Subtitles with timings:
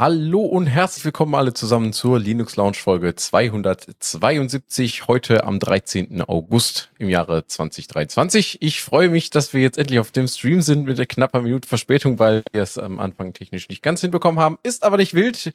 [0.00, 6.22] Hallo und herzlich willkommen alle zusammen zur Linux Lounge Folge 272, heute am 13.
[6.22, 8.62] August im Jahre 2023.
[8.62, 11.68] Ich freue mich, dass wir jetzt endlich auf dem Stream sind mit der knapper Minute
[11.68, 14.58] Verspätung, weil wir es am Anfang technisch nicht ganz hinbekommen haben.
[14.62, 15.52] Ist aber nicht wild.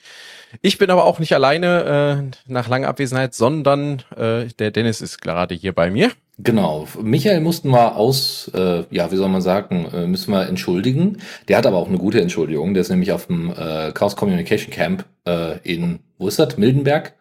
[0.62, 5.24] Ich bin aber auch nicht alleine äh, nach langer Abwesenheit, sondern äh, der Dennis ist
[5.24, 6.12] gerade hier bei mir.
[6.38, 6.88] Genau.
[7.02, 11.20] Michael mussten wir aus, äh, ja, wie soll man sagen, äh, müssen wir entschuldigen.
[11.48, 12.74] Der hat aber auch eine gute Entschuldigung.
[12.74, 16.58] Der ist nämlich auf dem äh, Chaos Communication Camp äh, in, wo ist das?
[16.58, 17.14] Mildenberg?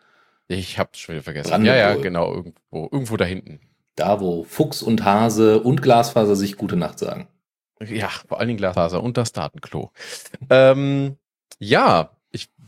[0.49, 1.65] Ich hab's schon wieder vergessen.
[1.65, 3.61] Ja, ja, genau, irgendwo, irgendwo da hinten.
[3.97, 7.29] Da, wo Fuchs und Hase und Glasfaser sich gute Nacht sagen.
[7.81, 9.93] Ja, vor allen Dingen Glasfaser und das Datenklo.
[10.51, 11.17] ähm,
[11.59, 12.11] ja,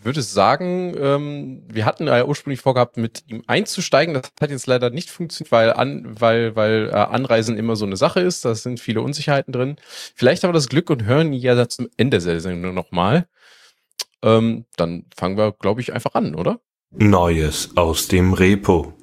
[0.06, 4.14] würde sagen, ähm, wir hatten ja ursprünglich vorgehabt, mit ihm einzusteigen.
[4.14, 7.98] Das hat jetzt leider nicht funktioniert, weil, an, weil, weil äh, Anreisen immer so eine
[7.98, 8.44] Sache ist.
[8.44, 9.76] Da sind viele Unsicherheiten drin.
[10.14, 13.26] Vielleicht haben wir das Glück und hören ihn ja zum Ende der Sendung nochmal.
[14.22, 16.60] Ähm, dann fangen wir, glaube ich, einfach an, oder?
[16.90, 18.94] Neues aus dem Repo.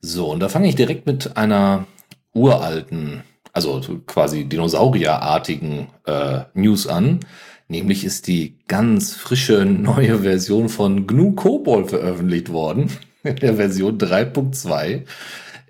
[0.00, 1.86] So, und da fange ich direkt mit einer
[2.32, 7.20] uralten, also quasi dinosaurierartigen äh, News an.
[7.68, 12.90] Nämlich ist die ganz frische neue Version von GNU COBOL veröffentlicht worden,
[13.22, 15.02] in der Version 3.2.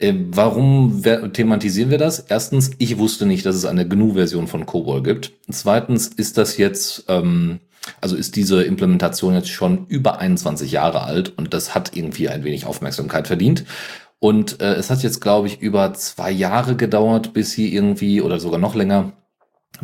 [0.00, 2.18] Ähm, warum thematisieren wir das?
[2.18, 5.32] Erstens, ich wusste nicht, dass es eine GNU-Version von COBOL gibt.
[5.50, 7.60] Zweitens ist das jetzt, ähm,
[8.00, 12.42] also ist diese Implementation jetzt schon über 21 Jahre alt und das hat irgendwie ein
[12.42, 13.64] wenig Aufmerksamkeit verdient.
[14.18, 18.40] Und äh, es hat jetzt, glaube ich, über zwei Jahre gedauert, bis sie irgendwie, oder
[18.40, 19.12] sogar noch länger,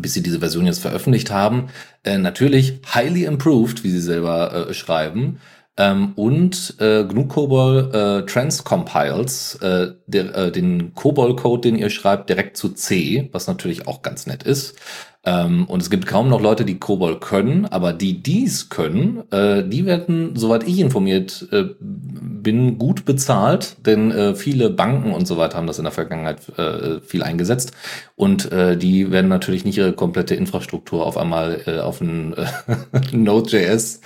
[0.00, 1.68] bis sie diese Version jetzt veröffentlicht haben.
[2.04, 5.40] Äh, natürlich highly improved, wie sie selber äh, schreiben.
[5.76, 12.28] Ähm, und äh, GNU COBOL äh, transcompiles äh, der, äh, den COBOL-Code, den ihr schreibt,
[12.28, 14.76] direkt zu C, was natürlich auch ganz nett ist.
[15.22, 19.62] Ähm, und es gibt kaum noch Leute, die COBOL können, aber die dies können, äh,
[19.68, 25.36] die werden, soweit ich informiert äh, bin, gut bezahlt, denn äh, viele Banken und so
[25.36, 27.72] weiter haben das in der Vergangenheit äh, viel eingesetzt
[28.16, 32.34] und äh, die werden natürlich nicht ihre komplette Infrastruktur auf einmal äh, auf ein
[33.12, 34.00] Node.js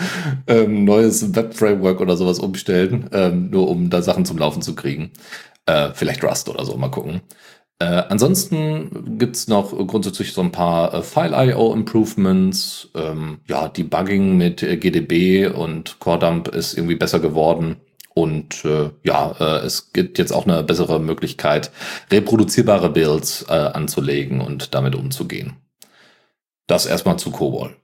[0.48, 5.12] ähm, neues Web-Framework oder sowas umstellen, ähm, nur um da Sachen zum Laufen zu kriegen.
[5.94, 7.22] Vielleicht Rust oder so, mal gucken.
[7.80, 12.90] Äh, ansonsten gibt's noch grundsätzlich so ein paar äh, File-IO-Improvements.
[12.94, 17.76] Ähm, ja, Debugging mit äh, GDB und CoreDump ist irgendwie besser geworden.
[18.14, 21.72] Und äh, ja, äh, es gibt jetzt auch eine bessere Möglichkeit,
[22.12, 25.56] reproduzierbare Builds äh, anzulegen und damit umzugehen.
[26.68, 27.76] Das erstmal zu COBOL.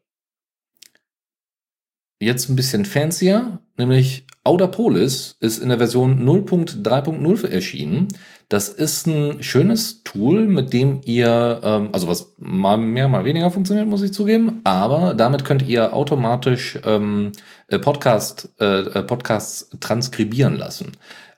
[2.22, 8.08] Jetzt ein bisschen fancier, nämlich Audapolis ist in der Version 0.3.0 erschienen.
[8.50, 13.52] Das ist ein schönes Tool, mit dem ihr, ähm, also was mal mehr, mal weniger
[13.52, 17.30] funktioniert, muss ich zugeben, aber damit könnt ihr automatisch ähm,
[17.68, 20.90] äh, Podcast, äh, äh, Podcasts transkribieren lassen.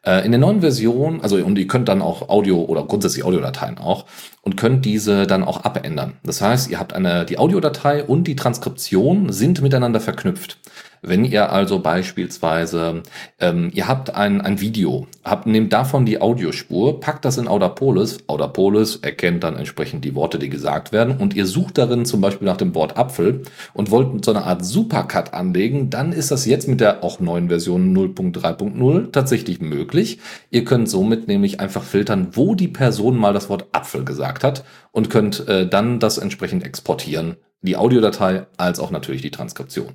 [0.07, 3.77] Äh, in der neuen Version, also und ihr könnt dann auch Audio oder grundsätzlich Audiodateien
[3.77, 4.07] auch
[4.41, 6.15] und könnt diese dann auch abändern.
[6.25, 10.57] Das heißt, ihr habt eine, die Audiodatei und die Transkription sind miteinander verknüpft.
[11.05, 13.03] Wenn ihr also beispielsweise,
[13.41, 18.21] ähm, ihr habt ein, ein Video, habt, nehmt davon die Audiospur, packt das in Audapolis,
[18.29, 22.47] Audapolis erkennt dann entsprechend die Worte, die gesagt werden und ihr sucht darin zum Beispiel
[22.47, 23.43] nach dem Wort Apfel
[23.75, 27.49] und wollt so eine Art Supercut anlegen, dann ist das jetzt mit der auch neuen
[27.49, 30.21] Version 0.3.0 tatsächlich möglich.
[30.51, 34.63] Ihr könnt somit nämlich einfach filtern, wo die Person mal das Wort Apfel gesagt hat
[34.93, 39.91] und könnt äh, dann das entsprechend exportieren die Audiodatei als auch natürlich die Transkription.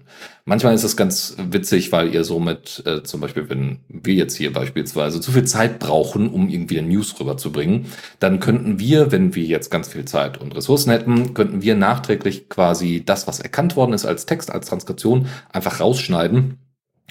[0.46, 4.54] Manchmal ist es ganz witzig, weil ihr somit äh, zum Beispiel, wenn wir jetzt hier
[4.54, 7.88] beispielsweise zu viel Zeit brauchen, um irgendwie eine News rüberzubringen,
[8.20, 12.48] dann könnten wir, wenn wir jetzt ganz viel Zeit und Ressourcen hätten, könnten wir nachträglich
[12.48, 16.58] quasi das, was erkannt worden ist als Text, als Transkription, einfach rausschneiden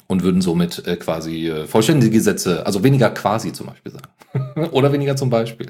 [0.06, 4.68] und würden somit äh, quasi äh, vollständige Sätze, also weniger quasi zum Beispiel sagen.
[4.72, 5.66] Oder weniger zum Beispiel.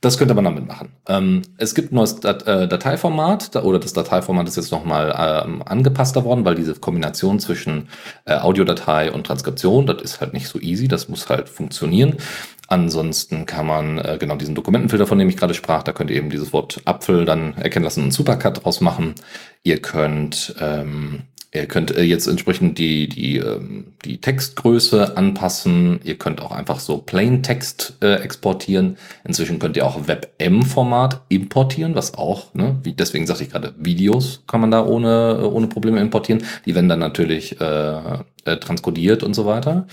[0.00, 0.92] Das könnte man damit machen.
[1.08, 5.14] Ähm, es gibt ein neues Dat äh, Dateiformat, da, oder das Dateiformat ist jetzt nochmal
[5.18, 7.88] ähm, angepasster worden, weil diese Kombination zwischen
[8.26, 12.16] äh, Audiodatei und Transkription, das ist halt nicht so easy, das muss halt funktionieren.
[12.68, 16.16] Ansonsten kann man äh, genau diesen Dokumentenfilter, von dem ich gerade sprach, da könnt ihr
[16.16, 19.14] eben dieses Wort Apfel dann erkennen lassen und Supercut draus machen.
[19.62, 21.22] Ihr könnt ähm,
[21.56, 26.00] Ihr könnt äh, jetzt entsprechend die, die, ähm, die Textgröße anpassen.
[26.04, 28.96] Ihr könnt auch einfach so Plain Text äh, exportieren.
[29.24, 34.42] Inzwischen könnt ihr auch WebM-Format importieren, was auch, ne, wie, deswegen sagte ich gerade, Videos
[34.46, 36.44] kann man da ohne, ohne Probleme importieren.
[36.66, 39.86] Die werden dann natürlich äh, äh, transkodiert und so weiter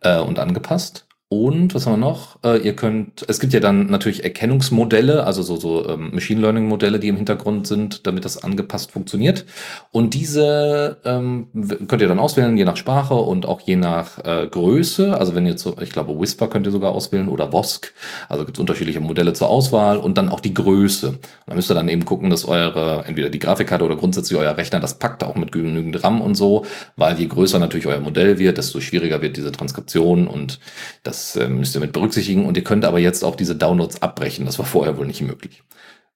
[0.00, 1.06] äh, und angepasst.
[1.32, 2.40] Und was haben wir noch?
[2.42, 6.66] Äh, ihr könnt, es gibt ja dann natürlich Erkennungsmodelle, also so, so ähm, Machine Learning
[6.66, 9.44] Modelle, die im Hintergrund sind, damit das angepasst funktioniert.
[9.92, 11.46] Und diese ähm,
[11.86, 15.16] könnt ihr dann auswählen, je nach Sprache und auch je nach äh, Größe.
[15.16, 17.94] Also wenn ihr zu, ich glaube, Whisper könnt ihr sogar auswählen oder Vosk.
[18.28, 21.20] Also gibt es unterschiedliche Modelle zur Auswahl und dann auch die Größe.
[21.46, 24.80] Da müsst ihr dann eben gucken, dass eure, entweder die Grafikkarte oder grundsätzlich euer Rechner
[24.80, 26.66] das packt, auch mit genügend RAM und so,
[26.96, 30.58] weil je größer natürlich euer Modell wird, desto schwieriger wird diese Transkription und
[31.04, 32.46] das das äh, müsst ihr mit berücksichtigen.
[32.46, 34.46] Und ihr könnt aber jetzt auch diese Downloads abbrechen.
[34.46, 35.62] Das war vorher wohl nicht möglich.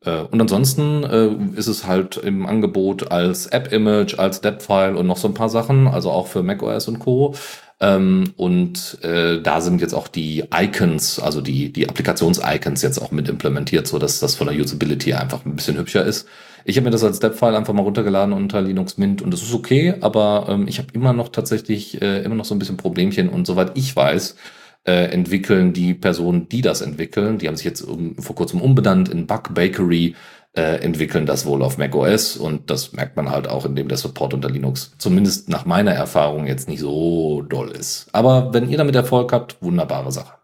[0.05, 5.19] Äh, und ansonsten äh, ist es halt im Angebot als App-Image, als Dep-File und noch
[5.19, 7.35] so ein paar Sachen, also auch für macOS und Co.
[7.81, 13.29] Ähm, und da sind jetzt auch die Icons, also die, die Applikations-Icons jetzt auch mit
[13.29, 16.29] implementiert, so dass das von der Usability einfach ein bisschen hübscher ist.
[16.65, 19.53] Ich habe mir das als Step-File einfach mal runtergeladen unter Linux Mint und das ist
[19.53, 23.29] okay, aber ähm, ich habe immer noch tatsächlich äh, immer noch so ein bisschen Problemchen
[23.29, 24.37] und soweit ich weiß,
[24.85, 29.09] äh, entwickeln die Personen, die das entwickeln, die haben sich jetzt um, vor kurzem umbenannt
[29.09, 30.15] in Bug Bakery,
[30.57, 34.35] äh, entwickeln das wohl auf macOS und das merkt man halt auch, indem der Support
[34.35, 38.09] unter Linux zumindest nach meiner Erfahrung jetzt nicht so doll ist.
[38.13, 40.35] Aber wenn ihr damit Erfolg habt, wunderbare Sache.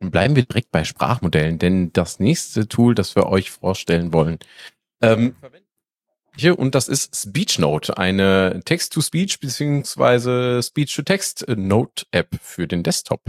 [0.00, 4.38] bleiben wir direkt bei Sprachmodellen, denn das nächste Tool, das wir euch vorstellen wollen,
[5.00, 5.34] ähm,
[6.36, 10.62] hier, und das ist SpeechNote, eine Text-to-Speech bzw.
[10.62, 13.20] Speech-to-Text-Note-App für den Desktop.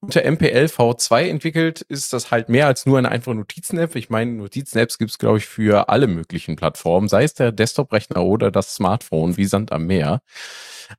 [0.00, 3.94] Unter MPL V2 entwickelt ist das halt mehr als nur eine einfache Notizen-App.
[3.94, 8.24] Ich meine, Notizen-Apps gibt es, glaube ich, für alle möglichen Plattformen, sei es der Desktop-Rechner
[8.24, 10.20] oder das Smartphone, wie Sand am Meer.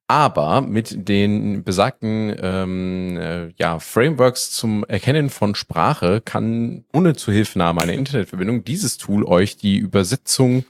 [0.07, 7.81] Aber mit den besagten ähm, äh, ja, Frameworks zum Erkennen von Sprache kann ohne Zuhilfenahme
[7.81, 10.65] einer Internetverbindung dieses Tool euch die Übersetzung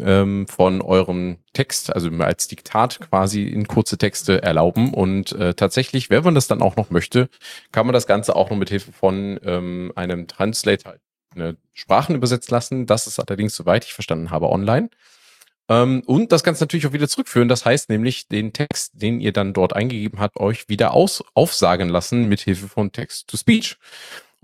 [0.00, 4.92] ähm, von eurem Text, also als Diktat quasi in kurze Texte erlauben.
[4.92, 7.28] Und äh, tatsächlich, wenn man das dann auch noch möchte,
[7.72, 10.94] kann man das Ganze auch noch mit Hilfe von ähm, einem Translator
[11.34, 12.86] eine Sprachen übersetzt lassen.
[12.86, 14.90] Das ist allerdings, soweit ich verstanden habe, online.
[15.68, 17.48] Ähm, und das Ganze natürlich auch wieder zurückführen.
[17.48, 21.88] Das heißt nämlich, den Text, den ihr dann dort eingegeben habt, euch wieder aus aufsagen
[21.88, 23.76] lassen mit Hilfe von Text-to-Speech.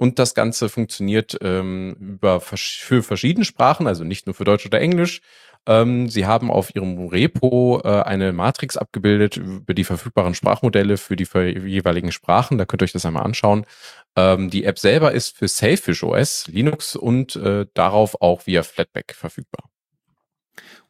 [0.01, 4.81] Und das Ganze funktioniert ähm, über für verschiedene Sprachen, also nicht nur für Deutsch oder
[4.81, 5.21] Englisch.
[5.67, 11.17] Ähm, Sie haben auf Ihrem Repo äh, eine Matrix abgebildet über die verfügbaren Sprachmodelle für
[11.17, 12.57] die für jeweiligen Sprachen.
[12.57, 13.67] Da könnt ihr euch das einmal anschauen.
[14.17, 19.15] Ähm, die App selber ist für Sailfish OS, Linux und äh, darauf auch via Flatpak
[19.15, 19.69] verfügbar.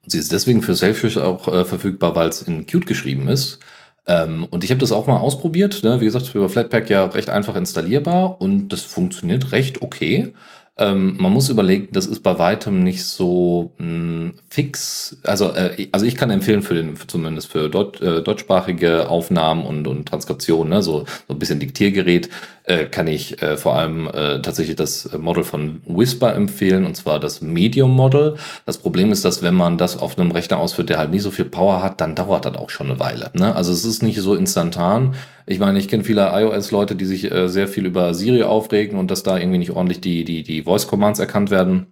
[0.04, 3.58] Und sie ist deswegen für Sailfish auch äh, verfügbar, weil es in Qt geschrieben ist.
[4.06, 5.82] Ähm, und ich habe das auch mal ausprobiert.
[5.82, 6.00] Ne?
[6.00, 10.32] Wie gesagt, über Flatpak ja recht einfach installierbar und das funktioniert recht okay.
[10.80, 15.18] Ähm, man muss überlegen, das ist bei weitem nicht so mh, hm, fix.
[15.24, 19.86] Also, äh, also ich kann empfehlen für den, zumindest für Deut äh, deutschsprachige Aufnahmen und,
[19.86, 22.30] und Transkriptionen, ne, so, so ein bisschen Diktiergerät,
[22.70, 27.18] äh, kann ich äh, vor allem äh, tatsächlich das Model von Whisper empfehlen, und zwar
[27.18, 28.36] das Medium Model.
[28.64, 31.30] Das Problem ist, dass wenn man das auf einem Rechner ausführt, der halt nicht so
[31.30, 33.30] viel Power hat, dann dauert das auch schon eine Weile.
[33.34, 33.54] Ne?
[33.54, 35.16] Also es ist nicht so instantan.
[35.46, 39.10] Ich meine, ich kenne viele iOS-Leute, die sich äh, sehr viel über Siri aufregen und
[39.10, 41.86] dass da irgendwie nicht ordentlich die, die, die Voice-Commands erkannt werden.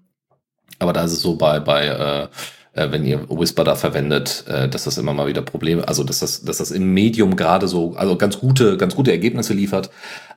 [0.78, 2.28] Aber da ist es so bei, bei äh,
[2.78, 6.20] äh, wenn ihr Whisper da verwendet, äh, dass das immer mal wieder Probleme, also dass
[6.20, 9.90] das, dass das im Medium gerade so, also ganz gute, ganz gute Ergebnisse liefert.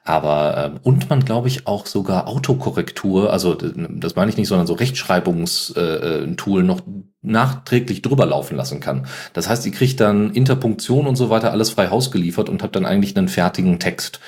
[0.04, 4.66] Aber ähm, und man glaube ich auch sogar Autokorrektur, also das meine ich nicht, sondern
[4.66, 6.82] so Rechtschreibungstool äh, noch
[7.22, 9.06] nachträglich drüber laufen lassen kann.
[9.34, 12.76] Das heißt, ihr kriegt dann Interpunktion und so weiter alles frei Haus geliefert und habt
[12.76, 14.20] dann eigentlich einen fertigen Text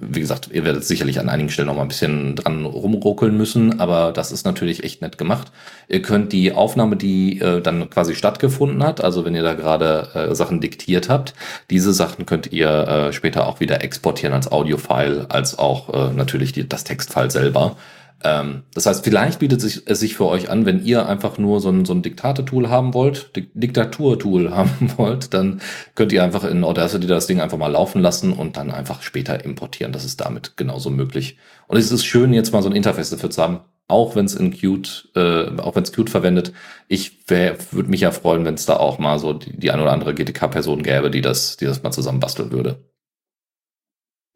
[0.00, 3.80] wie gesagt, ihr werdet sicherlich an einigen Stellen noch mal ein bisschen dran rumruckeln müssen,
[3.80, 5.50] aber das ist natürlich echt nett gemacht.
[5.88, 10.08] Ihr könnt die Aufnahme, die äh, dann quasi stattgefunden hat, also wenn ihr da gerade
[10.14, 11.34] äh, Sachen diktiert habt,
[11.70, 16.52] diese Sachen könnt ihr äh, später auch wieder exportieren als Audiofile, als auch äh, natürlich
[16.52, 17.76] die, das Textfile selber.
[18.24, 21.60] Ähm, das heißt, vielleicht bietet sich, es sich für euch an, wenn ihr einfach nur
[21.60, 25.60] so ein, so ein Diktate-Tool haben wollt, Dik Diktatur-Tool haben wollt, dann
[25.94, 29.44] könnt ihr einfach in Audacity das Ding einfach mal laufen lassen und dann einfach später
[29.44, 29.92] importieren.
[29.92, 31.38] Das ist damit genauso möglich.
[31.68, 34.34] Und es ist schön, jetzt mal so ein Interface dafür zu haben, auch wenn es
[34.34, 36.52] in Qt, äh, auch wenn es Qt verwendet.
[36.88, 39.92] Ich würde mich ja freuen, wenn es da auch mal so die, die ein oder
[39.92, 42.84] andere GTK-Person gäbe, die das, die das mal zusammen basteln würde.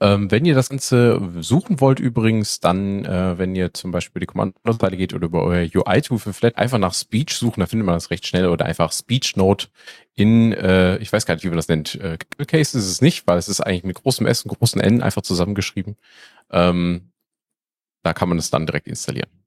[0.02, 4.26] Ähm, wenn ihr das Ganze suchen wollt übrigens, dann, äh, wenn ihr zum Beispiel die
[4.26, 7.94] Kommandozeile geht oder über euer UI-Tool für Flat, einfach nach Speech suchen, da findet man
[7.94, 9.68] das recht schnell oder einfach Speech Note
[10.14, 12.18] in, äh, ich weiß gar nicht, wie man das nennt, äh,
[12.48, 15.22] Case ist es nicht, weil es ist eigentlich mit großem S und großen N einfach
[15.22, 15.96] zusammengeschrieben.
[16.50, 17.12] Ähm,
[18.02, 19.41] da kann man es dann direkt installieren.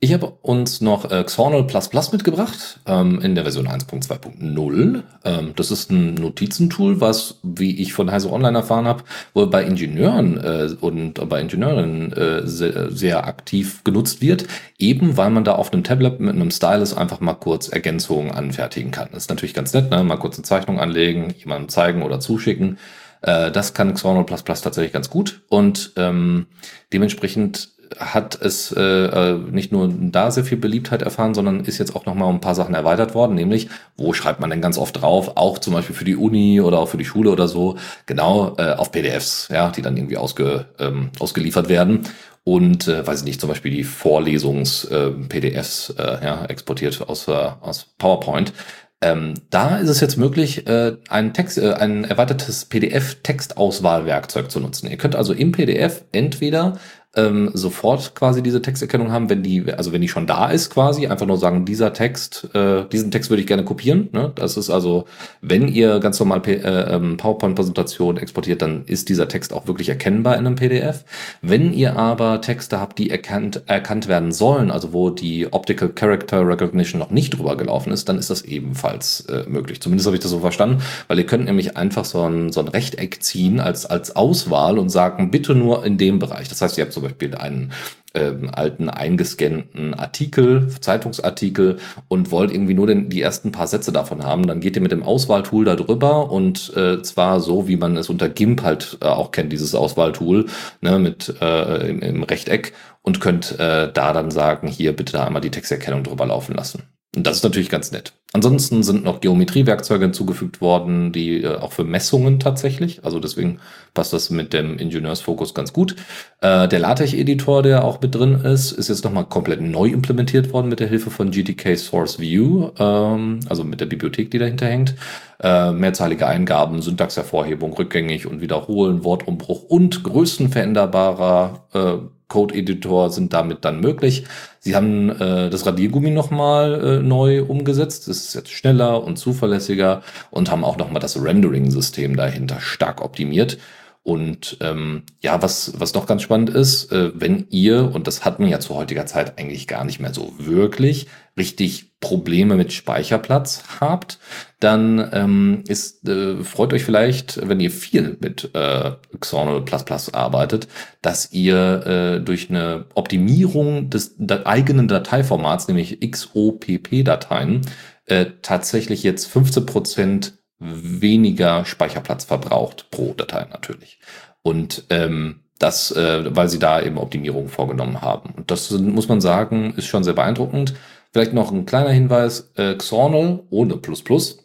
[0.00, 1.66] Ich habe uns noch äh, Xornal
[2.12, 5.02] mitgebracht ähm, in der Version 1.2.0.
[5.24, 9.64] Ähm, das ist ein Notizentool, was, wie ich von Heise Online erfahren habe, wohl bei
[9.64, 14.46] Ingenieuren äh, und bei Ingenieurinnen äh, sehr, sehr, aktiv genutzt wird,
[14.78, 18.90] eben weil man da auf einem Tablet mit einem Stylus einfach mal kurz Ergänzungen anfertigen
[18.90, 19.08] kann.
[19.12, 20.04] Das ist natürlich ganz nett, ne?
[20.04, 22.76] mal kurz eine Zeichnung anlegen, jemandem zeigen oder zuschicken.
[23.22, 26.46] Äh, das kann Xornal tatsächlich ganz gut und ähm,
[26.92, 31.94] dementsprechend hat es äh, äh, nicht nur da sehr viel Beliebtheit erfahren, sondern ist jetzt
[31.94, 35.00] auch nochmal um ein paar Sachen erweitert worden, nämlich wo schreibt man denn ganz oft
[35.00, 37.76] drauf, auch zum Beispiel für die Uni oder auch für die Schule oder so,
[38.06, 42.06] genau äh, auf PDFs, ja, die dann irgendwie ausge, ähm, ausgeliefert werden
[42.44, 47.32] und äh, weiß ich nicht, zum Beispiel die Vorlesungs-PDFs äh, äh, ja, exportiert aus, äh,
[47.32, 48.52] aus PowerPoint.
[49.00, 54.90] Ähm, da ist es jetzt möglich, äh, ein, Text, äh, ein erweitertes PDF-Textauswahlwerkzeug zu nutzen.
[54.90, 56.78] Ihr könnt also im PDF entweder
[57.16, 61.06] ähm, sofort quasi diese Texterkennung haben, wenn die, also wenn die schon da ist quasi,
[61.06, 64.08] einfach nur sagen, dieser Text, äh, diesen Text würde ich gerne kopieren.
[64.12, 64.32] Ne?
[64.34, 65.04] Das ist also,
[65.40, 70.36] wenn ihr ganz normal äh, ähm, PowerPoint-Präsentation exportiert, dann ist dieser Text auch wirklich erkennbar
[70.36, 71.04] in einem PDF.
[71.40, 76.46] Wenn ihr aber Texte habt, die erkannt, erkannt werden sollen, also wo die Optical Character
[76.46, 79.80] Recognition noch nicht drüber gelaufen ist, dann ist das ebenfalls äh, möglich.
[79.80, 82.68] Zumindest habe ich das so verstanden, weil ihr könnt nämlich einfach so ein, so ein
[82.68, 86.48] Rechteck ziehen als, als Auswahl und sagen, bitte nur in dem Bereich.
[86.48, 87.72] Das heißt, ihr habt so Beispiel einen
[88.14, 94.22] ähm, alten eingescannten Artikel, Zeitungsartikel und wollt irgendwie nur den, die ersten paar Sätze davon
[94.22, 97.96] haben, dann geht ihr mit dem Auswahltool da drüber und äh, zwar so, wie man
[97.96, 100.46] es unter GIMP halt äh, auch kennt, dieses Auswahltool,
[100.80, 105.26] ne, mit äh, im, im Rechteck und könnt äh, da dann sagen, hier bitte da
[105.26, 106.84] einmal die Texterkennung drüber laufen lassen.
[107.16, 108.12] Und das ist natürlich ganz nett.
[108.34, 113.04] Ansonsten sind noch Geometriewerkzeuge hinzugefügt worden, die äh, auch für Messungen tatsächlich.
[113.04, 113.60] Also deswegen
[113.94, 115.94] passt das mit dem Ingenieursfokus ganz gut.
[116.40, 120.68] Äh, der LaTeX-Editor, der auch mit drin ist, ist jetzt nochmal komplett neu implementiert worden
[120.68, 124.96] mit der Hilfe von GTK Source View, ähm, also mit der Bibliothek, die dahinter hängt.
[125.40, 133.80] Äh, mehrzahlige Eingaben, Syntaxhervorhebung, rückgängig und wiederholen, Wortumbruch und größenveränderbarer äh, Code-Editor sind damit dann
[133.80, 134.24] möglich.
[134.60, 138.08] Sie haben äh, das Radiergummi nochmal äh, neu umgesetzt.
[138.08, 143.58] Das ist jetzt schneller und zuverlässiger und haben auch nochmal das Rendering-System dahinter stark optimiert.
[144.04, 148.38] Und ähm, ja, was, was noch ganz spannend ist, äh, wenn ihr, und das hat
[148.38, 151.06] man ja zu heutiger Zeit eigentlich gar nicht mehr so wirklich,
[151.38, 154.18] richtig Probleme mit Speicherplatz habt,
[154.60, 159.64] dann ähm, ist, äh, freut euch vielleicht, wenn ihr viel mit äh, Xornal
[160.12, 160.68] arbeitet,
[161.00, 167.62] dass ihr äh, durch eine Optimierung des eigenen Dateiformats, nämlich XOPP-Dateien,
[168.04, 173.98] äh, tatsächlich jetzt 15 Prozent weniger Speicherplatz verbraucht pro Datei natürlich.
[174.42, 178.30] Und ähm, das, äh, weil sie da eben Optimierungen vorgenommen haben.
[178.36, 180.74] Und das muss man sagen, ist schon sehr beeindruckend.
[181.12, 184.43] Vielleicht noch ein kleiner Hinweis, äh, Xornal ohne Plus Plus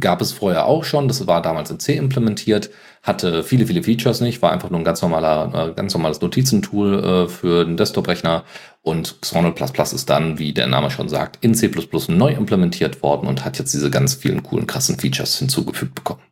[0.00, 1.08] gab es vorher auch schon.
[1.08, 2.70] Das war damals in C implementiert,
[3.02, 7.04] hatte viele, viele Features nicht, war einfach nur ein ganz normaler, äh, ganz normales Notizentool
[7.04, 8.44] äh, für den Desktop-Rechner.
[8.82, 11.70] Und Xornal ist dann, wie der Name schon sagt, in C++
[12.08, 16.22] neu implementiert worden und hat jetzt diese ganz vielen coolen, krassen Features hinzugefügt bekommen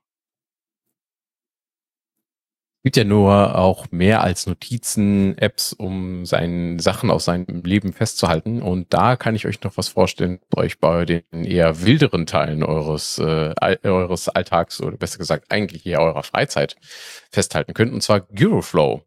[2.89, 8.63] gibt ja nur auch mehr als Notizen-Apps, um seine Sachen aus seinem Leben festzuhalten.
[8.63, 13.19] Und da kann ich euch noch was vorstellen, euch bei den eher wilderen Teilen eures,
[13.19, 13.53] äh,
[13.83, 16.77] eures Alltags oder besser gesagt eigentlich eher eurer Freizeit
[17.31, 19.03] festhalten könnt, und zwar Gyroflow.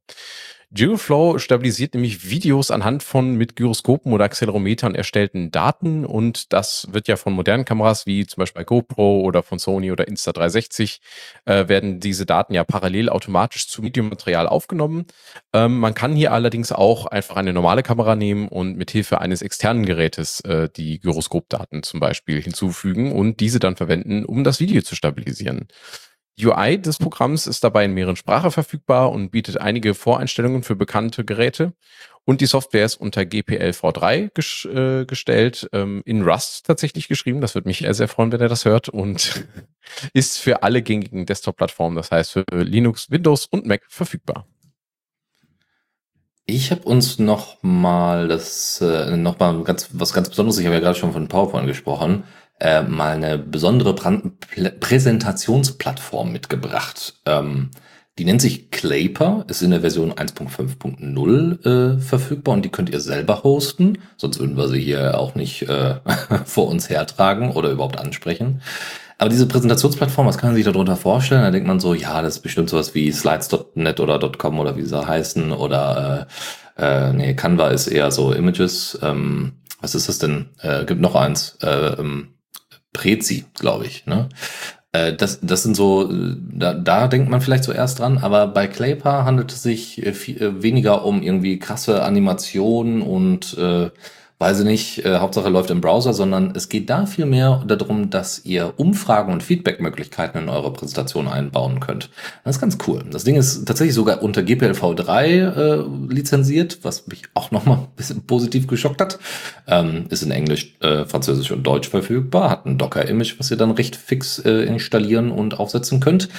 [0.73, 7.09] Gyroflow stabilisiert nämlich Videos anhand von mit Gyroskopen oder Accelerometern erstellten Daten und das wird
[7.09, 10.99] ja von modernen Kameras wie zum Beispiel GoPro oder von Sony oder Insta360
[11.43, 15.07] äh, werden diese Daten ja parallel automatisch zu Mediummaterial aufgenommen.
[15.51, 19.41] Ähm, man kann hier allerdings auch einfach eine normale Kamera nehmen und mit Hilfe eines
[19.41, 24.81] externen Gerätes äh, die Gyroskopdaten zum Beispiel hinzufügen und diese dann verwenden, um das Video
[24.81, 25.67] zu stabilisieren.
[26.43, 31.25] UI des Programms ist dabei in mehreren Sprachen verfügbar und bietet einige Voreinstellungen für bekannte
[31.25, 31.73] Geräte.
[32.23, 37.41] Und die Software ist unter GPL v3 äh, gestellt, ähm, in Rust tatsächlich geschrieben.
[37.41, 38.89] Das würde mich sehr freuen, wenn er das hört.
[38.89, 39.47] Und
[40.13, 44.45] ist für alle gängigen Desktop-Plattformen, das heißt für Linux, Windows und Mac verfügbar.
[46.45, 50.59] Ich habe uns noch mal das äh, noch mal ganz was ganz Besonderes.
[50.59, 52.23] Ich habe ja gerade schon von PowerPoint gesprochen
[52.61, 54.21] äh, mal eine besondere Prä
[54.79, 57.15] Präsentationsplattform mitgebracht.
[57.25, 57.71] Ähm,
[58.17, 62.99] Die nennt sich Claper, ist in der Version 1.5.0 äh, verfügbar und die könnt ihr
[62.99, 65.95] selber hosten, sonst würden wir sie hier auch nicht äh,
[66.45, 68.61] vor uns hertragen oder überhaupt ansprechen.
[69.17, 71.43] Aber diese Präsentationsplattform, was kann man sich darunter vorstellen?
[71.43, 74.83] Da denkt man so, ja, das ist bestimmt sowas wie slides.net oder .com oder wie
[74.83, 76.27] sie heißen oder
[76.77, 78.99] äh, äh, nee, Canva ist eher so Images.
[79.01, 80.49] Ähm, was ist das denn?
[80.61, 81.57] Äh, gibt noch eins.
[81.61, 82.33] Äh, ähm,
[82.93, 84.05] Prezi, glaube ich.
[84.05, 84.29] Ne?
[84.91, 89.25] Äh, das, das sind so, da, da denkt man vielleicht zuerst dran, aber bei Claypar
[89.25, 93.89] handelt es sich äh, viel, äh, weniger um irgendwie krasse Animationen und äh,
[94.41, 98.09] weiß ich nicht, äh, Hauptsache läuft im Browser, sondern es geht da viel mehr darum,
[98.09, 102.09] dass ihr Umfragen und Feedback-Möglichkeiten in eure Präsentation einbauen könnt.
[102.43, 103.03] Das ist ganz cool.
[103.11, 108.21] Das Ding ist tatsächlich sogar unter GPLv3 äh, lizenziert, was mich auch nochmal ein bisschen
[108.27, 109.19] positiv geschockt hat.
[109.67, 113.69] Ähm, ist in Englisch, äh, Französisch und Deutsch verfügbar, hat ein Docker-Image, was ihr dann
[113.69, 116.29] recht fix äh, installieren und aufsetzen könnt.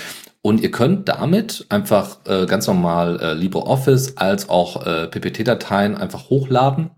[0.42, 6.30] Und ihr könnt damit einfach äh, ganz normal äh, LibreOffice als auch äh, PPT-Dateien einfach
[6.30, 6.90] hochladen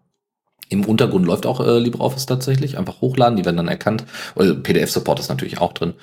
[0.75, 2.77] im Untergrund läuft auch äh, LibreOffice tatsächlich.
[2.77, 4.05] Einfach hochladen, die werden dann erkannt.
[4.35, 5.95] PDF-Support ist natürlich auch drin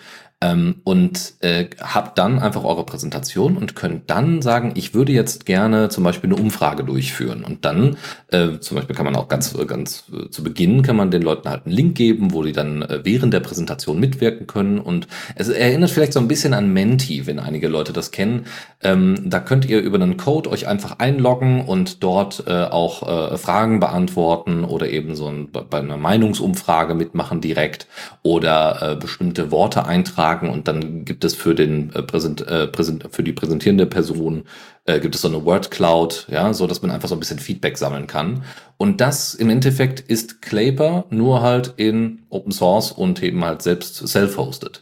[0.41, 5.45] ähm, und äh, habt dann einfach eure Präsentation und könnt dann sagen, ich würde jetzt
[5.45, 7.43] gerne zum Beispiel eine Umfrage durchführen.
[7.43, 7.97] Und dann,
[8.31, 11.47] äh, zum Beispiel kann man auch ganz, ganz äh, zu Beginn, kann man den Leuten
[11.47, 14.79] halt einen Link geben, wo die dann äh, während der Präsentation mitwirken können.
[14.79, 18.45] Und es erinnert vielleicht so ein bisschen an Menti, wenn einige Leute das kennen.
[18.81, 23.37] Ähm, da könnt ihr über einen Code euch einfach einloggen und dort äh, auch äh,
[23.37, 27.85] Fragen beantworten oder eben so ein, bei einer Meinungsumfrage mitmachen direkt
[28.23, 32.67] oder äh, bestimmte Worte eintragen Fragen und dann gibt es für den äh, Präsent, äh,
[32.67, 34.43] Präsent, für die präsentierende Person
[34.85, 37.39] äh, gibt es so eine Word Cloud, ja, so dass man einfach so ein bisschen
[37.39, 38.43] Feedback sammeln kann.
[38.77, 44.07] Und das im Endeffekt ist Claper nur halt in Open Source und eben halt selbst
[44.07, 44.81] self-hosted.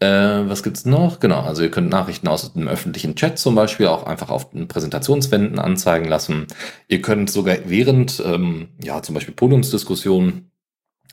[0.00, 0.06] Äh,
[0.48, 1.18] was gibt's noch?
[1.18, 4.68] Genau, also ihr könnt Nachrichten aus dem öffentlichen Chat zum Beispiel auch einfach auf den
[4.68, 6.46] Präsentationswänden anzeigen lassen.
[6.88, 10.50] Ihr könnt sogar während, ähm, ja, zum Beispiel Podiumsdiskussionen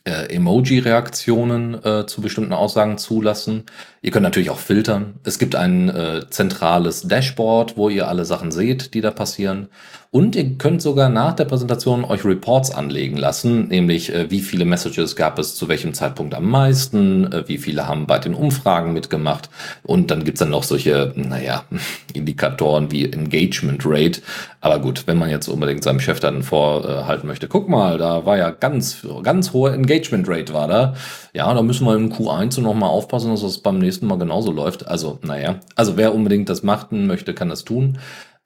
[0.04, 3.64] äh, Emoji-Reaktionen äh, zu bestimmten Aussagen zulassen.
[4.02, 5.20] Ihr könnt natürlich auch filtern.
[5.24, 9.70] Es gibt ein äh, zentrales Dashboard, wo ihr alle Sachen seht, die da passieren.
[10.14, 14.66] Und ihr könnt sogar nach der Präsentation euch Reports anlegen lassen, nämlich äh, wie viele
[14.66, 18.92] Messages gab es zu welchem Zeitpunkt am meisten, äh, wie viele haben bei den Umfragen
[18.92, 19.50] mitgemacht.
[19.84, 21.64] Und dann gibt's dann noch solche, naja,
[22.14, 24.22] Indikatoren wie Engagement Rate.
[24.60, 28.38] Aber gut, wenn man jetzt unbedingt seinem Chef dann vorhalten möchte, guck mal, da war
[28.38, 30.94] ja ganz, ganz hohe Engagement Rate war da.
[31.34, 34.86] Ja, da müssen wir im Q1 nochmal aufpassen, dass das beim nächsten Mal genauso läuft.
[34.90, 37.98] Also, naja, also wer unbedingt das machen möchte, kann das tun.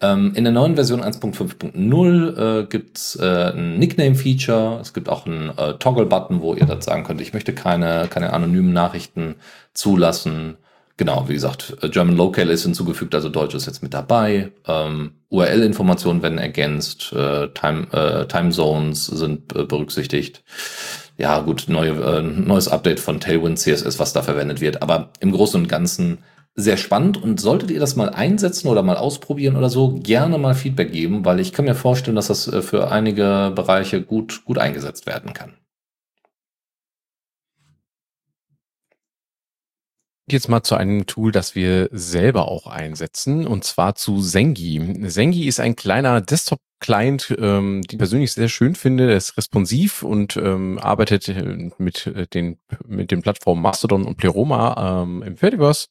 [0.01, 4.79] Ähm, in der neuen Version 1.5.0 äh, gibt es äh, ein Nickname-Feature.
[4.81, 8.33] Es gibt auch einen äh, Toggle-Button, wo ihr dann sagen könnt, ich möchte keine, keine
[8.33, 9.35] anonymen Nachrichten
[9.73, 10.57] zulassen.
[10.97, 14.51] Genau, wie gesagt, äh, German Local ist hinzugefügt, also Deutsch ist jetzt mit dabei.
[14.67, 20.43] Ähm, URL-Informationen werden ergänzt, äh, Time, äh, Time Zones sind äh, berücksichtigt.
[21.17, 24.81] Ja, gut, neue, äh, neues Update von Tailwind CSS, was da verwendet wird.
[24.81, 26.19] Aber im Großen und Ganzen
[26.55, 30.55] sehr spannend und solltet ihr das mal einsetzen oder mal ausprobieren oder so, gerne mal
[30.55, 34.57] Feedback geben, weil ich kann mir vorstellen, dass das äh, für einige Bereiche gut, gut
[34.57, 35.53] eingesetzt werden kann.
[40.27, 45.07] Jetzt mal zu einem Tool, das wir selber auch einsetzen, und zwar zu Zengi.
[45.07, 49.11] Zengi ist ein kleiner Desktop-Client, ähm, den ich persönlich sehr schön finde.
[49.11, 54.17] Er ist responsiv und ähm, arbeitet äh, mit äh, den, mit den Plattformen Mastodon und
[54.17, 55.89] Pleroma ähm, im Fediverse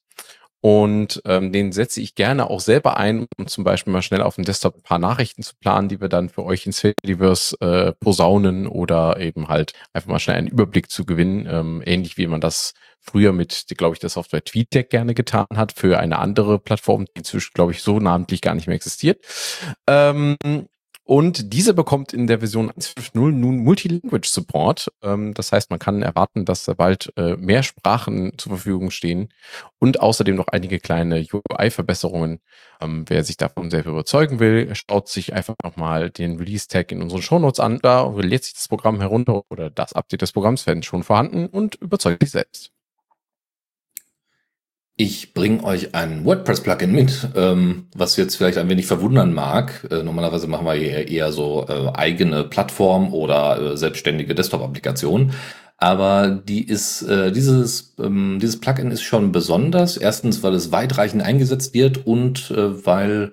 [0.64, 4.36] und ähm, den setze ich gerne auch selber ein, um zum Beispiel mal schnell auf
[4.36, 7.92] dem Desktop ein paar Nachrichten zu planen, die wir dann für euch ins Fediverse äh,
[7.92, 11.46] posaunen oder eben halt einfach mal schnell einen Überblick zu gewinnen.
[11.46, 15.72] Ähm, ähnlich wie man das früher mit, glaube ich, der Software TweetDeck gerne getan hat
[15.72, 19.22] für eine andere Plattform, die inzwischen, glaube ich, so namentlich gar nicht mehr existiert.
[19.86, 20.38] Ähm,
[21.06, 24.90] und diese bekommt in der Version 1.5.0 nun Multilanguage Support.
[25.02, 29.28] Ähm, das heißt, man kann erwarten, dass da bald äh, mehr Sprachen zur Verfügung stehen
[29.78, 32.40] und außerdem noch einige kleine UI-Verbesserungen.
[32.80, 37.20] Ähm, wer sich davon selber überzeugen will, schaut sich einfach nochmal den Release-Tag in unseren
[37.20, 37.80] Shownotes an.
[37.82, 41.74] Da lädt sich das Programm herunter oder das Update des Programms werden schon vorhanden und
[41.76, 42.72] überzeugt sich selbst.
[44.96, 49.88] Ich bringe euch ein WordPress-Plugin mit, ähm, was jetzt vielleicht ein wenig verwundern mag.
[49.90, 55.32] Äh, normalerweise machen wir eher, eher so äh, eigene Plattform oder äh, selbstständige Desktop-Applikationen.
[55.78, 59.96] Aber die ist, äh, dieses, ähm, dieses Plugin ist schon besonders.
[59.96, 63.32] Erstens, weil es weitreichend eingesetzt wird und äh, weil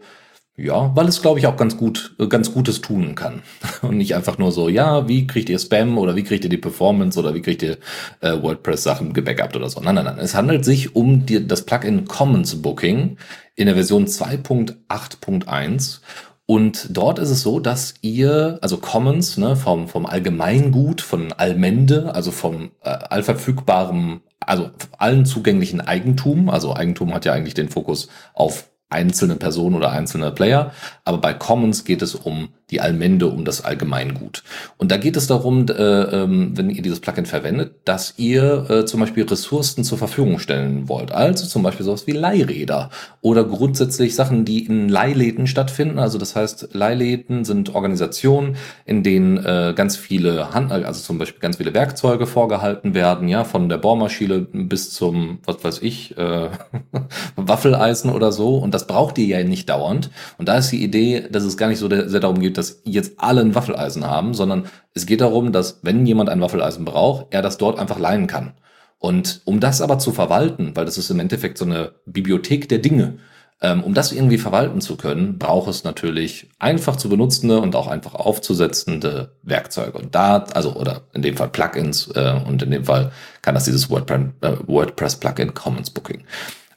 [0.57, 3.41] Ja, weil es, glaube ich, auch ganz gut, ganz Gutes tun kann.
[3.81, 6.57] Und nicht einfach nur so, ja, wie kriegt ihr Spam oder wie kriegt ihr die
[6.57, 7.77] Performance oder wie kriegt ihr
[8.19, 9.79] äh, WordPress-Sachen gebackupt oder so.
[9.79, 10.19] Nein, nein, nein.
[10.19, 13.17] Es handelt sich um die, das Plugin Commons Booking
[13.55, 15.99] in der Version 2.8.1.
[16.45, 22.13] Und dort ist es so, dass ihr, also Commons, ne, vom, vom Allgemeingut, von Allmende,
[22.13, 28.09] also vom äh, allverfügbarem, also allen zugänglichen Eigentum, also Eigentum hat ja eigentlich den Fokus
[28.33, 30.71] auf einzelne Personen oder einzelne Player,
[31.05, 34.43] aber bei Commons geht es um die Allmende, um das Allgemeingut.
[34.77, 38.85] Und da geht es darum, äh, ähm, wenn ihr dieses Plugin verwendet, dass ihr äh,
[38.85, 41.11] zum Beispiel Ressourcen zur Verfügung stellen wollt.
[41.11, 42.89] Also zum Beispiel sowas wie Leihräder
[43.21, 45.99] oder grundsätzlich Sachen, die in Leihläden stattfinden.
[45.99, 48.55] Also das heißt, Leihläden sind Organisationen,
[48.85, 53.43] in denen äh, ganz viele Hand, also zum Beispiel ganz viele Werkzeuge vorgehalten werden, ja,
[53.43, 56.49] von der Bohrmaschine bis zum, was weiß ich, äh,
[57.35, 58.55] Waffeleisen oder so.
[58.57, 60.09] Und das braucht ihr ja nicht dauernd.
[60.37, 63.13] Und da ist die Idee, dass es gar nicht so sehr darum geht, dass jetzt
[63.17, 67.41] alle ein Waffeleisen haben, sondern es geht darum, dass wenn jemand ein Waffeleisen braucht, er
[67.41, 68.53] das dort einfach leihen kann.
[68.99, 72.77] Und um das aber zu verwalten, weil das ist im Endeffekt so eine Bibliothek der
[72.77, 73.17] Dinge,
[73.59, 77.87] ähm, um das irgendwie verwalten zu können, braucht es natürlich einfach zu benutzende und auch
[77.87, 79.97] einfach aufzusetzende Werkzeuge.
[79.97, 83.65] Und da, also, oder in dem Fall Plugins, äh, und in dem Fall kann das
[83.65, 86.23] dieses äh, WordPress Plugin Commons Booking.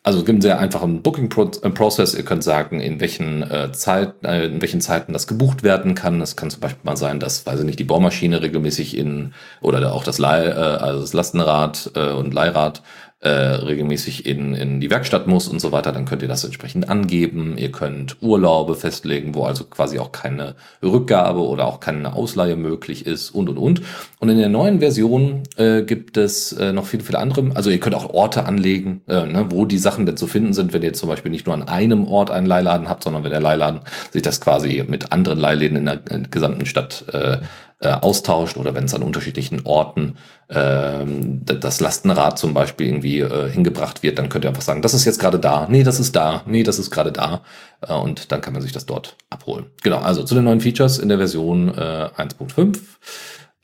[0.07, 2.13] Also es gibt einen sehr einfachen Booking-Prozess.
[2.13, 6.21] Ihr könnt sagen, in welchen, äh, Zeit, äh, in welchen Zeiten das gebucht werden kann.
[6.21, 9.95] Es kann zum Beispiel mal sein, dass, weiß ich nicht, die Bohrmaschine regelmäßig in, oder
[9.95, 12.83] auch das Leih, äh, also das Lastenrad äh, und Leihrad
[13.25, 16.91] äh, regelmäßig in, in die Werkstatt muss und so weiter, dann könnt ihr das entsprechend
[16.91, 17.57] angeben.
[17.57, 23.07] Ihr könnt Urlaube festlegen, wo also quasi auch keine Rückgabe oder auch keine Ausleihe möglich
[23.07, 23.83] ist und und und.
[24.19, 27.51] Und in der neuen Version äh, gibt es äh, noch viele, viele andere.
[27.55, 30.75] Also ihr könnt auch Orte anlegen, äh, ne, wo die Sachen denn zu finden sind,
[30.75, 33.41] wenn ihr zum Beispiel nicht nur an einem Ort einen Leihladen habt, sondern wenn der
[33.41, 37.39] Leihladen sich das quasi mit anderen Leihläden in der, in der gesamten Stadt äh,
[37.81, 40.17] äh, austauscht oder wenn es an unterschiedlichen Orten
[40.49, 44.95] ähm, das Lastenrad zum Beispiel irgendwie äh, hingebracht wird, dann könnt ihr einfach sagen, das
[44.95, 47.43] ist jetzt gerade da, nee, das ist da, nee, das ist gerade da
[47.83, 49.67] äh, und dann kann man sich das dort abholen.
[49.83, 52.79] Genau, also zu den neuen Features in der Version äh, 1.5.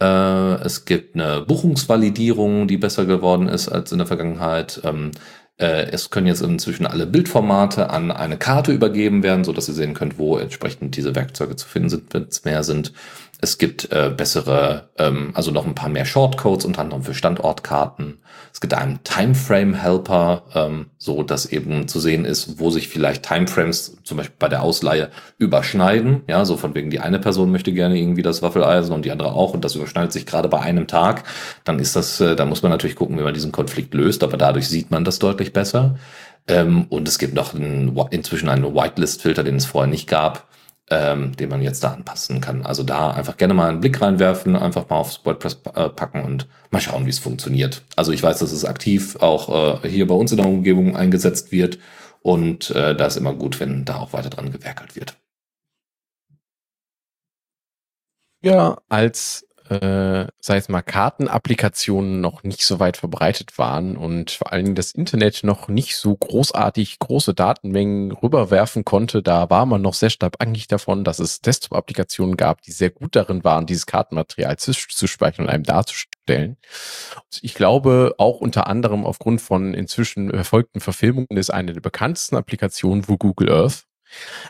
[0.00, 4.80] Äh, es gibt eine Buchungsvalidierung, die besser geworden ist als in der Vergangenheit.
[4.84, 5.12] Ähm,
[5.60, 9.74] äh, es können jetzt inzwischen alle Bildformate an eine Karte übergeben werden, so dass ihr
[9.74, 12.92] sehen könnt, wo entsprechend diese Werkzeuge zu finden sind, wenn es mehr sind.
[13.42, 18.18] Es gibt äh, bessere, ähm, also noch ein paar mehr Shortcodes, unter anderem für Standortkarten.
[18.52, 23.98] Es gibt einen Timeframe-Helper, ähm, so dass eben zu sehen ist, wo sich vielleicht Timeframes
[24.04, 26.22] zum Beispiel bei der Ausleihe überschneiden.
[26.28, 29.32] Ja, so von wegen die eine Person möchte gerne irgendwie das Waffeleisen und die andere
[29.32, 31.24] auch und das überschneidet sich gerade bei einem Tag.
[31.64, 34.36] Dann ist das, äh, da muss man natürlich gucken, wie man diesen Konflikt löst, aber
[34.36, 35.96] dadurch sieht man das deutlich besser.
[36.46, 40.50] Ähm, und es gibt noch einen, inzwischen einen Whitelist-Filter, den es vorher nicht gab
[40.90, 42.66] ähm, den man jetzt da anpassen kann.
[42.66, 46.48] Also da einfach gerne mal einen Blick reinwerfen, einfach mal aufs WordPress äh, packen und
[46.70, 47.82] mal schauen, wie es funktioniert.
[47.96, 51.52] Also ich weiß, dass es aktiv auch äh, hier bei uns in der Umgebung eingesetzt
[51.52, 51.78] wird
[52.22, 55.16] und äh, da ist immer gut, wenn da auch weiter dran gewerkelt wird.
[58.42, 64.52] Ja, als äh, sei es mal Kartenapplikationen noch nicht so weit verbreitet waren und vor
[64.52, 69.80] allen Dingen das Internet noch nicht so großartig große Datenmengen rüberwerfen konnte, da war man
[69.80, 73.86] noch sehr stark abhängig davon, dass es Desktop-Applikationen gab, die sehr gut darin waren, dieses
[73.86, 76.56] Kartenmaterial zu, zu speichern und einem darzustellen.
[77.40, 83.08] Ich glaube, auch unter anderem aufgrund von inzwischen erfolgten Verfilmungen ist eine der bekanntesten Applikationen
[83.08, 83.84] wo Google Earth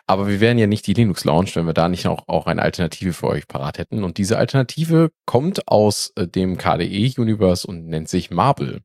[0.07, 2.63] aber wir wären ja nicht die Linux Launch, wenn wir da nicht auch, auch eine
[2.63, 4.05] Alternative für euch parat hätten.
[4.05, 8.81] Und diese Alternative kommt aus äh, dem KDE-Universe und nennt sich Marble.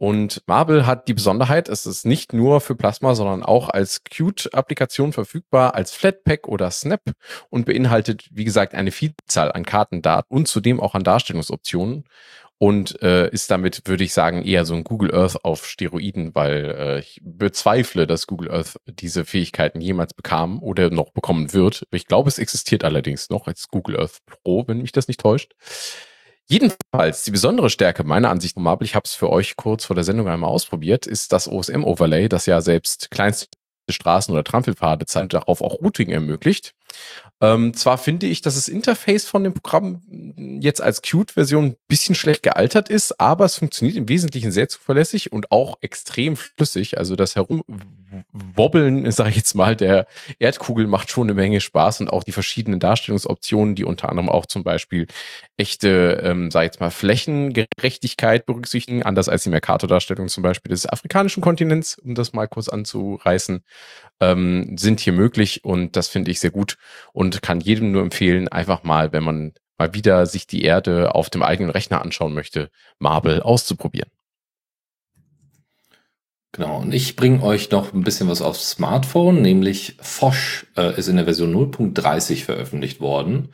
[0.00, 5.12] Und Marble hat die Besonderheit, es ist nicht nur für Plasma, sondern auch als Qt-Applikation
[5.12, 7.02] verfügbar, als Flatpak oder Snap
[7.50, 12.04] und beinhaltet, wie gesagt, eine Vielzahl an Kartendaten und zudem auch an Darstellungsoptionen
[12.56, 16.74] und äh, ist damit, würde ich sagen, eher so ein Google Earth auf Steroiden, weil
[16.78, 21.86] äh, ich bezweifle, dass Google Earth diese Fähigkeiten jemals bekam oder noch bekommen wird.
[21.90, 25.52] Ich glaube, es existiert allerdings noch als Google Earth Pro, wenn mich das nicht täuscht.
[26.50, 30.02] Jedenfalls, die besondere Stärke meiner Ansicht nach, ich habe es für euch kurz vor der
[30.02, 33.46] Sendung einmal ausprobiert, ist das OSM-Overlay, das ja selbst kleinste
[33.88, 36.72] Straßen oder Trampelpfade zeigt, darauf auch Routing ermöglicht.
[37.42, 40.02] Ähm, zwar finde ich, dass das Interface von dem Programm
[40.60, 45.32] jetzt als Qt-Version ein bisschen schlecht gealtert ist, aber es funktioniert im Wesentlichen sehr zuverlässig
[45.32, 46.98] und auch extrem flüssig.
[46.98, 50.06] Also das Herumwobbeln, sage ich jetzt mal, der
[50.38, 54.44] Erdkugel macht schon eine Menge Spaß und auch die verschiedenen Darstellungsoptionen, die unter anderem auch
[54.44, 55.06] zum Beispiel
[55.56, 60.86] echte, ähm, sag ich jetzt mal, Flächengerechtigkeit berücksichtigen, anders als die Mercator-Darstellung zum Beispiel des
[60.86, 63.64] afrikanischen Kontinents, um das mal kurz anzureißen,
[64.20, 66.76] ähm, sind hier möglich und das finde ich sehr gut
[67.12, 71.30] und kann jedem nur empfehlen, einfach mal, wenn man mal wieder sich die Erde auf
[71.30, 74.10] dem eigenen Rechner anschauen möchte, Marble auszuprobieren.
[76.52, 81.08] Genau, und ich bringe euch noch ein bisschen was aufs Smartphone, nämlich Fosch äh, ist
[81.08, 83.52] in der Version 0.30 veröffentlicht worden.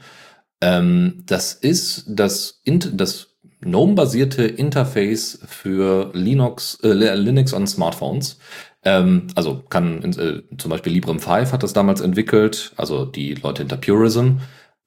[0.63, 8.39] Ähm, das ist das, das GNOME-basierte Interface für Linux, äh, Linux on Smartphones.
[8.87, 13.63] Ähm, also kann äh, zum Beispiel Librem 5 hat das damals entwickelt, also die Leute
[13.63, 14.39] hinter Purism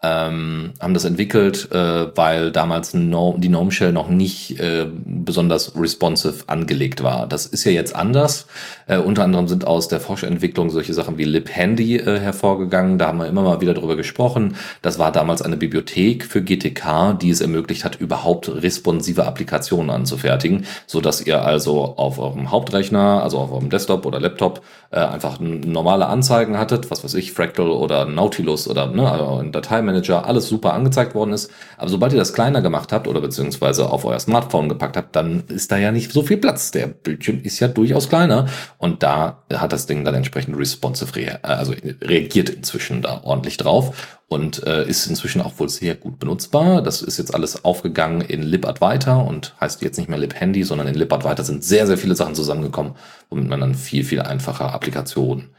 [0.01, 5.75] ähm, haben das entwickelt, äh, weil damals no die GNOME Shell noch nicht äh, besonders
[5.75, 7.27] responsive angelegt war.
[7.27, 8.47] Das ist ja jetzt anders.
[8.87, 12.97] Äh, unter anderem sind aus der Forschentwicklung solche Sachen wie libhandy äh, hervorgegangen.
[12.97, 14.55] Da haben wir immer mal wieder drüber gesprochen.
[14.81, 20.65] Das war damals eine Bibliothek für GTK, die es ermöglicht hat, überhaupt responsive Applikationen anzufertigen,
[20.87, 25.39] so dass ihr also auf eurem Hauptrechner, also auf eurem Desktop oder Laptop, äh, einfach
[25.41, 29.51] normale Anzeigen hattet, was weiß ich, Fractal oder Nautilus oder ne, also ein
[29.89, 31.51] Dateimanager, alles super angezeigt worden ist.
[31.77, 35.43] Aber sobald ihr das kleiner gemacht habt oder beziehungsweise auf euer Smartphone gepackt habt, dann
[35.47, 36.71] ist da ja nicht so viel Platz.
[36.71, 38.47] Der Bildschirm ist ja durchaus kleiner
[38.77, 44.17] und da hat das Ding dann entsprechend responsive, rea also reagiert inzwischen da ordentlich drauf
[44.27, 46.81] und äh, ist inzwischen auch wohl sehr gut benutzbar.
[46.81, 50.95] Das ist jetzt alles aufgegangen in libadvisor und heißt jetzt nicht mehr libhandy, sondern in
[50.95, 52.93] libadvisor sind sehr, sehr viele Sachen zusammengekommen,
[53.29, 55.49] womit man dann viel, viel einfacher Applikationen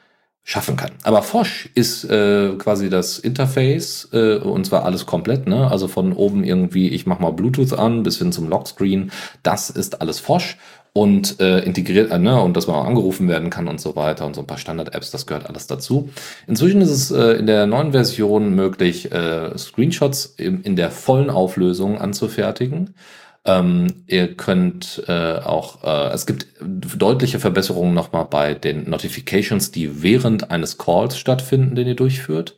[0.50, 0.90] schaffen kann.
[1.04, 5.70] Aber Fosch ist äh, quasi das Interface äh, und zwar alles komplett, ne?
[5.70, 9.12] Also von oben irgendwie, ich mach mal Bluetooth an, bis hin zum Lockscreen.
[9.44, 10.56] Das ist alles Fosch
[10.92, 14.26] und äh, integriert, äh, ne, und dass man auch angerufen werden kann und so weiter
[14.26, 16.10] und so ein paar Standard-Apps, das gehört alles dazu.
[16.48, 21.30] Inzwischen ist es äh, in der neuen Version möglich, äh, Screenshots in, in der vollen
[21.30, 22.94] Auflösung anzufertigen.
[23.44, 30.02] Ähm, ihr könnt äh, auch, äh, es gibt deutliche Verbesserungen nochmal bei den Notifications, die
[30.02, 32.56] während eines Calls stattfinden, den ihr durchführt.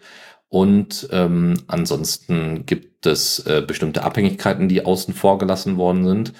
[0.49, 6.33] Und ähm, ansonsten gibt es äh, bestimmte Abhängigkeiten, die außen vor gelassen worden sind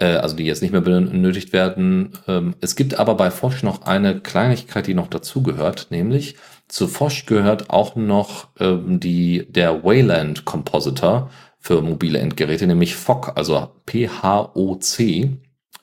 [0.00, 2.12] äh, also die jetzt nicht mehr benötigt werden.
[2.26, 6.36] Ähm, es gibt aber bei Fosch noch eine Kleinigkeit, die noch dazugehört, nämlich
[6.66, 11.30] zu Fosch gehört auch noch ähm, die, der Wayland Compositor
[11.60, 15.36] für mobile Endgeräte, nämlich FOC, also P-H-O-C.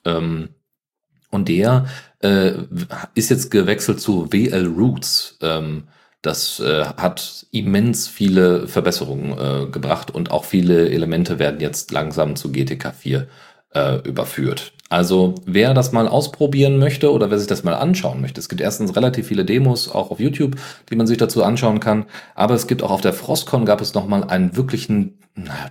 [0.04, 0.48] Ähm,
[1.30, 1.86] und der
[2.20, 2.52] äh,
[3.14, 5.38] ist jetzt gewechselt zu WL Roots.
[5.40, 5.84] Ähm,
[6.20, 12.34] das äh, hat immens viele Verbesserungen äh, gebracht und auch viele Elemente werden jetzt langsam
[12.34, 13.28] zu GTK 4
[13.74, 14.72] äh, überführt.
[14.88, 18.62] Also wer das mal ausprobieren möchte oder wer sich das mal anschauen möchte, es gibt
[18.62, 20.56] erstens relativ viele Demos auch auf YouTube,
[20.90, 23.94] die man sich dazu anschauen kann, aber es gibt auch auf der Frostcon gab es
[23.94, 25.18] nochmal einen wirklichen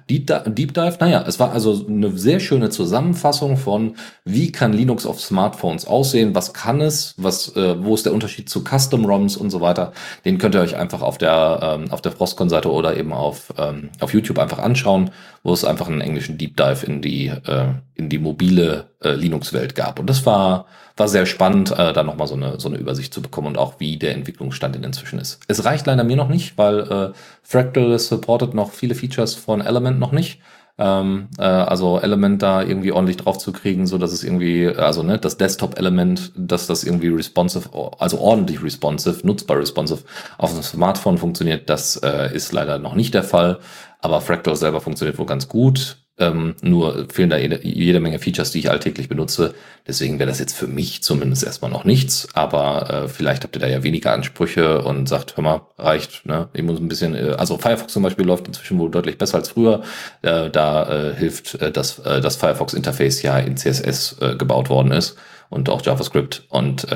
[0.09, 0.27] Deep
[0.73, 0.97] Dive.
[0.99, 6.35] Naja, es war also eine sehr schöne Zusammenfassung von, wie kann Linux auf Smartphones aussehen,
[6.35, 9.91] was kann es, was, äh, wo ist der Unterschied zu Custom ROMs und so weiter.
[10.25, 13.89] Den könnt ihr euch einfach auf der, ähm, auf der Frostcon-Seite oder eben auf, ähm,
[13.99, 15.11] auf YouTube einfach anschauen,
[15.47, 19.75] wo es einfach einen englischen Deep Dive in die, äh, in die mobile äh, Linux-Welt
[19.75, 19.97] gab.
[19.97, 20.65] Und das war,
[20.97, 23.75] war sehr spannend, äh, da nochmal so eine, so eine Übersicht zu bekommen und auch
[23.79, 25.39] wie der Entwicklungsstand inzwischen ist.
[25.47, 27.09] Es reicht leider mir noch nicht, weil äh,
[27.43, 30.41] Fractal supportet noch viele Features von Element noch nicht.
[30.79, 35.01] Ähm, äh, also Element da irgendwie ordentlich drauf zu kriegen, so dass es irgendwie, also
[35.01, 40.01] ne, das Desktop-Element, dass das irgendwie responsive, also ordentlich responsive, nutzbar responsive
[40.37, 43.59] auf dem Smartphone funktioniert, das äh, ist leider noch nicht der Fall.
[43.99, 45.97] Aber Fractal selber funktioniert wohl ganz gut.
[46.19, 49.53] Ähm, nur fehlen da jede, jede, Menge Features, die ich alltäglich benutze.
[49.85, 52.27] Deswegen wäre das jetzt für mich zumindest erstmal noch nichts.
[52.33, 56.25] Aber äh, vielleicht habt ihr da ja weniger Ansprüche und sagt, hör mal, reicht.
[56.25, 56.49] Ne?
[56.53, 59.49] Ich muss ein bisschen, äh, also Firefox zum Beispiel läuft inzwischen wohl deutlich besser als
[59.49, 59.83] früher.
[60.23, 65.17] Äh, da äh, hilft äh, das, äh, das Firefox-Interface ja in CSS gebaut worden ist
[65.49, 66.45] und auch JavaScript.
[66.49, 66.87] Und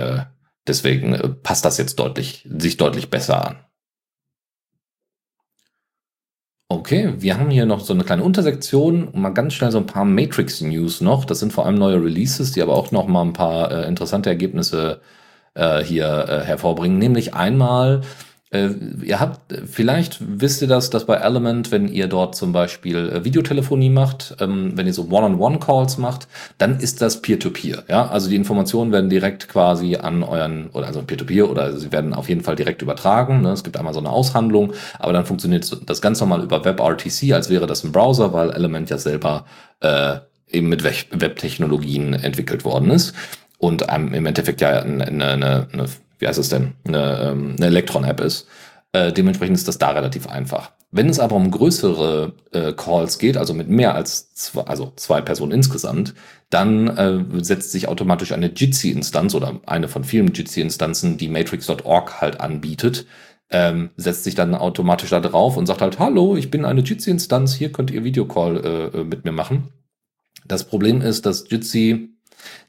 [0.67, 3.59] deswegen passt das jetzt deutlich, sich deutlich besser an.
[6.71, 9.85] Okay, wir haben hier noch so eine kleine Untersektion und mal ganz schnell so ein
[9.85, 11.25] paar Matrix-News noch.
[11.25, 14.29] Das sind vor allem neue Releases, die aber auch noch mal ein paar äh, interessante
[14.29, 15.01] Ergebnisse
[15.53, 16.97] äh, hier äh, hervorbringen.
[16.97, 18.03] Nämlich einmal
[18.51, 18.69] äh,
[19.01, 23.23] ihr habt, vielleicht wisst ihr das, dass bei Element, wenn ihr dort zum Beispiel äh,
[23.23, 27.77] Videotelefonie macht, ähm, wenn ihr so One-on-One-Calls macht, dann ist das Peer-to-Peer.
[27.77, 31.77] -Peer, ja, also die Informationen werden direkt quasi an euren, oder also Peer-to-Peer, -Peer, oder
[31.77, 33.41] sie werden auf jeden Fall direkt übertragen.
[33.41, 33.51] Ne?
[33.51, 37.49] Es gibt einmal so eine Aushandlung, aber dann funktioniert das ganz normal über WebRTC, als
[37.49, 39.45] wäre das ein Browser, weil Element ja selber
[39.79, 40.17] äh,
[40.49, 43.13] eben mit Web-Technologien entwickelt worden ist
[43.59, 45.85] und ähm, im Endeffekt ja eine, eine, eine
[46.21, 48.47] wie heißt es denn, eine, ähm, eine Electron-App ist.
[48.93, 50.71] Äh, dementsprechend ist das da relativ einfach.
[50.91, 55.21] Wenn es aber um größere äh, Calls geht, also mit mehr als zwei, also zwei
[55.21, 56.13] Personen insgesamt,
[56.49, 62.41] dann äh, setzt sich automatisch eine Jitsi-Instanz oder eine von vielen Jitsi-Instanzen, die Matrix.org halt
[62.41, 63.05] anbietet,
[63.49, 67.53] ähm, setzt sich dann automatisch da drauf und sagt halt, hallo, ich bin eine Jitsi-Instanz,
[67.53, 69.69] hier könnt ihr Videocall äh, äh mit mir machen.
[70.45, 72.09] Das Problem ist, dass Jitsi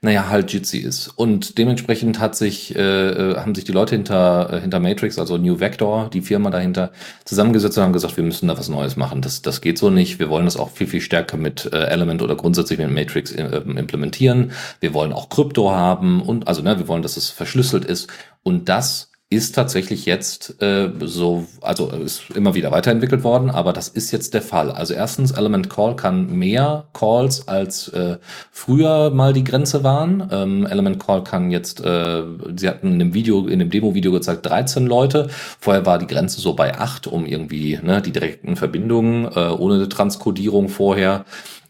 [0.01, 1.09] naja, halt Jitsi ist.
[1.09, 5.37] Und dementsprechend hat sich, äh, äh, haben sich die Leute hinter, äh, hinter Matrix, also
[5.39, 6.91] New Vector, die Firma dahinter,
[7.25, 9.23] zusammengesetzt und haben gesagt, wir müssen da was Neues machen.
[9.23, 10.19] Das, das geht so nicht.
[10.19, 13.45] Wir wollen das auch viel, viel stärker mit äh, Element oder grundsätzlich mit Matrix äh,
[13.45, 14.51] implementieren.
[14.81, 18.09] Wir wollen auch Krypto haben und also, ne, wir wollen, dass es verschlüsselt ist.
[18.43, 23.89] Und das ist tatsächlich jetzt äh, so, also ist immer wieder weiterentwickelt worden, aber das
[23.89, 24.71] ist jetzt der Fall.
[24.71, 28.19] Also erstens, Element Call kann mehr Calls als äh,
[28.51, 30.29] früher mal die Grenze waren.
[30.31, 32.23] Ähm, Element Call kann jetzt, äh,
[32.57, 35.29] sie hatten in dem Video, in dem Demo-Video gezeigt, 13 Leute.
[35.59, 39.89] Vorher war die Grenze so bei 8, um irgendwie ne, die direkten Verbindungen äh, ohne
[39.89, 41.25] Transkodierung vorher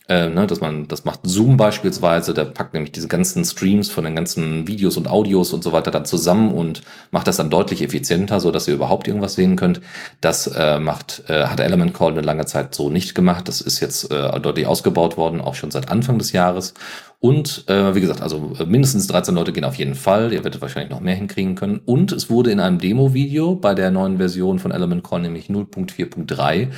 [0.08, 4.04] äh, ne, dass man, das macht Zoom beispielsweise, der packt nämlich diese ganzen Streams von
[4.04, 7.82] den ganzen Videos und Audios und so weiter dann zusammen und macht das dann deutlich
[7.82, 9.80] effizienter, so dass ihr überhaupt irgendwas sehen könnt.
[10.20, 13.46] Das äh, macht, äh, hat Element Call eine lange Zeit so nicht gemacht.
[13.46, 16.74] Das ist jetzt äh, deutlich ausgebaut worden, auch schon seit Anfang des Jahres.
[17.22, 20.32] Und äh, wie gesagt, also äh, mindestens 13 Leute gehen auf jeden Fall.
[20.32, 21.80] Ihr werdet wahrscheinlich noch mehr hinkriegen können.
[21.84, 26.70] Und es wurde in einem Demo-Video bei der neuen Version von Element Call, nämlich 0.4.3,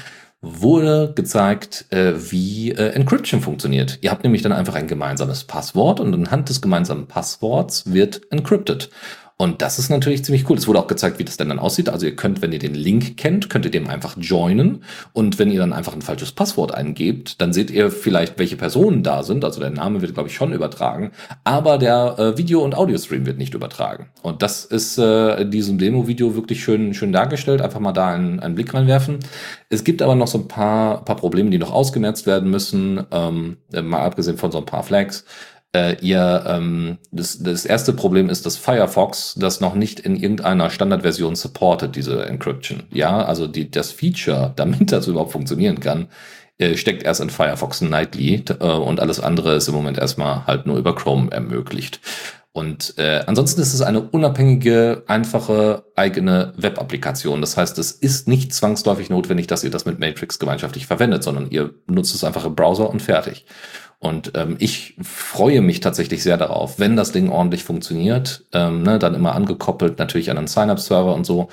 [0.44, 3.98] wurde gezeigt, äh, wie äh, Encryption funktioniert.
[4.02, 8.90] Ihr habt nämlich dann einfach ein gemeinsames Passwort und anhand des gemeinsamen Passworts wird encrypted.
[9.36, 10.56] Und das ist natürlich ziemlich cool.
[10.56, 11.88] Es wurde auch gezeigt, wie das denn dann aussieht.
[11.88, 14.84] Also ihr könnt, wenn ihr den Link kennt, könnt ihr dem einfach joinen.
[15.12, 19.02] Und wenn ihr dann einfach ein falsches Passwort eingebt, dann seht ihr vielleicht, welche Personen
[19.02, 19.44] da sind.
[19.44, 21.10] Also der Name wird, glaube ich, schon übertragen.
[21.42, 24.06] Aber der äh, Video- und Audiostream wird nicht übertragen.
[24.22, 27.60] Und das ist äh, in diesem Demo-Video wirklich schön, schön dargestellt.
[27.60, 29.18] Einfach mal da einen, einen Blick reinwerfen.
[29.68, 33.04] Es gibt aber noch so ein paar, paar Probleme, die noch ausgemerzt werden müssen.
[33.10, 35.24] Ähm, mal abgesehen von so ein paar Flags
[35.74, 40.70] äh, ihr ähm, das, das erste Problem ist, dass Firefox das noch nicht in irgendeiner
[40.70, 42.84] Standardversion supportet, diese Encryption.
[42.90, 46.08] Ja, also die, das Feature, damit das überhaupt funktionieren kann,
[46.58, 50.66] äh, steckt erst in Firefox Nightly äh, und alles andere ist im Moment erstmal halt
[50.66, 52.00] nur über Chrome ermöglicht.
[52.56, 57.40] Und äh, ansonsten ist es eine unabhängige, einfache eigene Web-Applikation.
[57.40, 61.50] Das heißt, es ist nicht zwangsläufig notwendig, dass ihr das mit Matrix gemeinschaftlich verwendet, sondern
[61.50, 63.44] ihr nutzt es einfach im Browser und fertig.
[64.04, 68.98] Und ähm, ich freue mich tatsächlich sehr darauf, wenn das Ding ordentlich funktioniert, ähm, ne,
[68.98, 71.48] dann immer angekoppelt natürlich an einen Sign-up-Server und so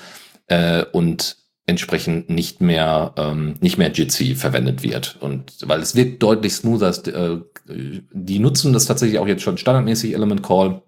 [0.48, 6.22] äh, und entsprechend nicht mehr ähm, nicht mehr Jitsi verwendet wird und weil es wird
[6.22, 6.90] deutlich smoother.
[7.06, 7.40] Äh,
[8.12, 10.82] die nutzen das tatsächlich auch jetzt schon standardmäßig Element Call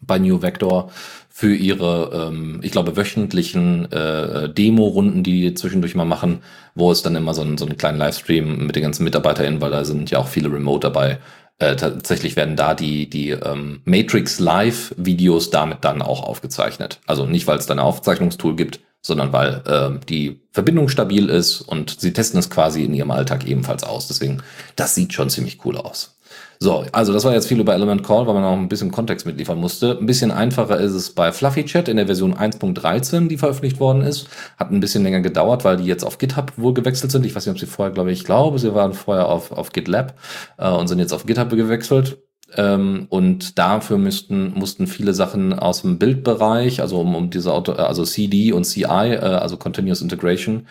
[0.00, 0.90] bei New Vector
[1.36, 6.42] für ihre, ähm, ich glaube, wöchentlichen äh, Demo-Runden, die die zwischendurch mal machen,
[6.76, 9.72] wo es dann immer so, ein, so einen kleinen Livestream mit den ganzen MitarbeiterInnen, weil
[9.72, 11.18] da sind ja auch viele Remote dabei.
[11.58, 17.00] Äh, tatsächlich werden da die, die ähm, Matrix Live-Videos damit dann auch aufgezeichnet.
[17.04, 21.62] Also nicht, weil es da ein Aufzeichnungstool gibt, sondern weil äh, die Verbindung stabil ist
[21.62, 24.06] und sie testen es quasi in ihrem Alltag ebenfalls aus.
[24.06, 24.40] Deswegen,
[24.76, 26.13] das sieht schon ziemlich cool aus.
[26.58, 29.26] So, also das war jetzt viel über Element Call, weil man auch ein bisschen Kontext
[29.26, 29.98] mitliefern musste.
[29.98, 34.02] Ein bisschen einfacher ist es bei Fluffy Chat in der Version 1.13, die veröffentlicht worden
[34.02, 34.28] ist.
[34.56, 37.26] Hat ein bisschen länger gedauert, weil die jetzt auf GitHub wohl gewechselt sind.
[37.26, 40.14] Ich weiß nicht, ob sie vorher, glaube ich, glaube, sie waren vorher auf, auf GitLab
[40.58, 42.18] äh, und sind jetzt auf GitHub gewechselt.
[42.56, 47.72] Ähm, und dafür müssten, mussten viele Sachen aus dem Bildbereich, also um, um diese Auto,
[47.72, 50.66] also CD und CI, äh, also Continuous Integration,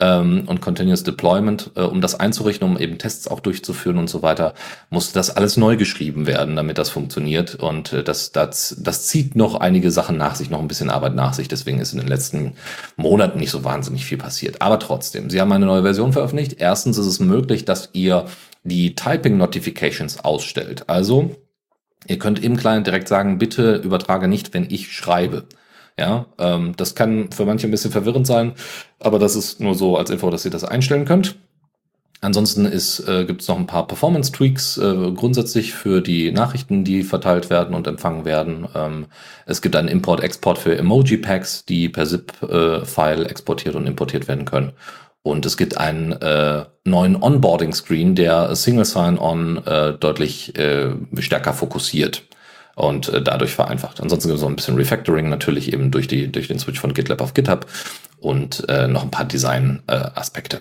[0.00, 4.22] ähm, und Continuous Deployment, äh, um das einzurichten, um eben Tests auch durchzuführen und so
[4.22, 4.54] weiter,
[4.90, 7.56] musste das alles neu geschrieben werden, damit das funktioniert.
[7.56, 11.14] Und äh, das, das, das zieht noch einige Sachen nach sich, noch ein bisschen Arbeit
[11.14, 11.48] nach sich.
[11.48, 12.54] Deswegen ist in den letzten
[12.96, 14.62] Monaten nicht so wahnsinnig viel passiert.
[14.62, 16.56] Aber trotzdem, sie haben eine neue Version veröffentlicht.
[16.58, 18.26] Erstens ist es möglich, dass ihr
[18.62, 20.84] die Typing Notifications ausstellt.
[20.88, 21.36] Also,
[22.06, 25.44] ihr könnt im Client direkt sagen, bitte übertrage nicht, wenn ich schreibe.
[25.98, 28.52] Ja, ähm, das kann für manche ein bisschen verwirrend sein,
[29.00, 31.36] aber das ist nur so als Info, dass ihr das einstellen könnt.
[32.20, 37.48] Ansonsten äh, gibt es noch ein paar Performance-Tweaks äh, grundsätzlich für die Nachrichten, die verteilt
[37.48, 38.66] werden und empfangen werden.
[38.74, 39.06] Ähm,
[39.46, 44.72] es gibt einen Import-Export für Emoji-Packs, die per ZIP-File äh, exportiert und importiert werden können.
[45.22, 52.24] Und es gibt einen äh, neuen Onboarding-Screen, der Single Sign-On äh, deutlich äh, stärker fokussiert
[52.78, 54.00] und äh, dadurch vereinfacht.
[54.00, 56.94] Ansonsten gibt es noch ein bisschen Refactoring natürlich eben durch, die, durch den Switch von
[56.94, 57.66] GitLab auf GitHub
[58.18, 60.60] und äh, noch ein paar Design-Aspekte.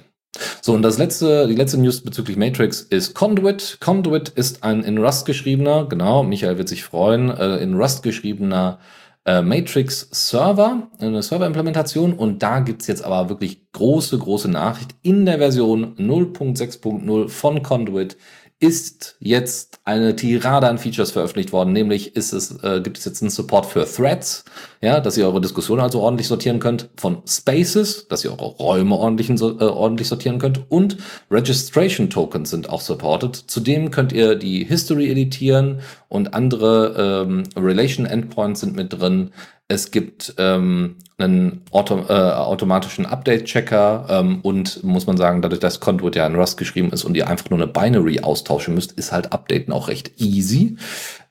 [0.62, 3.78] So, und das letzte, die letzte News bezüglich Matrix ist Conduit.
[3.80, 8.80] Conduit ist ein in Rust geschriebener, genau, Michael wird sich freuen, äh, in Rust geschriebener
[9.26, 12.14] äh, Matrix Server, eine Server-Implementation.
[12.14, 14.96] Und da gibt's jetzt aber wirklich große, große Nachricht.
[15.02, 18.18] In der Version 0.6.0 von Conduit
[18.60, 23.22] ist jetzt eine Tirade an Features veröffentlicht worden, nämlich ist es, äh, gibt es jetzt
[23.22, 24.46] einen Support für Threads,
[24.82, 28.96] ja, dass ihr eure Diskussion also ordentlich sortieren könnt, von Spaces, dass ihr eure Räume
[28.96, 30.98] ordentlich, äh, ordentlich sortieren könnt und
[31.32, 33.36] Registration Tokens sind auch supported.
[33.36, 39.32] Zudem könnt ihr die History editieren und andere ähm, Relation Endpoints sind mit drin.
[39.70, 45.82] Es gibt ähm, einen Auto, äh, automatischen Update-Checker ähm, und muss man sagen, dadurch, dass
[45.82, 49.12] Conduit ja in Rust geschrieben ist und ihr einfach nur eine Binary austauschen müsst, ist
[49.12, 50.78] halt Updaten auch recht easy.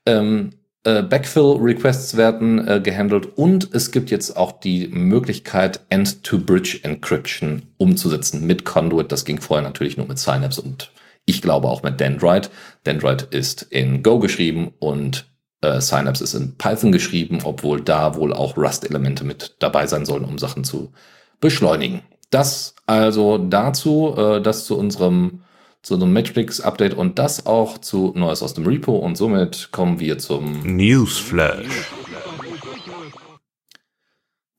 [0.04, 0.50] Ähm,
[0.86, 8.64] äh, Backfill-Requests werden äh, gehandelt und es gibt jetzt auch die Möglichkeit, End-to-Bridge-Encryption umzusetzen mit
[8.64, 9.10] Conduit.
[9.10, 10.92] Das ging vorher natürlich nur mit Synapse und
[11.24, 12.50] ich glaube auch mit Dendrite.
[12.86, 15.26] Dendrite ist in Go geschrieben und
[15.60, 20.24] äh, Synapse ist in Python geschrieben, obwohl da wohl auch Rust-Elemente mit dabei sein sollen,
[20.24, 20.92] um Sachen zu
[21.40, 22.02] beschleunigen.
[22.30, 25.40] Das also dazu, äh, das zu unserem
[25.86, 30.18] zu unserem Matrix-Update und das auch zu Neues aus dem Repo und somit kommen wir
[30.18, 31.92] zum Newsflash.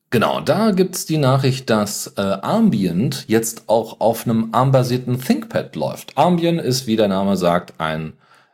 [0.09, 6.17] Genau, da gibt's die Nachricht, dass äh, Ambient jetzt auch auf einem ARM-basierten ThinkPad läuft.
[6.17, 8.13] Ambient ist, wie der Name sagt, ein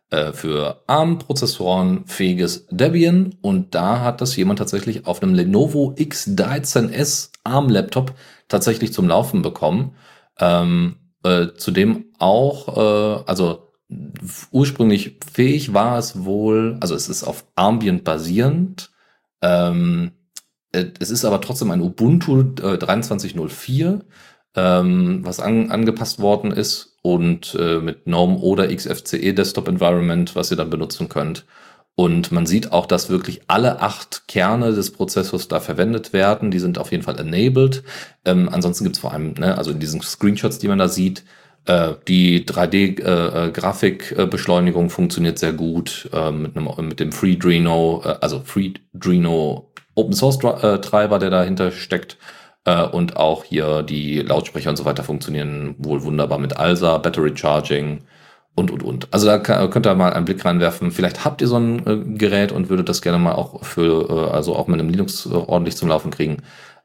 [0.09, 7.29] äh, für ARM-Prozessoren fähiges Debian und da hat das jemand tatsächlich auf einem Lenovo X13S
[7.43, 8.15] ARM-Laptop
[8.47, 9.93] tatsächlich zum Laufen bekommen.
[10.39, 13.73] Ähm, äh, zudem auch, äh, also
[14.51, 18.91] ursprünglich fähig war es wohl, also es ist auf Ambient basierend.
[19.41, 20.11] Ähm,
[20.71, 24.01] äh, es ist aber trotzdem ein Ubuntu äh, 2304,
[24.55, 30.51] ähm, was an, angepasst worden ist und äh, mit GNOME oder XFCE Desktop Environment, was
[30.51, 31.45] ihr dann benutzen könnt.
[31.95, 36.49] Und man sieht auch, dass wirklich alle acht Kerne des Prozessors da verwendet werden.
[36.49, 37.83] Die sind auf jeden Fall enabled.
[38.25, 41.23] Ähm, ansonsten gibt's vor allem, ne, also in diesen Screenshots, die man da sieht,
[41.65, 48.15] äh, die 3D-Grafikbeschleunigung äh, äh funktioniert sehr gut äh, mit, einem, mit dem FreeDreno, äh,
[48.21, 52.17] also FreeDreno Open Source äh, Treiber, der dahinter steckt.
[52.93, 58.05] Und auch hier die Lautsprecher und so weiter funktionieren wohl wunderbar mit ALSA, Battery Charging
[58.55, 59.07] und, und, und.
[59.11, 60.91] Also da kann, könnt ihr mal einen Blick reinwerfen.
[60.91, 64.31] Vielleicht habt ihr so ein äh, Gerät und würdet das gerne mal auch für, äh,
[64.31, 66.37] also auch mit einem Linux äh, ordentlich zum Laufen kriegen.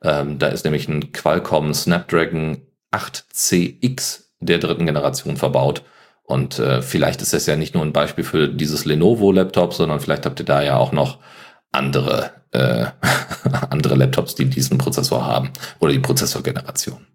[0.02, 2.58] Ähm, da ist nämlich ein Qualcomm Snapdragon
[2.92, 5.82] 8CX der dritten Generation verbaut.
[6.22, 10.26] Und äh, vielleicht ist das ja nicht nur ein Beispiel für dieses Lenovo-Laptop, sondern vielleicht
[10.26, 11.18] habt ihr da ja auch noch
[11.72, 12.86] andere, äh,
[13.70, 15.50] andere Laptops, die diesen Prozessor haben
[15.80, 17.06] oder die Prozessorgeneration.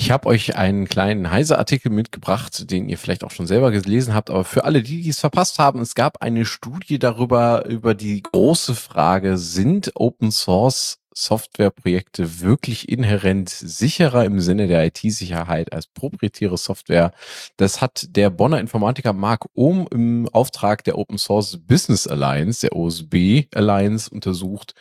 [0.00, 4.30] Ich habe euch einen kleinen Heise-Artikel mitgebracht, den ihr vielleicht auch schon selber gelesen habt,
[4.30, 8.22] aber für alle, die, die es verpasst haben, es gab eine Studie darüber, über die
[8.22, 16.56] große Frage, sind Open Source Softwareprojekte wirklich inhärent sicherer im Sinne der IT-Sicherheit als proprietäre
[16.56, 17.10] Software.
[17.56, 22.76] Das hat der Bonner Informatiker Mark Ohm im Auftrag der Open Source Business Alliance, der
[22.76, 24.74] OSB Alliance, untersucht.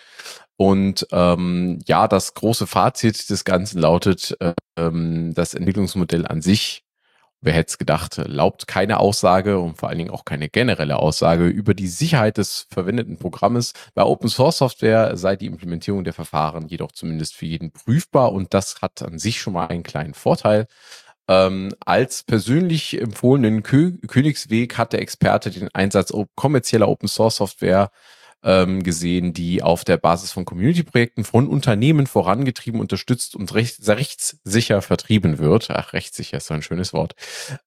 [0.58, 4.36] Und ähm, ja, das große Fazit des Ganzen lautet,
[4.76, 6.84] ähm, das Entwicklungsmodell an sich
[7.42, 11.48] wer hätte es gedacht, erlaubt keine Aussage und vor allen Dingen auch keine generelle Aussage
[11.48, 13.74] über die Sicherheit des verwendeten Programmes.
[13.94, 18.54] Bei Open Source Software sei die Implementierung der Verfahren jedoch zumindest für jeden prüfbar und
[18.54, 20.68] das hat an sich schon mal einen kleinen Vorteil.
[21.30, 27.92] Ähm, als persönlich empfohlenen Kö Königsweg hat der Experte den Einsatz kommerzieller Open Source Software
[28.44, 34.82] ähm, gesehen, die auf der Basis von Community-Projekten von Unternehmen vorangetrieben, unterstützt und recht, rechtssicher
[34.82, 35.70] vertrieben wird.
[35.72, 37.16] Ach, rechtssicher ist so ein schönes Wort.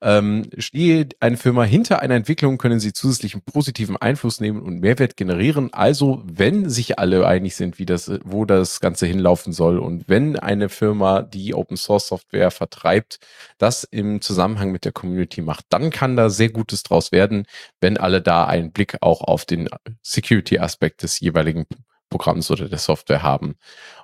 [0.00, 5.16] Ähm, stehe eine Firma hinter einer Entwicklung, können sie zusätzlichen positiven Einfluss nehmen und Mehrwert
[5.16, 5.72] generieren.
[5.72, 10.38] Also, wenn sich alle einig sind, wie das, wo das Ganze hinlaufen soll und wenn
[10.38, 13.18] eine Firma, die Open Source Software vertreibt,
[13.58, 17.46] das im Zusammenhang mit der Community macht, dann kann da sehr Gutes draus werden,
[17.80, 19.68] wenn alle da einen Blick auch auf den
[20.02, 21.66] Security Aspekt des jeweiligen
[22.08, 23.56] Programms oder der Software haben.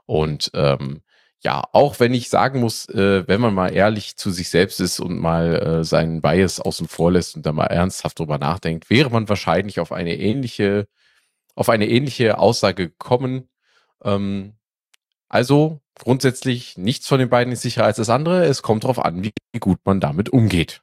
[0.06, 1.02] Und ähm,
[1.42, 5.00] ja, auch wenn ich sagen muss, äh, wenn man mal ehrlich zu sich selbst ist
[5.00, 9.10] und mal äh, seinen Bias außen vor lässt und da mal ernsthaft drüber nachdenkt, wäre
[9.10, 10.88] man wahrscheinlich auf eine ähnliche,
[11.54, 13.48] auf eine ähnliche Aussage gekommen.
[14.02, 14.54] Ähm,
[15.28, 18.44] also grundsätzlich nichts von den beiden ist sicher als das andere.
[18.46, 20.82] Es kommt darauf an, wie gut man damit umgeht.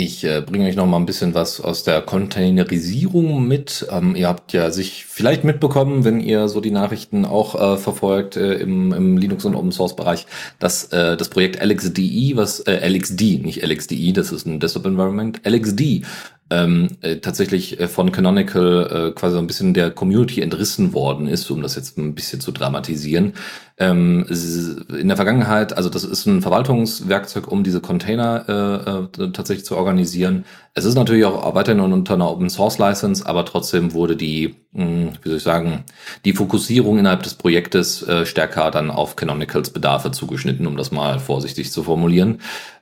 [0.00, 3.84] Ich äh, bringe euch noch mal ein bisschen was aus der Containerisierung mit.
[3.90, 8.36] Ähm, ihr habt ja sich vielleicht mitbekommen, wenn ihr so die Nachrichten auch äh, verfolgt
[8.36, 10.26] äh, im, im Linux und Open Source Bereich,
[10.60, 15.40] dass äh, das Projekt LXDE, was äh, LXD, nicht LXDE, das ist ein Desktop Environment,
[15.44, 16.04] LXD
[16.50, 21.50] ähm, äh, tatsächlich äh, von Canonical äh, quasi ein bisschen der Community entrissen worden ist,
[21.50, 23.34] um das jetzt ein bisschen zu dramatisieren.
[23.80, 29.64] Ähm, in der Vergangenheit, also das ist ein Verwaltungswerkzeug, um diese Container äh, äh, tatsächlich
[29.64, 30.44] zu organisieren.
[30.74, 34.84] Es ist natürlich auch weiterhin unter einer Open Source License, aber trotzdem wurde die, mh,
[34.84, 35.84] hm, wie soll ich sagen,
[36.24, 41.20] die Fokussierung innerhalb des Projektes äh, stärker dann auf Canonicals Bedarfe zugeschnitten, um das mal
[41.20, 42.40] vorsichtig zu formulieren.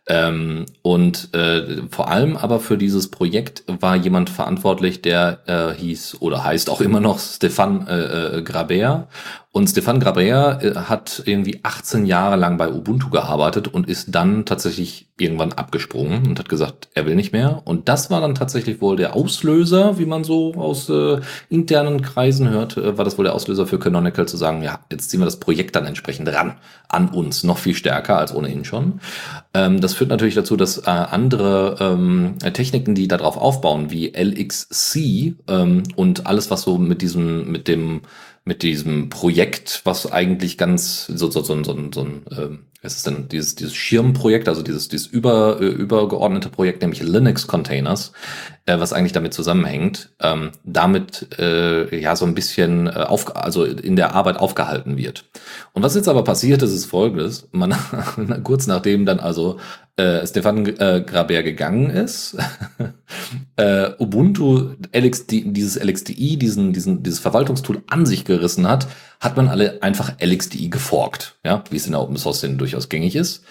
[0.09, 6.19] Ähm, und äh, vor allem aber für dieses Projekt war jemand verantwortlich, der äh, hieß
[6.21, 9.09] oder heißt auch immer noch Stefan äh, äh, Grabert.
[9.57, 14.45] Und Stefan Grabert äh, hat irgendwie 18 Jahre lang bei Ubuntu gearbeitet und ist dann
[14.45, 17.63] tatsächlich irgendwann abgesprungen und hat gesagt, er will nicht mehr.
[17.65, 22.51] Und das war dann tatsächlich wohl der Auslöser, wie man so aus äh, internen Kreisen
[22.51, 25.25] hört, äh, war das wohl der Auslöser für Canonical zu sagen, ja, jetzt ziehen wir
[25.25, 26.57] das Projekt dann entsprechend ran
[26.89, 29.01] an uns, noch viel stärker als ohnehin schon.
[29.55, 35.37] Ähm, das führt natürlich dazu, dass äh, andere ähm, Techniken, die darauf aufbauen, wie LXC
[35.49, 38.03] ähm, und alles, was so mit diesem, mit dem
[38.47, 42.97] mit diesem Projekt, was eigentlich ganz so so so so, so, so ein ähm, was
[42.97, 48.13] ist denn dieses dieses Schirmprojekt, also dieses dieses über äh, übergeordnete Projekt, nämlich Linux Containers,
[48.65, 53.65] äh, was eigentlich damit zusammenhängt, ähm, damit äh, ja so ein bisschen äh, auf, also
[53.65, 55.25] in der Arbeit aufgehalten wird.
[55.73, 57.75] Und was jetzt aber passiert ist, ist folgendes: Man
[58.45, 59.59] kurz nachdem dann also
[59.97, 62.37] äh, Stefan äh, Graber gegangen ist,
[63.57, 68.87] äh, Ubuntu LXD, dieses LXDI, diesen, diesen, dieses Verwaltungstool an sich gerissen hat,
[69.21, 72.89] hat man alle einfach LXDI geforkt, ja, wie es in der Open Source Szene durchaus
[72.89, 73.45] gängig ist.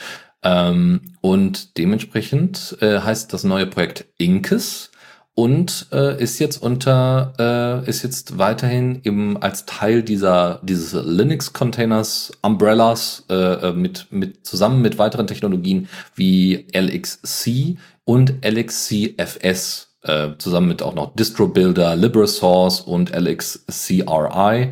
[0.43, 4.91] Ähm, und dementsprechend äh, heißt das neue Projekt Inkes
[5.35, 11.51] und äh, ist jetzt unter äh, ist jetzt weiterhin eben als Teil dieser dieses Linux
[11.51, 20.29] Containers Umbrellas äh, äh mit mit zusammen mit weiteren Technologien wie LXC und LXCFS äh,
[20.37, 24.71] zusammen mit auch noch Distro Builder, LibreSource und LXCRI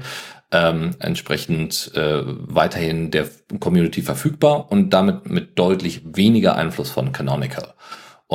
[0.53, 3.27] ähm, entsprechend äh, weiterhin der
[3.59, 7.73] Community verfügbar und damit mit deutlich weniger Einfluss von Canonical.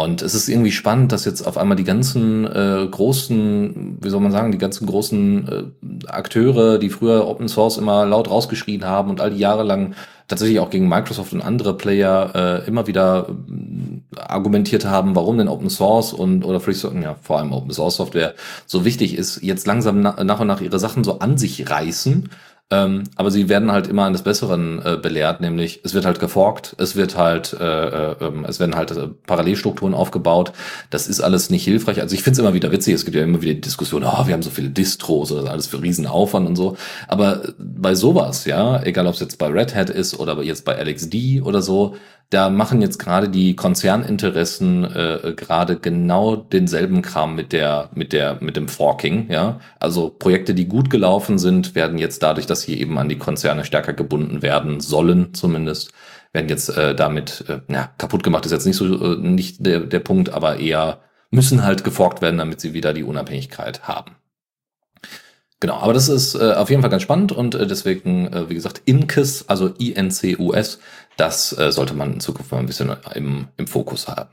[0.05, 4.20] Und es ist irgendwie spannend, dass jetzt auf einmal die ganzen äh, großen, wie soll
[4.20, 9.11] man sagen, die ganzen großen äh, Akteure, die früher Open Source immer laut rausgeschrien haben
[9.11, 9.94] und all die Jahre lang
[10.28, 15.49] tatsächlich auch gegen Microsoft und andere Player äh, immer wieder äh, argumentiert haben, warum denn
[15.49, 18.34] Open Source und oder Free Software, ja, vor allem Open Source Software
[18.66, 22.28] so wichtig ist, jetzt langsam na, nach und nach ihre Sachen so an sich reißen
[22.70, 26.76] ähm, aber sie werden halt immer eines Besseren äh, belehrt, nämlich es wird halt geforkt,
[26.78, 30.52] es wird halt, äh, äh, es werden halt äh, Parallelstrukturen aufgebaut.
[30.90, 32.02] Das ist alles nicht hilfreich.
[32.02, 34.26] Also ich finde es immer wieder witzig, es gibt ja immer wieder die Diskussion, oh,
[34.26, 36.76] wir haben so viele Distros oder alles für Riesenaufwand und so.
[37.06, 40.74] Aber bei sowas, ja, egal ob es jetzt bei Red Hat ist oder jetzt bei
[40.74, 41.96] LXD oder so,
[42.30, 48.38] da machen jetzt gerade die Konzerninteressen äh, gerade genau denselben Kram mit der mit der
[48.40, 49.60] mit dem Forking, ja?
[49.80, 53.64] Also Projekte, die gut gelaufen sind, werden jetzt dadurch, dass sie eben an die Konzerne
[53.64, 55.92] stärker gebunden werden sollen, zumindest
[56.32, 59.80] werden jetzt äh, damit äh, ja, kaputt gemacht ist jetzt nicht so äh, nicht der
[59.80, 61.00] der Punkt, aber eher
[61.30, 64.16] müssen halt geforkt werden, damit sie wieder die Unabhängigkeit haben.
[65.61, 68.54] Genau, aber das ist äh, auf jeden Fall ganz spannend und äh, deswegen, äh, wie
[68.54, 70.78] gesagt, INCUS, also I-N-C-U-S,
[71.16, 74.30] das äh, sollte man in Zukunft mal ein bisschen im, im Fokus haben.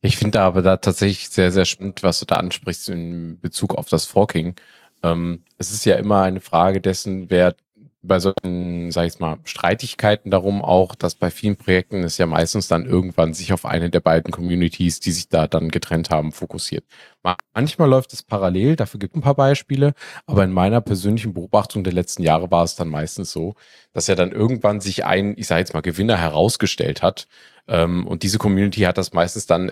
[0.00, 3.88] Ich finde aber da tatsächlich sehr, sehr spannend, was du da ansprichst in Bezug auf
[3.88, 4.56] das Forking.
[5.04, 7.54] Ähm, es ist ja immer eine Frage dessen, wer
[8.02, 12.66] bei solchen, sag ich mal, Streitigkeiten darum auch, dass bei vielen Projekten es ja meistens
[12.66, 16.84] dann irgendwann sich auf eine der beiden Communities, die sich da dann getrennt haben, fokussiert.
[17.54, 19.94] Manchmal läuft es parallel, dafür gibt es ein paar Beispiele,
[20.26, 23.54] aber in meiner persönlichen Beobachtung der letzten Jahre war es dann meistens so,
[23.92, 27.28] dass ja dann irgendwann sich ein, ich sage jetzt mal, Gewinner herausgestellt hat.
[27.68, 29.70] Ähm, und diese Community hat das meistens dann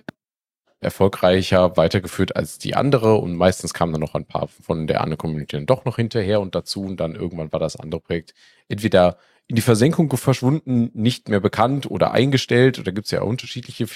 [0.81, 3.17] erfolgreicher weitergeführt als die andere.
[3.17, 6.41] Und meistens kamen dann noch ein paar von der anderen Community dann doch noch hinterher
[6.41, 6.83] und dazu.
[6.83, 8.35] Und dann irgendwann war das andere Projekt
[8.69, 12.79] entweder in die Versenkung verschwunden, nicht mehr bekannt oder eingestellt.
[12.79, 13.87] Oder gibt es ja unterschiedliche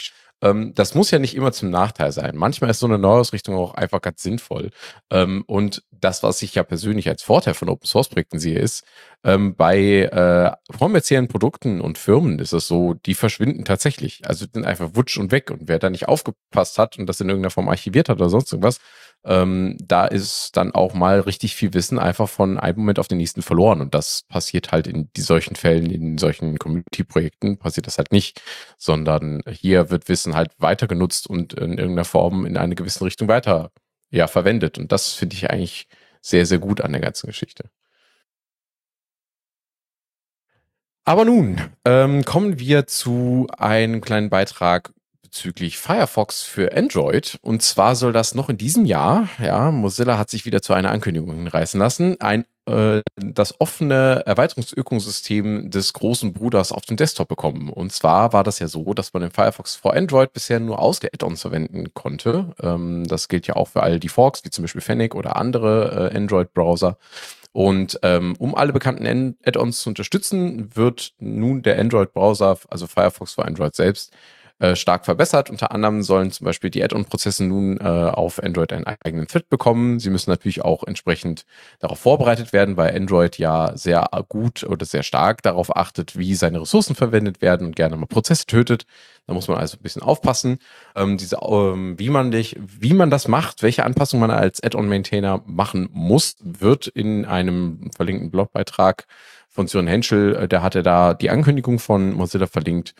[0.74, 2.36] das muss ja nicht immer zum Nachteil sein.
[2.36, 4.70] Manchmal ist so eine Neuausrichtung auch einfach ganz sinnvoll.
[5.10, 8.84] Ähm, und das, was ich ja persönlich als Vorteil von Open Source Projekten sehe, ist,
[9.24, 14.22] ähm, bei äh, kommerziellen Produkten und Firmen ist es so, die verschwinden tatsächlich.
[14.26, 15.50] Also sind einfach wutsch und weg.
[15.50, 18.52] Und wer da nicht aufgepasst hat und das in irgendeiner Form archiviert hat oder sonst
[18.52, 18.80] irgendwas,
[19.24, 23.18] ähm, da ist dann auch mal richtig viel Wissen einfach von einem Moment auf den
[23.18, 23.80] nächsten verloren.
[23.80, 28.42] Und das passiert halt in solchen Fällen, in solchen Community-Projekten, passiert das halt nicht,
[28.76, 33.28] sondern hier wird Wissen halt weiter genutzt und in irgendeiner Form in eine gewisse Richtung
[33.28, 33.70] weiter
[34.10, 34.78] ja, verwendet.
[34.78, 35.88] Und das finde ich eigentlich
[36.20, 37.70] sehr, sehr gut an der ganzen Geschichte.
[41.06, 44.92] Aber nun ähm, kommen wir zu einem kleinen Beitrag
[45.34, 47.38] bezüglich Firefox für Android.
[47.42, 50.92] Und zwar soll das noch in diesem Jahr, ja, Mozilla hat sich wieder zu einer
[50.92, 57.68] Ankündigung hinreißen lassen, ein äh, das offene Erweiterungsökosystem des großen Bruders auf dem Desktop bekommen.
[57.68, 61.08] Und zwar war das ja so, dass man den Firefox for Android bisher nur ausge
[61.12, 62.54] Add-ons verwenden konnte.
[62.62, 66.10] Ähm, das gilt ja auch für alle die Forks, wie zum Beispiel Fennec oder andere
[66.12, 66.96] äh, Android-Browser.
[67.50, 73.44] Und ähm, um alle bekannten Add-ons zu unterstützen, wird nun der Android-Browser, also Firefox for
[73.44, 74.12] Android selbst,
[74.60, 75.50] äh, stark verbessert.
[75.50, 79.98] Unter anderem sollen zum Beispiel die Add-on-Prozesse nun äh, auf Android einen eigenen Thread bekommen.
[79.98, 81.44] Sie müssen natürlich auch entsprechend
[81.80, 86.60] darauf vorbereitet werden, weil Android ja sehr gut oder sehr stark darauf achtet, wie seine
[86.60, 88.84] Ressourcen verwendet werden und gerne mal Prozesse tötet.
[89.26, 90.58] Da muss man also ein bisschen aufpassen,
[90.94, 95.42] ähm, diese, ähm, wie man dich, wie man das macht, welche Anpassungen man als Add-on-Maintainer
[95.46, 99.06] machen muss, wird in einem verlinkten Blogbeitrag
[99.48, 102.94] von Sören Henschel, äh, der hatte da die Ankündigung von Mozilla verlinkt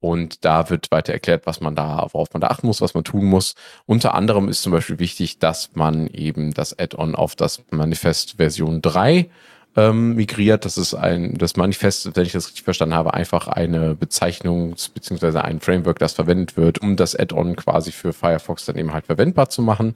[0.00, 3.04] und da wird weiter erklärt, was man da, worauf man da achten muss, was man
[3.04, 3.54] tun muss.
[3.86, 8.80] Unter anderem ist zum Beispiel wichtig, dass man eben das Add-on auf das Manifest Version
[8.80, 9.28] 3
[9.76, 10.64] ähm, migriert.
[10.64, 15.44] Das ist ein, das Manifest, wenn ich das richtig verstanden habe, einfach eine Bezeichnung beziehungsweise
[15.44, 19.50] ein Framework, das verwendet wird, um das Add-on quasi für Firefox dann eben halt verwendbar
[19.50, 19.94] zu machen.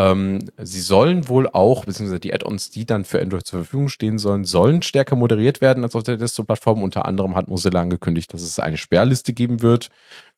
[0.00, 4.18] Ähm, sie sollen wohl auch, beziehungsweise die Add-ons, die dann für Android zur Verfügung stehen
[4.18, 6.82] sollen, sollen stärker moderiert werden als auf der Desktop-Plattform.
[6.82, 9.90] Unter anderem hat Mozilla angekündigt, dass es eine Sperrliste geben wird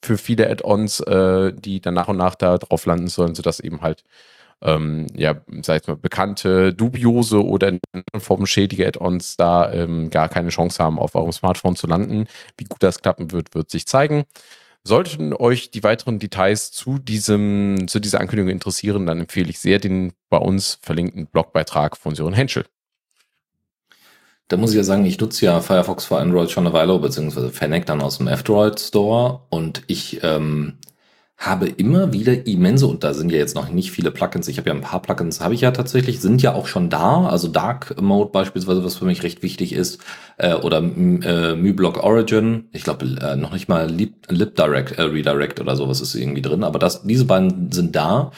[0.03, 3.83] für viele Add-ons, äh, die dann nach und nach da drauf landen sollen, sodass eben
[3.83, 4.03] halt
[4.63, 10.11] ähm, ja, sag ich mal, bekannte, dubiose oder in anderen Formen schädige Add-ons da ähm,
[10.11, 12.27] gar keine Chance haben, auf eurem Smartphone zu landen.
[12.57, 14.25] Wie gut das klappen wird, wird sich zeigen.
[14.85, 19.79] Sollten euch die weiteren Details zu diesem, zu dieser Ankündigung interessieren, dann empfehle ich sehr
[19.79, 22.65] den bei uns verlinkten Blogbeitrag von Sören Henschel.
[24.49, 27.51] Da muss ich ja sagen, ich nutze ja Firefox für Android schon eine Weile, beziehungsweise
[27.51, 30.79] Fennec dann aus dem F-Droid Store und ich ähm,
[31.47, 34.71] habe immer wieder immense, und da sind ja jetzt noch nicht viele Plugins, ich habe
[34.71, 38.01] ja ein paar Plugins, habe ich ja tatsächlich, sind ja auch schon da, also Dark
[38.01, 40.01] Mode beispielsweise, was für mich recht wichtig ist,
[40.39, 45.03] äh, oder äh, MyBlock Origin, ich glaube äh, noch nicht mal Lip, Lip Direct, äh,
[45.03, 48.31] Redirect oder sowas ist irgendwie drin, aber das, diese beiden sind da.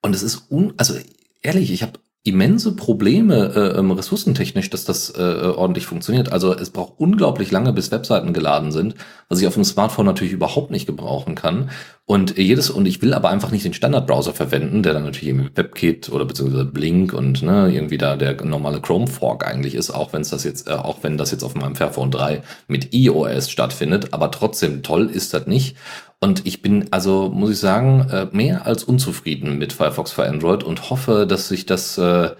[0.00, 0.94] Und es ist un, also
[1.42, 1.94] ehrlich, ich habe
[2.24, 6.30] immense Probleme äh, ähm, ressourcentechnisch, dass das äh, ordentlich funktioniert.
[6.30, 8.94] Also es braucht unglaublich lange, bis Webseiten geladen sind,
[9.28, 11.70] was ich auf dem Smartphone natürlich überhaupt nicht gebrauchen kann.
[12.04, 15.50] Und jedes, und ich will aber einfach nicht den Standardbrowser verwenden, der dann natürlich irgendwie
[15.56, 20.12] WebKit oder beziehungsweise Blink und ne, irgendwie da der normale Chrome Fork eigentlich ist, auch
[20.12, 23.50] wenn es das jetzt, äh, auch wenn das jetzt auf meinem Fairphone 3 mit iOS
[23.50, 25.76] stattfindet, aber trotzdem toll ist das nicht.
[26.22, 30.62] Und ich bin also, muss ich sagen, äh, mehr als unzufrieden mit Firefox für Android
[30.62, 32.30] und hoffe, dass sich das, äh,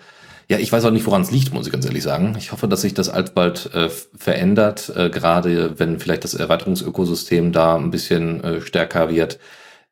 [0.49, 2.37] ja, ich weiß auch nicht, woran es liegt, muss ich ganz ehrlich sagen.
[2.39, 7.91] Ich hoffe, dass sich das alsbald äh, verändert, gerade wenn vielleicht das Erweiterungsökosystem da ein
[7.91, 9.41] bisschen stärker wird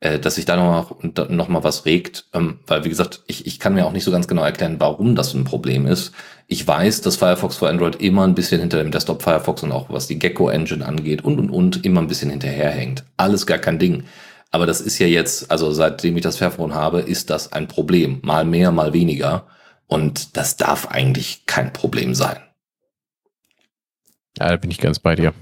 [0.01, 0.97] äh, dass sich da noch,
[1.29, 4.11] noch mal was regt, ähm, weil wie gesagt, ich, ich kann mir auch nicht so
[4.11, 6.13] ganz genau erklären, warum das ein Problem ist.
[6.47, 9.91] Ich weiß, dass Firefox für Android immer ein bisschen hinter dem Desktop Firefox und auch
[9.91, 13.05] was die Gecko Engine angeht und und und immer ein bisschen hinterherhängt.
[13.17, 14.05] Alles gar kein Ding.
[14.51, 18.19] Aber das ist ja jetzt, also seitdem ich das Fairphone habe, ist das ein Problem.
[18.23, 19.47] Mal mehr, mal weniger.
[19.87, 22.39] Und das darf eigentlich kein Problem sein.
[24.39, 25.35] Ja, da bin ich ganz bei dir.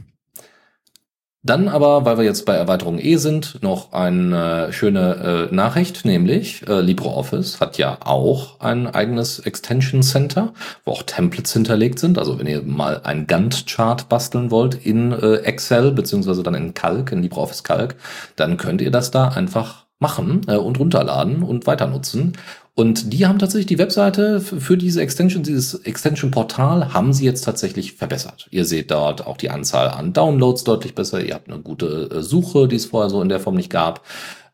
[1.49, 6.69] Dann aber, weil wir jetzt bei Erweiterung E sind, noch eine schöne äh, Nachricht, nämlich
[6.69, 10.53] äh, LibreOffice hat ja auch ein eigenes Extension Center,
[10.85, 12.19] wo auch Templates hinterlegt sind.
[12.19, 17.13] Also wenn ihr mal ein Gantt-Chart basteln wollt in äh, Excel, beziehungsweise dann in Calc,
[17.13, 17.95] in LibreOffice Calc,
[18.37, 22.35] dann könnt ihr das da einfach machen äh, und runterladen und weiter nutzen.
[22.79, 27.95] Und die haben tatsächlich die Webseite für diese Extension, dieses Extension-Portal haben sie jetzt tatsächlich
[27.95, 28.47] verbessert.
[28.53, 31.21] Ihr seht dort auch die Anzahl an Downloads deutlich besser.
[31.21, 34.03] Ihr habt eine gute äh, Suche, die es vorher so in der Form nicht gab.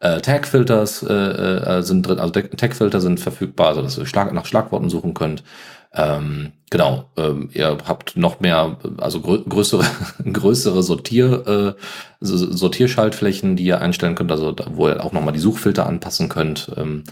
[0.00, 4.46] Äh, Tag-Filters äh, äh, sind drin, also Tag-Filter sind verfügbar, so dass ihr Schlag, nach
[4.46, 5.44] Schlagworten suchen könnt.
[5.92, 9.84] Ähm, genau, ähm, ihr habt noch mehr, also grö größere,
[10.32, 11.82] größere Sortier, äh,
[12.22, 16.70] Sortierschaltflächen, die ihr einstellen könnt, also wo ihr auch nochmal die Suchfilter anpassen könnt.
[16.74, 17.04] Ähm,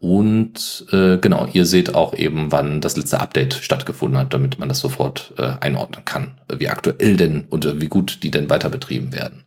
[0.00, 4.68] und äh, genau, ihr seht auch eben, wann das letzte Update stattgefunden hat, damit man
[4.68, 9.12] das sofort äh, einordnen kann, wie aktuell denn und wie gut die denn weiter betrieben
[9.12, 9.44] werden.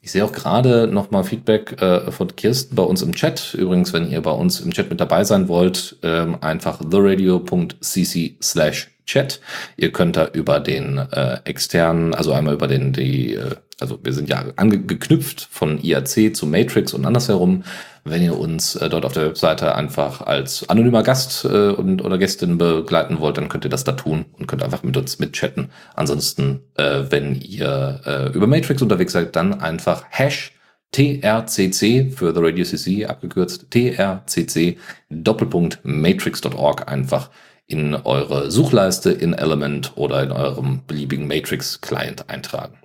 [0.00, 3.54] Ich sehe auch gerade nochmal Feedback äh, von Kirsten bei uns im Chat.
[3.54, 8.90] Übrigens, wenn ihr bei uns im Chat mit dabei sein wollt, ähm, einfach theradio.cc slash
[9.06, 9.40] chat.
[9.76, 14.12] Ihr könnt da über den äh, externen, also einmal über den, die, äh, also wir
[14.12, 17.64] sind ja angeknüpft von IAC zu Matrix und andersherum
[18.04, 22.18] wenn ihr uns äh, dort auf der Webseite einfach als anonymer Gast äh, und, oder
[22.18, 25.70] Gästin begleiten wollt, dann könnt ihr das da tun und könnt einfach mit uns mitchatten.
[25.94, 30.52] Ansonsten, äh, wenn ihr äh, über Matrix unterwegs seid, dann einfach Hash
[30.92, 34.76] trcc für The Radio CC abgekürzt trcc
[35.10, 37.30] Doppelpunkt matrix.org einfach
[37.66, 42.78] in eure Suchleiste in Element oder in eurem beliebigen Matrix Client eintragen.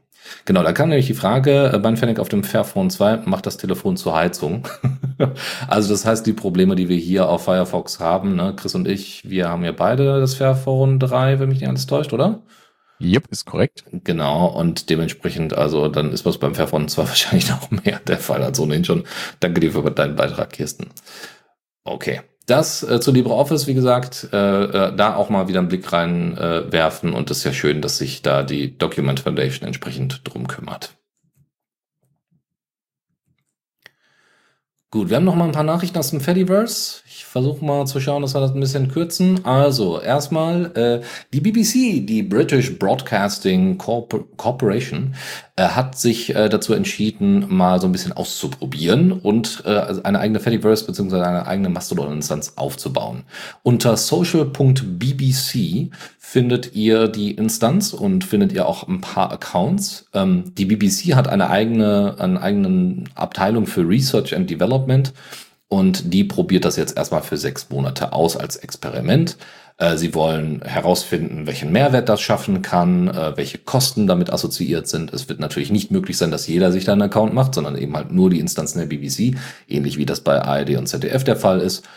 [0.46, 3.98] Genau, da kam nämlich die Frage, äh, Banfanic auf dem Fairphone 2 macht das Telefon
[3.98, 4.68] zur Heizung.
[5.68, 9.30] also das heißt, die Probleme, die wir hier auf Firefox haben, ne, Chris und ich,
[9.30, 12.42] wir haben ja beide das Fairphone 3, wenn mich nicht alles täuscht, oder?
[13.02, 13.86] Yep, ist korrekt.
[13.92, 18.44] Genau, und dementsprechend, also dann ist was beim Fairphone 2 wahrscheinlich noch mehr der Fall
[18.44, 19.04] als ohnehin schon.
[19.40, 20.88] Danke dir für deinen Beitrag, Kirsten.
[21.84, 22.22] Okay.
[22.50, 27.14] Das äh, zu LibreOffice, wie gesagt, äh, äh, da auch mal wieder einen Blick reinwerfen
[27.14, 30.95] äh, und es ist ja schön, dass sich da die Document Foundation entsprechend drum kümmert.
[34.89, 37.04] Gut, wir haben noch mal ein paar Nachrichten aus dem Fediverse.
[37.32, 39.46] Versuche mal zu schauen, dass wir das ein bisschen kürzen.
[39.46, 41.02] Also, erstmal äh,
[41.32, 45.14] die BBC, die British Broadcasting Corporation,
[45.56, 50.40] äh, hat sich äh, dazu entschieden, mal so ein bisschen auszuprobieren und äh, eine eigene
[50.40, 51.18] Fediverse bzw.
[51.18, 53.26] eine eigene Mastodon-Instanz aufzubauen.
[53.62, 60.08] Unter social.bbc findet ihr die Instanz und findet ihr auch ein paar Accounts.
[60.16, 65.14] Ähm, die BBC hat eine eigene, eine eigene Abteilung für Research and Development
[65.70, 69.38] und die probiert das jetzt erstmal für sechs Monate aus als Experiment.
[69.78, 75.13] Äh, sie wollen herausfinden, welchen Mehrwert das schaffen kann, äh, welche Kosten damit assoziiert sind.
[75.13, 77.95] Es wird natürlich nicht möglich sein, dass jeder sich da einen Account macht, sondern eben
[77.95, 81.61] halt nur die Instanzen der BBC, ähnlich wie das bei ARD und ZDF der Fall
[81.61, 81.88] ist.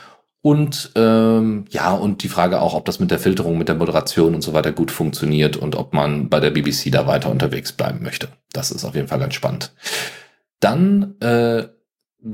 [0.42, 4.34] Und ähm, ja, und die Frage auch, ob das mit der Filterung, mit der Moderation
[4.34, 8.02] und so weiter gut funktioniert und ob man bei der BBC da weiter unterwegs bleiben
[8.02, 8.28] möchte.
[8.52, 9.72] Das ist auf jeden Fall ganz spannend.
[10.58, 11.68] Dann äh,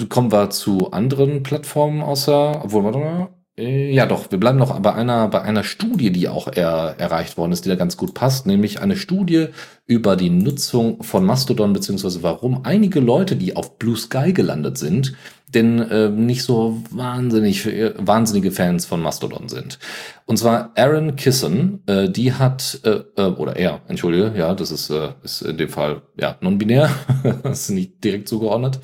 [0.09, 3.29] kommen wir zu anderen Plattformen außer, obwohl, warte mal,
[3.59, 7.37] äh, ja, doch, wir bleiben noch bei einer, bei einer Studie, die auch er, erreicht
[7.37, 9.49] worden ist, die da ganz gut passt, nämlich eine Studie
[9.87, 15.15] über die Nutzung von Mastodon, beziehungsweise warum einige Leute, die auf Blue Sky gelandet sind,
[15.55, 19.79] denn äh, nicht so wahnsinnig äh, wahnsinnige Fans von Mastodon sind.
[20.27, 24.91] Und zwar Aaron Kissen, äh, die hat äh, äh, oder er, entschuldige, ja, das ist
[24.91, 26.91] äh, ist in dem Fall ja non-binär,
[27.43, 28.79] das ist nicht direkt zugeordnet.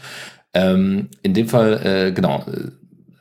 [0.55, 2.45] Ähm, in dem Fall äh, genau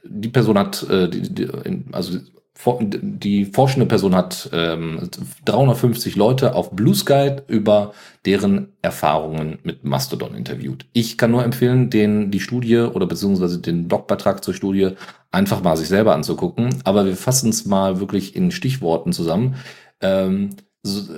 [0.03, 1.47] die Person hat, äh, die, die,
[1.91, 2.19] also
[2.65, 5.09] die forschende Person hat ähm,
[5.45, 7.93] 350 Leute auf Blue Sky über
[8.25, 10.85] deren Erfahrungen mit Mastodon interviewt.
[10.93, 14.91] Ich kann nur empfehlen, den die Studie oder beziehungsweise den Blogbeitrag zur Studie
[15.31, 16.69] einfach mal sich selber anzugucken.
[16.83, 19.55] Aber wir fassen es mal wirklich in Stichworten zusammen.
[19.99, 20.51] Ähm,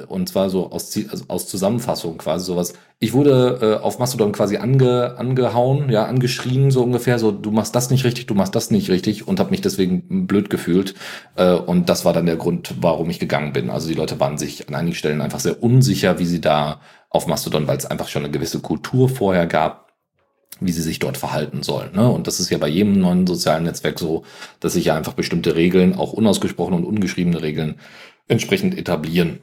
[0.08, 2.74] und zwar so aus, also aus Zusammenfassung quasi sowas.
[3.00, 7.74] Ich wurde äh, auf Mastodon quasi ange, angehauen, ja, angeschrien, so ungefähr, so du machst
[7.74, 10.94] das nicht richtig, du machst das nicht richtig und habe mich deswegen blöd gefühlt.
[11.36, 13.72] Äh, und das war dann der Grund, warum ich gegangen bin.
[13.72, 17.26] Also die Leute waren sich an einigen Stellen einfach sehr unsicher, wie sie da auf
[17.26, 19.94] Mastodon, weil es einfach schon eine gewisse Kultur vorher gab,
[20.60, 21.96] wie sie sich dort verhalten sollen.
[21.96, 22.08] Ne?
[22.08, 24.26] Und das ist ja bei jedem neuen sozialen Netzwerk so,
[24.60, 27.80] dass sich ja einfach bestimmte Regeln, auch unausgesprochene und ungeschriebene Regeln,
[28.28, 29.40] entsprechend etablieren.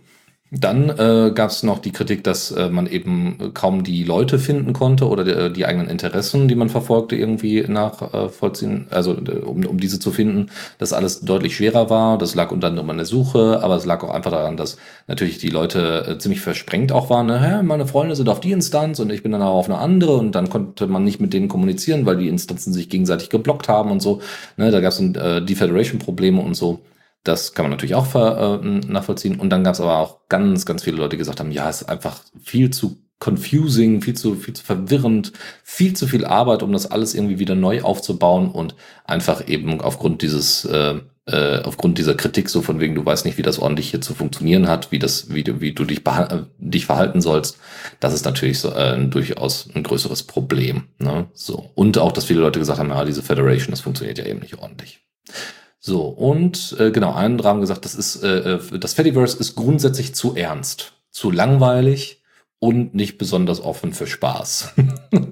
[0.55, 4.74] Dann äh, gab es noch die Kritik, dass äh, man eben kaum die Leute finden
[4.74, 9.64] konnte oder die, die eigenen Interessen, die man verfolgte, irgendwie nachvollziehen, äh, also äh, um,
[9.64, 12.18] um diese zu finden, dass alles deutlich schwerer war.
[12.18, 14.76] Das lag unter anderem an der Suche, aber es lag auch einfach daran, dass
[15.07, 17.28] natürlich die Leute äh, ziemlich versprengt auch waren.
[17.28, 17.62] Ne?
[17.64, 20.34] Meine Freunde sind auf die Instanz und ich bin dann auch auf eine andere und
[20.34, 24.03] dann konnte man nicht mit denen kommunizieren, weil die Instanzen sich gegenseitig geblockt haben und
[24.03, 24.20] so.
[24.59, 24.70] Ne?
[24.70, 26.80] Da gab es äh, Defederation-Probleme und so.
[27.24, 29.38] Das kann man natürlich auch ver, äh, nachvollziehen.
[29.38, 31.82] Und dann gab es aber auch ganz, ganz viele Leute, die gesagt haben, ja, es
[31.82, 36.72] ist einfach viel zu confusing, viel zu, viel zu verwirrend, viel zu viel Arbeit, um
[36.72, 42.14] das alles irgendwie wieder neu aufzubauen und einfach eben aufgrund dieses, äh, äh, aufgrund dieser
[42.14, 44.98] Kritik so von wegen, du weißt nicht, wie das ordentlich hier zu funktionieren hat, wie
[44.98, 47.58] das, wie du, wie du dich, äh, dich verhalten sollst,
[48.00, 50.88] das ist natürlich so, äh, durchaus ein größeres Problem.
[50.98, 51.26] Ne?
[51.32, 51.70] So.
[51.76, 54.58] Und auch, dass viele Leute gesagt haben, ja, diese Federation, das funktioniert ja eben nicht
[54.58, 55.00] ordentlich.
[55.85, 60.14] So, und äh, genau, andere haben gesagt, das ist äh, äh, das Fediverse ist grundsätzlich
[60.14, 62.22] zu ernst, zu langweilig
[62.61, 64.74] und nicht besonders offen für Spaß.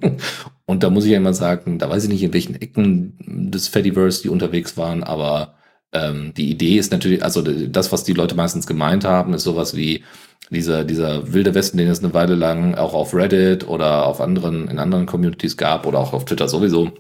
[0.67, 3.17] und da muss ich ja immer sagen, da weiß ich nicht, in welchen Ecken
[3.53, 5.55] des Fediverse die unterwegs waren, aber
[5.93, 9.77] ähm, die Idee ist natürlich, also das, was die Leute meistens gemeint haben, ist sowas
[9.77, 10.03] wie
[10.51, 14.67] dieser, dieser wilde Westen, den es eine Weile lang auch auf Reddit oder auf anderen,
[14.67, 16.91] in anderen Communities gab oder auch auf Twitter sowieso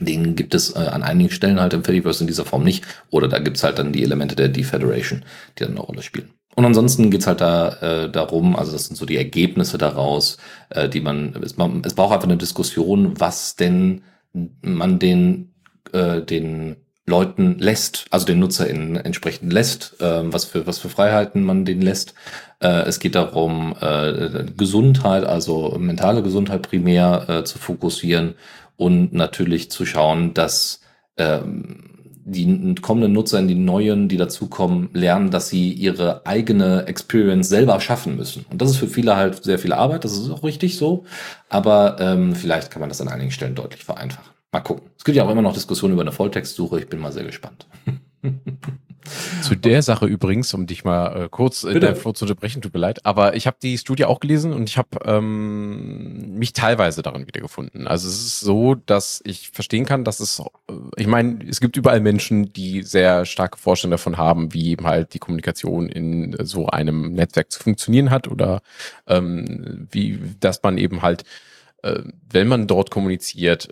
[0.00, 2.84] den gibt es äh, an einigen Stellen halt im Fediverse in dieser Form nicht.
[3.10, 5.24] Oder da gibt's halt dann die Elemente der Defederation,
[5.58, 6.30] die dann eine Rolle spielen.
[6.56, 10.38] Und ansonsten geht's halt da äh, darum, also das sind so die Ergebnisse daraus,
[10.70, 14.02] äh, die man es, man, es braucht einfach eine Diskussion, was denn
[14.62, 15.54] man den,
[15.92, 16.76] äh, den
[17.06, 21.82] Leuten lässt, also den NutzerInnen entsprechend lässt, äh, was für was für Freiheiten man denen
[21.82, 22.14] lässt.
[22.60, 28.34] Äh, es geht darum, äh, Gesundheit, also mentale Gesundheit primär äh, zu fokussieren
[28.80, 30.80] und natürlich zu schauen, dass
[31.18, 31.90] ähm,
[32.24, 38.16] die kommenden Nutzer, die neuen, die dazukommen, lernen, dass sie ihre eigene Experience selber schaffen
[38.16, 38.46] müssen.
[38.50, 41.04] Und das ist für viele halt sehr viel Arbeit, das ist auch richtig so.
[41.50, 44.32] Aber ähm, vielleicht kann man das an einigen Stellen deutlich vereinfachen.
[44.50, 44.88] Mal gucken.
[44.96, 46.80] Es gibt ja auch immer noch Diskussionen über eine Volltextsuche.
[46.80, 47.66] Ich bin mal sehr gespannt.
[49.42, 52.74] Zu der Sache übrigens, um dich mal äh, kurz in der Flur zu unterbrechen, tut
[52.74, 57.02] mir leid, aber ich habe die Studie auch gelesen und ich habe ähm, mich teilweise
[57.02, 57.86] darin wiedergefunden.
[57.86, 61.76] Also es ist so, dass ich verstehen kann, dass es, äh, ich meine, es gibt
[61.76, 66.66] überall Menschen, die sehr starke Vorstellungen davon haben, wie eben halt die Kommunikation in so
[66.66, 68.60] einem Netzwerk zu funktionieren hat oder
[69.06, 71.24] ähm, wie, dass man eben halt,
[71.82, 73.70] äh, wenn man dort kommuniziert,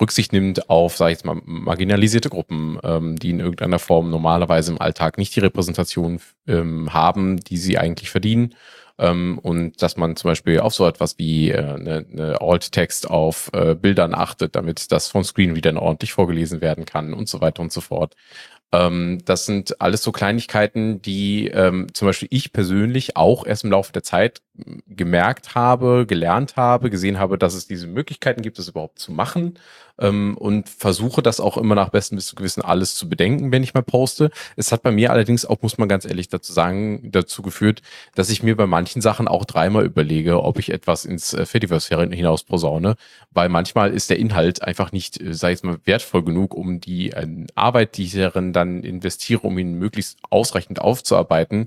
[0.00, 4.72] Rücksicht nimmt auf, sage ich jetzt mal, marginalisierte Gruppen, ähm, die in irgendeiner Form normalerweise
[4.72, 8.54] im Alltag nicht die Repräsentation ähm, haben, die sie eigentlich verdienen.
[8.98, 13.50] Ähm, und dass man zum Beispiel auf so etwas wie äh, eine, eine Alt-Text auf
[13.54, 17.72] äh, Bildern achtet, damit das von Screenreadern ordentlich vorgelesen werden kann und so weiter und
[17.72, 18.14] so fort.
[18.72, 23.70] Ähm, das sind alles so Kleinigkeiten, die ähm, zum Beispiel ich persönlich auch erst im
[23.70, 24.40] Laufe der Zeit
[24.86, 29.58] gemerkt habe, gelernt habe, gesehen habe, dass es diese Möglichkeiten gibt, das überhaupt zu machen
[29.98, 33.82] ähm, und versuche das auch immer nach bestem Gewissen alles zu bedenken, wenn ich mal
[33.82, 34.30] poste.
[34.56, 37.80] Es hat bei mir allerdings auch, muss man ganz ehrlich dazu sagen, dazu geführt,
[38.14, 41.98] dass ich mir bei manchen Sachen auch dreimal überlege, ob ich etwas ins äh, Fediverse
[42.10, 42.96] hinaus posaune,
[43.30, 47.12] weil manchmal ist der Inhalt einfach nicht, äh, sag ich mal, wertvoll genug, um die
[47.12, 51.66] äh, Arbeit, die ich darin dann investiere, um ihn möglichst ausreichend aufzuarbeiten,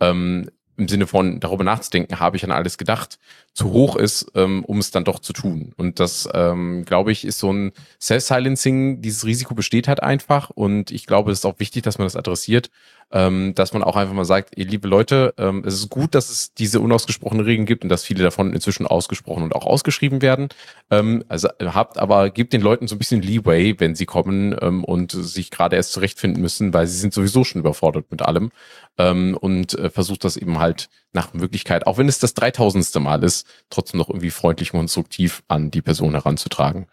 [0.00, 3.18] ähm, im Sinne von darüber nachzudenken, habe ich an alles gedacht,
[3.54, 5.72] zu hoch ist, ähm, um es dann doch zu tun.
[5.76, 10.50] Und das, ähm, glaube ich, ist so ein Self-Silencing, dieses Risiko besteht halt einfach.
[10.50, 12.70] Und ich glaube, es ist auch wichtig, dass man das adressiert,
[13.12, 16.30] ähm, dass man auch einfach mal sagt, ihr liebe Leute, ähm, es ist gut, dass
[16.30, 20.48] es diese unausgesprochenen Regeln gibt und dass viele davon inzwischen ausgesprochen und auch ausgeschrieben werden.
[20.90, 24.82] Ähm, also habt aber, gebt den Leuten so ein bisschen Leeway, wenn sie kommen ähm,
[24.82, 28.50] und sich gerade erst zurechtfinden müssen, weil sie sind sowieso schon überfordert mit allem
[28.98, 33.22] ähm, und äh, versucht das eben halt nach Möglichkeit, auch wenn es das dreitausendste Mal
[33.22, 36.86] ist, trotzdem noch irgendwie freundlich und konstruktiv an die Person heranzutragen.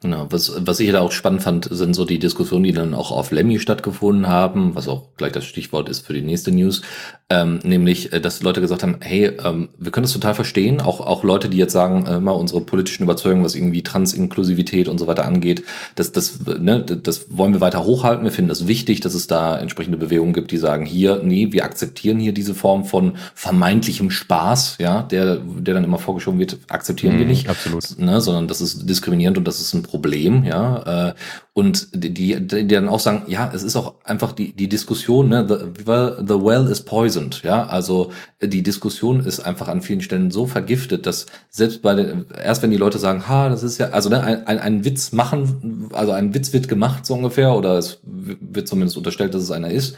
[0.00, 3.10] Genau, was, was ich da auch spannend fand, sind so die Diskussionen, die dann auch
[3.10, 6.82] auf Lemmy stattgefunden haben, was auch gleich das Stichwort ist für die nächste News,
[7.30, 11.00] ähm, nämlich, äh, dass Leute gesagt haben, hey, ähm, wir können das total verstehen, auch,
[11.00, 15.06] auch Leute, die jetzt sagen, äh, mal unsere politischen Überzeugungen, was irgendwie Transinklusivität und so
[15.06, 15.62] weiter angeht,
[15.94, 19.58] das, das, ne, das wollen wir weiter hochhalten, wir finden das wichtig, dass es da
[19.58, 24.78] entsprechende Bewegungen gibt, die sagen, hier, nee, wir akzeptieren hier diese Form von vermeintlichem Spaß,
[24.80, 27.98] ja, der, der dann immer vorgeschoben wird, akzeptieren mm, wir mhm, nicht, absolut.
[27.98, 31.08] Ne, sondern das ist diskriminierend und das ist ein Problem, ja.
[31.10, 31.14] Äh,
[31.58, 35.28] und die, die, die dann auch sagen, ja, es ist auch einfach die, die Diskussion,
[35.28, 37.66] ne, the, the well is poisoned, ja.
[37.66, 42.62] Also die Diskussion ist einfach an vielen Stellen so vergiftet, dass selbst bei den, erst
[42.62, 45.88] wenn die Leute sagen, ha, das ist ja, also ne, ein, ein, ein Witz machen,
[45.94, 49.72] also ein Witz wird gemacht, so ungefähr, oder es wird zumindest unterstellt, dass es einer
[49.72, 49.96] ist.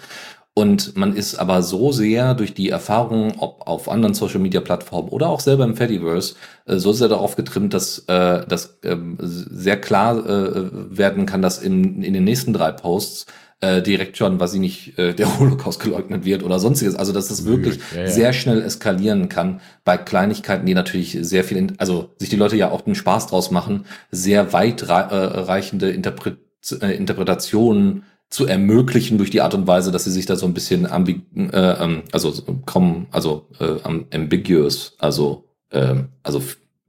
[0.52, 5.08] Und man ist aber so sehr durch die Erfahrungen, ob auf anderen Social Media Plattformen
[5.08, 6.34] oder auch selber im Fediverse,
[6.66, 11.58] äh, so sehr darauf getrimmt, dass äh, das äh, sehr klar äh, werden kann, dass
[11.58, 13.26] in, in den nächsten drei Posts
[13.60, 16.96] äh, direkt schon, was sie nicht, äh, der Holocaust geleugnet wird oder sonstiges.
[16.96, 18.08] Also dass das wirklich ja, ja.
[18.08, 22.70] sehr schnell eskalieren kann bei Kleinigkeiten, die natürlich sehr viel, also sich die Leute ja
[22.70, 26.38] auch den Spaß draus machen, sehr weitreichende Interpret
[26.80, 30.54] äh, Interpretationen zu ermöglichen durch die Art und Weise, dass sie sich da so ein
[30.54, 32.32] bisschen ambig äh, ähm, also
[32.64, 36.40] kommen, also äh, ambiguous, also äh, also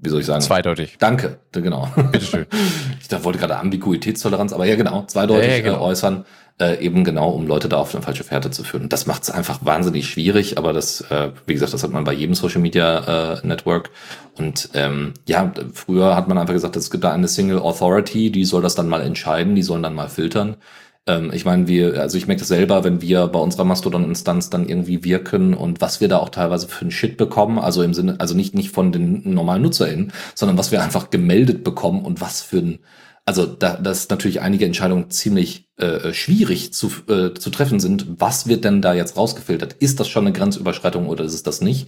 [0.04, 0.42] wie soll ich sagen?
[0.42, 0.98] Zweideutig.
[1.00, 1.88] Danke, genau.
[2.12, 2.48] Bitteschön.
[3.02, 5.78] ich da wollte gerade Ambiguitätstoleranz, aber ja genau, zweideutig ja, ja, genau.
[5.78, 6.26] Äh, äußern,
[6.60, 8.90] äh, eben genau, um Leute da auf eine falsche Fährte zu führen.
[8.90, 12.14] Das macht es einfach wahnsinnig schwierig, aber das, äh, wie gesagt, das hat man bei
[12.14, 13.92] jedem Social Media äh, Network.
[14.38, 18.46] Und ähm, ja, früher hat man einfach gesagt, es gibt da eine Single Authority, die
[18.46, 20.58] soll das dann mal entscheiden, die sollen dann mal filtern.
[21.08, 24.68] Ähm, ich meine, wir, also ich merke das selber, wenn wir bei unserer Mastodon-Instanz dann
[24.68, 28.20] irgendwie wirken und was wir da auch teilweise für einen Shit bekommen, also im Sinne,
[28.20, 32.42] also nicht, nicht von den normalen NutzerInnen, sondern was wir einfach gemeldet bekommen und was
[32.42, 32.80] für ein,
[33.26, 38.06] also da, dass natürlich einige Entscheidungen ziemlich äh, schwierig zu, äh, zu treffen sind.
[38.20, 39.74] Was wird denn da jetzt rausgefiltert?
[39.74, 41.88] Ist das schon eine Grenzüberschreitung oder ist es das nicht?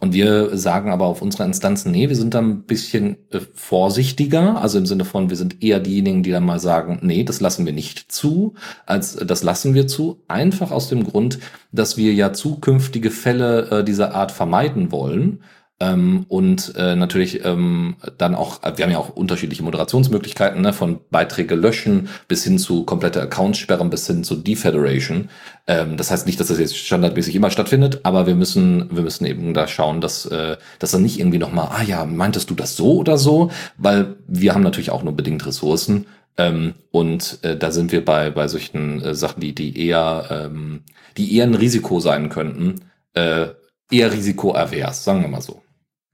[0.00, 4.60] Und wir sagen aber auf unserer Instanz, nee, wir sind da ein bisschen äh, vorsichtiger,
[4.60, 7.66] also im Sinne von, wir sind eher diejenigen, die dann mal sagen, nee, das lassen
[7.66, 8.54] wir nicht zu,
[8.86, 10.22] als äh, das lassen wir zu.
[10.26, 11.38] Einfach aus dem Grund,
[11.70, 15.40] dass wir ja zukünftige Fälle äh, dieser Art vermeiden wollen
[15.82, 21.00] Ähm, und äh, natürlich ähm, dann auch, wir haben ja auch unterschiedliche Moderationsmöglichkeiten, ne, von
[21.10, 25.30] Beiträge löschen bis hin zu komplette Accounts sperren bis hin zu Defederation.
[25.66, 29.24] Ähm, das heißt nicht, dass das jetzt standardmäßig immer stattfindet, aber wir müssen, wir müssen
[29.24, 32.76] eben da schauen, dass, äh, dass dann nicht irgendwie nochmal, ah ja, meintest du das
[32.76, 33.50] so oder so?
[33.78, 36.06] Weil wir haben natürlich auch nur bedingt Ressourcen.
[36.36, 40.82] Ähm, und äh, da sind wir bei, bei solchen äh, Sachen, die, die eher, ähm,
[41.16, 42.82] die eher ein Risiko sein könnten,
[43.14, 43.46] äh,
[43.90, 45.62] eher risikoavers, sagen wir mal so.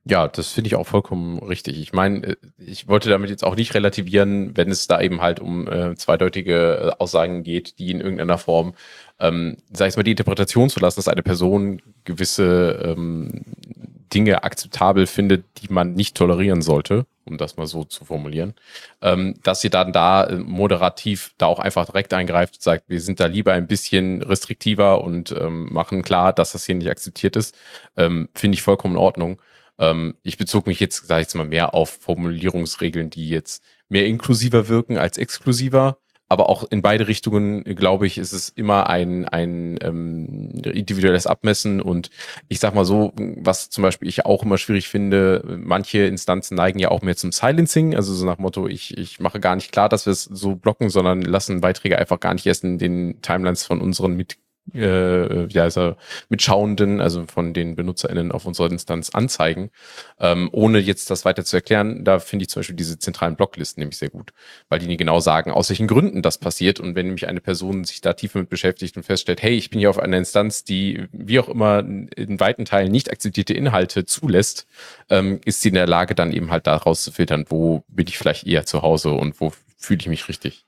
[0.09, 1.81] Ja, das finde ich auch vollkommen richtig.
[1.81, 5.41] Ich meine, äh, ich wollte damit jetzt auch nicht relativieren, wenn es da eben halt
[5.41, 8.75] um äh, zweideutige äh, Aussagen geht, die in irgendeiner Form,
[9.19, 13.43] ähm, sag ich mal, die Interpretation zu lassen, dass eine Person gewisse ähm,
[14.15, 18.55] Dinge akzeptabel findet, die man nicht tolerieren sollte, um das mal so zu formulieren,
[19.03, 23.01] ähm, dass sie dann da äh, moderativ da auch einfach direkt eingreift und sagt, wir
[23.01, 27.35] sind da lieber ein bisschen restriktiver und ähm, machen klar, dass das hier nicht akzeptiert
[27.35, 27.57] ist,
[27.97, 29.41] ähm, finde ich vollkommen in Ordnung.
[29.79, 34.07] Ähm, ich bezog mich jetzt, sage ich jetzt mal, mehr auf Formulierungsregeln, die jetzt mehr
[34.07, 35.99] inklusiver wirken als exklusiver.
[36.29, 41.81] Aber auch in beide Richtungen, glaube ich, ist es immer ein, ein ähm, individuelles Abmessen.
[41.81, 42.11] Und
[42.49, 46.81] ich sag mal so, was zum Beispiel ich auch immer schwierig finde, manche Instanzen neigen
[46.81, 49.89] ja auch mehr zum Silencing, also so nach Motto, ich, ich mache gar nicht klar,
[49.89, 53.65] dass wir es so blocken, sondern lassen Beiträge einfach gar nicht erst in den Timelines
[53.65, 54.37] von unseren Mit
[54.75, 55.97] äh, ja, also
[56.29, 59.71] mit Schauenden, also von den BenutzerInnen auf unserer Instanz anzeigen,
[60.19, 62.05] ähm, ohne jetzt das weiter zu erklären.
[62.05, 64.33] Da finde ich zum Beispiel diese zentralen Blocklisten nämlich sehr gut,
[64.69, 66.81] weil die genau sagen, aus welchen Gründen das passiert.
[66.81, 69.79] Und wenn nämlich eine Person sich da tiefer mit beschäftigt und feststellt, hey, ich bin
[69.79, 74.67] hier auf einer Instanz, die wie auch immer in weiten Teilen nicht akzeptierte Inhalte zulässt,
[75.11, 78.19] ähm, ist sie in der Lage, dann eben halt daraus zu filtern, wo bin ich
[78.19, 80.65] vielleicht eher zu Hause und wo fühle ich mich richtig.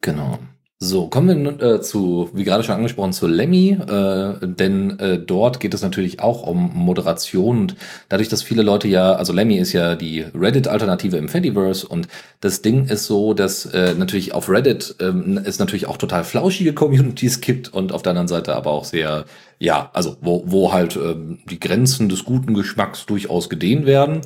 [0.00, 0.38] Genau.
[0.80, 5.18] So, kommen wir nun, äh, zu, wie gerade schon angesprochen, zu Lemmy, äh, denn äh,
[5.18, 7.76] dort geht es natürlich auch um Moderation und
[8.10, 12.08] dadurch, dass viele Leute ja, also Lemmy ist ja die Reddit-Alternative im Fediverse und
[12.40, 16.74] das Ding ist so, dass äh, natürlich auf Reddit ähm, es natürlich auch total flauschige
[16.74, 19.24] Communities gibt und auf der anderen Seite aber auch sehr,
[19.60, 24.20] ja, also wo, wo halt ähm, die Grenzen des guten Geschmacks durchaus gedehnt werden.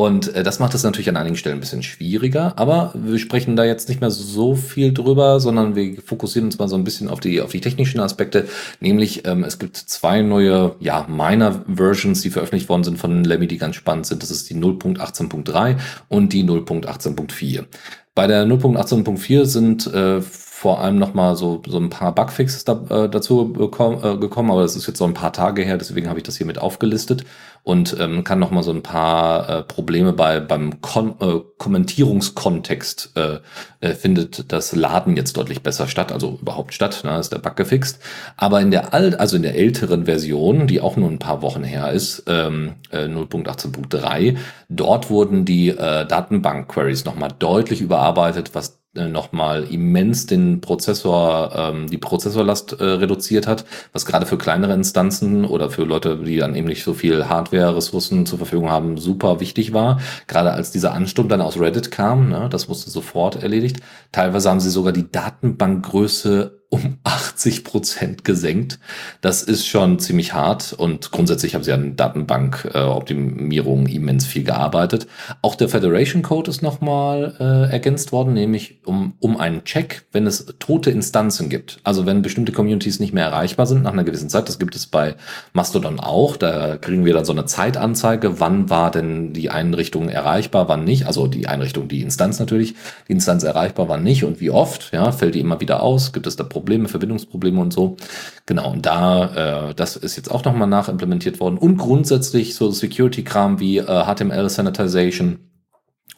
[0.00, 3.54] Und äh, das macht es natürlich an einigen Stellen ein bisschen schwieriger, aber wir sprechen
[3.54, 7.10] da jetzt nicht mehr so viel drüber, sondern wir fokussieren uns mal so ein bisschen
[7.10, 8.48] auf die, auf die technischen Aspekte.
[8.80, 13.58] Nämlich, ähm, es gibt zwei neue, ja, Minor-Versions, die veröffentlicht worden sind von Lemmy, die
[13.58, 14.22] ganz spannend sind.
[14.22, 15.76] Das ist die 0.18.3
[16.08, 17.66] und die 0.18.4.
[18.14, 22.84] Bei der 0.18.4 sind äh, vor allem noch mal so, so ein paar Bugfixes da,
[22.90, 26.08] äh, dazu bekommen, äh, gekommen, aber das ist jetzt so ein paar Tage her, deswegen
[26.08, 27.24] habe ich das hier mit aufgelistet
[27.62, 33.12] und ähm, kann noch mal so ein paar äh, Probleme bei beim Kon äh, Kommentierungskontext
[33.16, 33.38] äh,
[33.80, 37.56] äh, findet das Laden jetzt deutlich besser statt, also überhaupt statt, ne, ist der Bug
[37.56, 38.00] gefixt.
[38.36, 41.62] Aber in der alt, also in der älteren Version, die auch nur ein paar Wochen
[41.62, 44.36] her ist, ähm, äh, 0.18.3,
[44.68, 51.86] dort wurden die äh, Datenbank-Queries noch mal deutlich überarbeitet, was nochmal immens den Prozessor, ähm,
[51.88, 56.56] die Prozessorlast äh, reduziert hat, was gerade für kleinere Instanzen oder für Leute, die dann
[56.56, 60.00] eben nicht so viel Hardware-Ressourcen zur Verfügung haben, super wichtig war.
[60.26, 63.76] Gerade als dieser Ansturm dann aus Reddit kam, ne, das musste sofort erledigt.
[64.10, 68.78] Teilweise haben sie sogar die Datenbankgröße um 80 Prozent gesenkt.
[69.20, 75.08] Das ist schon ziemlich hart und grundsätzlich haben sie an Datenbankoptimierung äh, immens viel gearbeitet.
[75.42, 80.28] Auch der Federation Code ist nochmal äh, ergänzt worden, nämlich um, um einen Check, wenn
[80.28, 81.80] es tote Instanzen gibt.
[81.82, 84.86] Also wenn bestimmte Communities nicht mehr erreichbar sind nach einer gewissen Zeit, das gibt es
[84.86, 85.16] bei
[85.52, 90.68] Mastodon auch, da kriegen wir dann so eine Zeitanzeige, wann war denn die Einrichtung erreichbar,
[90.68, 91.06] wann nicht.
[91.06, 92.76] Also die Einrichtung, die Instanz natürlich,
[93.08, 96.28] die Instanz erreichbar, wann nicht und wie oft, ja, fällt die immer wieder aus, gibt
[96.28, 97.96] es da Probleme Probleme, Verbindungsprobleme und so.
[98.44, 101.56] Genau, und da, äh, das ist jetzt auch nochmal nachimplementiert worden.
[101.56, 105.38] Und grundsätzlich so Security-Kram wie äh, HTML Sanitization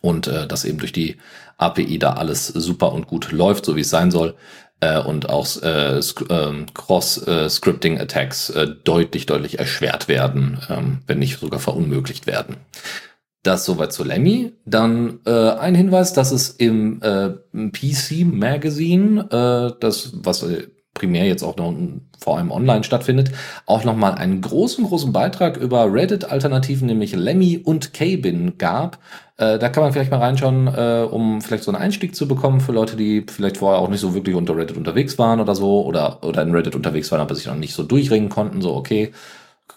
[0.01, 1.17] und äh, dass eben durch die
[1.59, 4.35] API da alles super und gut läuft, so wie es sein soll.
[4.81, 11.61] Äh, und auch äh, äh, Cross-Scripting-Attacks äh, deutlich, deutlich erschwert werden, ähm, wenn nicht sogar
[11.61, 12.57] verunmöglicht werden.
[13.43, 14.53] Das soweit zu Lemmy.
[14.65, 21.27] Dann äh, ein Hinweis, dass es im äh, PC Magazine, äh, das was äh, primär
[21.27, 21.75] jetzt auch noch
[22.19, 23.33] vor allem online stattfindet,
[23.67, 28.99] auch nochmal einen großen, großen Beitrag über Reddit-Alternativen, nämlich Lemmy und Kbin gab.
[29.39, 32.61] Äh, da kann man vielleicht mal reinschauen, äh, um vielleicht so einen Einstieg zu bekommen
[32.61, 35.85] für Leute, die vielleicht vorher auch nicht so wirklich unter Reddit unterwegs waren oder so,
[35.85, 39.13] oder, oder in Reddit unterwegs waren, aber sich noch nicht so durchringen konnten, so okay,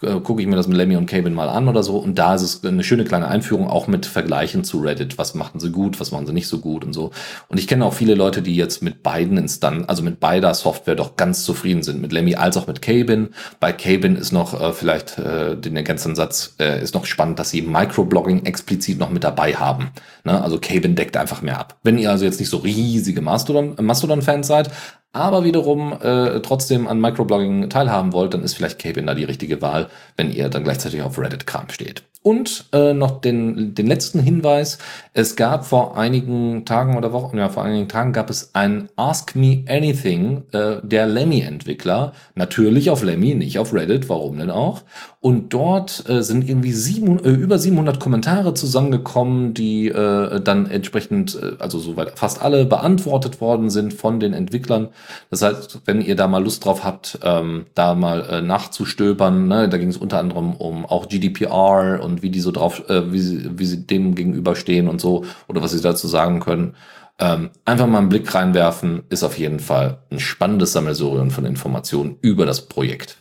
[0.06, 1.98] äh, gucke ich mir das mit Lemmy und Cabin mal an oder so.
[1.98, 5.18] Und da ist es eine schöne kleine Einführung, auch mit Vergleichen zu Reddit.
[5.18, 7.12] Was machten sie gut, was machen sie nicht so gut und so.
[7.48, 10.96] Und ich kenne auch viele Leute, die jetzt mit beiden Instanzen, also mit beider Software
[10.96, 13.30] doch ganz zufrieden sind, mit Lemmy als auch mit Cabin.
[13.60, 17.50] Bei Cabin ist noch äh, vielleicht äh, den ganzen Satz äh, ist noch spannend, dass
[17.50, 19.92] sie Microblogging explizit noch mit dabei haben.
[20.24, 20.42] Ne?
[20.42, 21.78] Also Cabin deckt einfach mehr ab.
[21.84, 24.70] Wenn ihr also jetzt nicht so riesige Mastodon-Fans Mastodon seid,
[25.16, 29.62] aber wiederum äh, trotzdem an Microblogging teilhaben wollt, dann ist vielleicht Cabin da die richtige
[29.62, 29.88] Wahl,
[30.18, 32.04] wenn ihr dann gleichzeitig auf Reddit-Kram steht.
[32.22, 34.78] Und äh, noch den, den letzten Hinweis.
[35.18, 39.34] Es gab vor einigen Tagen oder Wochen, ja, vor einigen Tagen gab es ein Ask
[39.34, 42.12] Me Anything äh, der Lemmy-Entwickler.
[42.36, 44.82] Natürlich auf Lemmy, nicht auf Reddit, warum denn auch?
[45.22, 51.40] Und dort äh, sind irgendwie sieben, äh, über 700 Kommentare zusammengekommen, die äh, dann entsprechend,
[51.42, 54.90] äh, also soweit fast alle beantwortet worden sind von den Entwicklern.
[55.32, 59.70] Das heißt, wenn ihr da mal Lust drauf habt, ähm, da mal äh, nachzustöbern, ne,
[59.70, 63.22] da ging es unter anderem um auch GDPR und wie die so drauf, äh, wie,
[63.22, 65.05] sie, wie sie dem gegenüberstehen und so
[65.48, 66.76] oder was sie dazu sagen können.
[67.18, 72.18] Ähm, einfach mal einen Blick reinwerfen, ist auf jeden Fall ein spannendes Sammelsurium von Informationen
[72.22, 73.18] über das Projekt.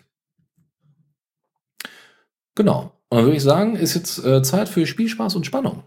[2.56, 2.92] Genau.
[3.08, 5.84] Und dann würde ich sagen, ist jetzt äh, Zeit für Spielspaß und Spannung.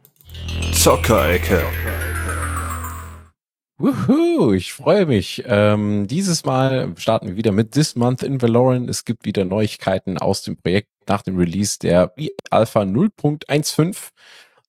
[0.74, 1.62] Zockerecke.
[3.80, 5.44] Wuhu, ich freue mich.
[5.46, 8.90] Ähm, dieses Mal starten wir wieder mit This Month in Valorant.
[8.90, 12.12] Es gibt wieder Neuigkeiten aus dem Projekt nach dem Release der
[12.50, 13.96] Alpha 0.15.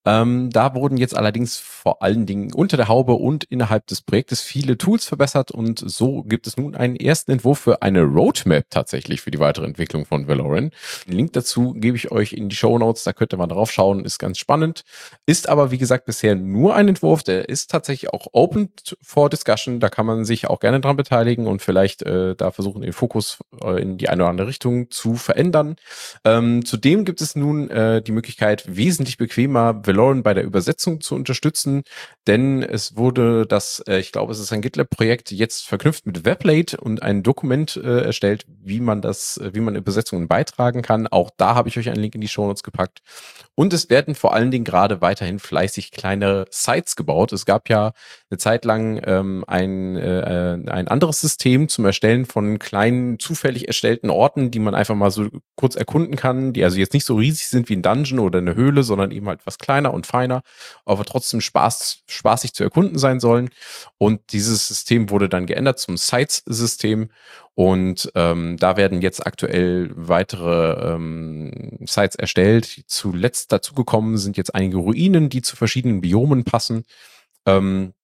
[0.09, 4.41] Ähm, da wurden jetzt allerdings vor allen Dingen unter der Haube und innerhalb des Projektes
[4.41, 9.21] viele Tools verbessert und so gibt es nun einen ersten Entwurf für eine Roadmap tatsächlich
[9.21, 10.73] für die weitere Entwicklung von Valorant.
[11.07, 13.71] Den Link dazu gebe ich euch in die Show Notes, da könnt ihr mal drauf
[13.71, 14.85] schauen, ist ganz spannend.
[15.27, 18.71] Ist aber wie gesagt bisher nur ein Entwurf, der ist tatsächlich auch open
[19.03, 22.81] for discussion, da kann man sich auch gerne dran beteiligen und vielleicht äh, da versuchen,
[22.81, 25.77] den Fokus äh, in die eine oder andere Richtung zu verändern.
[26.25, 31.01] Ähm, zudem gibt es nun äh, die Möglichkeit, wesentlich bequemer Valorant Lauren bei der Übersetzung
[31.01, 31.83] zu unterstützen,
[32.27, 36.77] denn es wurde das, äh, ich glaube, es ist ein GitLab-Projekt, jetzt verknüpft mit Weblate
[36.79, 41.07] und ein Dokument äh, erstellt, wie man das, äh, wie man Übersetzungen beitragen kann.
[41.09, 43.01] Auch da habe ich euch einen Link in die Show Notes gepackt.
[43.55, 47.33] Und es werden vor allen Dingen gerade weiterhin fleißig kleine Sites gebaut.
[47.33, 47.93] Es gab ja
[48.31, 54.11] eine Zeit lang ähm, ein, äh, ein anderes System zum Erstellen von kleinen, zufällig erstellten
[54.11, 57.49] Orten, die man einfach mal so kurz erkunden kann, die also jetzt nicht so riesig
[57.49, 60.43] sind wie ein Dungeon oder eine Höhle, sondern eben halt was kleiner und feiner,
[60.85, 63.51] aber trotzdem Spaß, spaßig zu erkunden sein sollen.
[63.99, 67.11] Und dieses System wurde dann geändert zum Sites-System
[67.55, 72.85] und ähm, da werden jetzt aktuell weitere ähm, Sites erstellt.
[72.87, 76.85] Zuletzt dazugekommen sind jetzt einige Ruinen, die zu verschiedenen Biomen passen.
[77.47, 77.95] Ähm,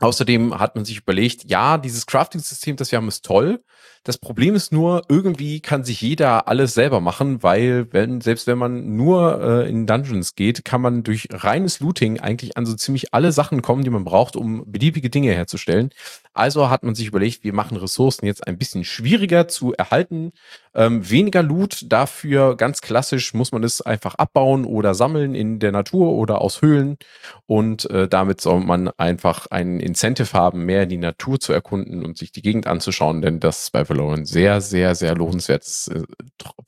[0.00, 3.62] außerdem hat man sich überlegt, ja, dieses Crafting-System, das wir haben, ist toll.
[4.04, 8.56] Das Problem ist nur, irgendwie kann sich jeder alles selber machen, weil wenn, selbst wenn
[8.56, 13.12] man nur äh, in Dungeons geht, kann man durch reines Looting eigentlich an so ziemlich
[13.12, 15.90] alle Sachen kommen, die man braucht, um beliebige Dinge herzustellen.
[16.34, 20.30] Also hat man sich überlegt, wir machen Ressourcen jetzt ein bisschen schwieriger zu erhalten,
[20.76, 25.72] ähm, weniger Loot, dafür ganz klassisch muss man es einfach abbauen oder sammeln in der
[25.72, 26.98] Natur oder aus Höhlen
[27.46, 32.18] und äh, damit soll man einfach einen Incentive haben, mehr die Natur zu erkunden und
[32.18, 35.64] sich die Gegend anzuschauen, denn das bei Valorant sehr, sehr, sehr lohnenswert.
[35.90, 36.02] Äh,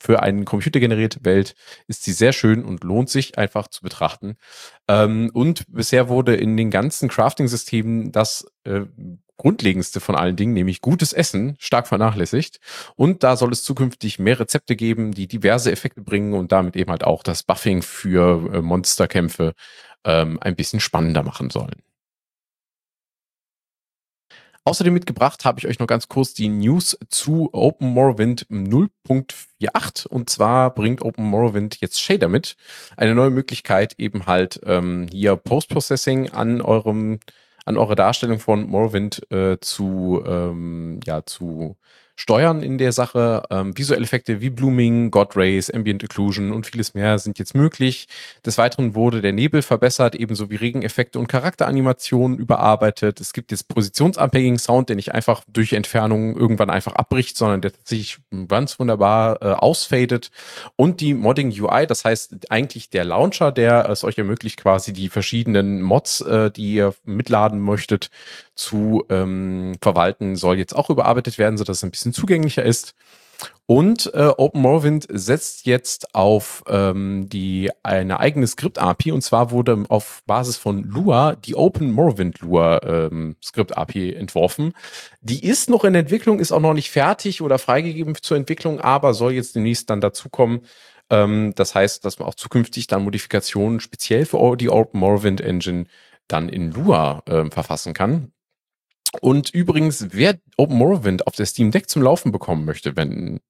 [0.01, 1.55] für eine computergenerierte Welt
[1.87, 4.37] ist sie sehr schön und lohnt sich einfach zu betrachten.
[4.89, 8.83] Ähm, und bisher wurde in den ganzen Crafting-Systemen das äh,
[9.39, 12.61] grundlegendste von allen Dingen, nämlich gutes Essen, stark vernachlässigt.
[12.97, 16.91] Und da soll es zukünftig mehr Rezepte geben, die diverse Effekte bringen und damit eben
[16.91, 19.55] halt auch das Buffing für äh, Monsterkämpfe
[20.05, 21.83] ähm, ein bisschen spannender machen sollen.
[24.69, 30.07] Außerdem mitgebracht habe ich euch noch ganz kurz die News zu Open Morrowind 0.48.
[30.07, 32.55] Und zwar bringt Open Morrowind jetzt Shader mit.
[32.95, 37.19] Eine neue Möglichkeit, eben halt ähm, hier Post-Processing an eurem,
[37.65, 41.77] an eurer Darstellung von Morrowind äh, zu, ähm, ja, zu
[42.19, 43.45] steuern in der Sache.
[43.49, 48.09] Ähm, visuelle Effekte wie Blooming, God Rays, Ambient Occlusion und vieles mehr sind jetzt möglich.
[48.45, 53.21] Des Weiteren wurde der Nebel verbessert, ebenso wie Regeneffekte und Charakteranimationen überarbeitet.
[53.21, 57.71] Es gibt jetzt positionsabhängigen Sound, der nicht einfach durch Entfernung irgendwann einfach abbricht, sondern der
[57.85, 60.33] sich ganz wunderbar äh, ausfadet.
[60.75, 65.09] Und die Modding UI, das heißt eigentlich der Launcher, der es euch ermöglicht, quasi die
[65.09, 68.11] verschiedenen Mods, äh, die ihr mitladen möchtet,
[68.59, 72.95] zu ähm, verwalten, soll jetzt auch überarbeitet werden, sodass es ein bisschen zugänglicher ist.
[73.71, 80.23] Und äh, OpenMorrowind setzt jetzt auf ähm, die eine eigene Skript-API und zwar wurde auf
[80.27, 84.73] Basis von Lua die Open Morrowind Lua ähm, Skript-API entworfen.
[85.21, 89.13] Die ist noch in Entwicklung, ist auch noch nicht fertig oder freigegeben zur Entwicklung, aber
[89.13, 90.63] soll jetzt demnächst dann dazukommen.
[91.11, 95.85] Ähm, das heißt, dass man auch zukünftig dann Modifikationen speziell für die Open Morrowind Engine
[96.27, 98.33] dann in Lua äh, verfassen kann.
[99.21, 103.41] Und übrigens, wer Open Morrowind auf der Steam Deck zum Laufen bekommen möchte, wenn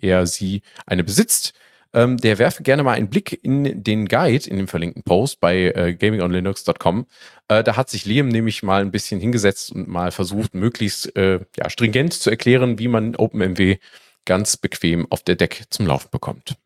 [0.00, 1.54] er sie eine besitzt,
[1.94, 5.72] ähm, der werfe gerne mal einen Blick in den Guide in dem verlinkten Post bei
[5.74, 7.06] äh, gamingonlinux.com.
[7.48, 11.40] Äh, da hat sich Liam nämlich mal ein bisschen hingesetzt und mal versucht, möglichst äh,
[11.56, 13.78] ja, stringent zu erklären, wie man OpenMW
[14.24, 16.56] ganz bequem auf der Deck zum Laufen bekommt.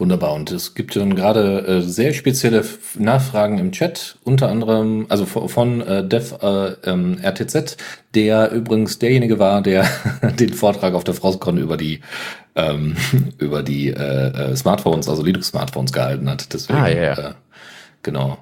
[0.00, 0.32] Wunderbar.
[0.32, 2.64] Und es gibt dann gerade äh, sehr spezielle
[2.98, 7.76] Nachfragen im Chat, unter anderem, also von, von äh, Dev äh, ähm, RTZ,
[8.14, 9.86] der übrigens derjenige war, der
[10.40, 12.00] den Vortrag auf der Frostcon über die
[12.56, 12.96] ähm,
[13.38, 16.50] über die äh, äh, Smartphones, also Linux-Smartphones gehalten hat.
[16.54, 17.12] Deswegen, ah, ja, ja.
[17.12, 17.34] Äh,
[18.02, 18.38] genau.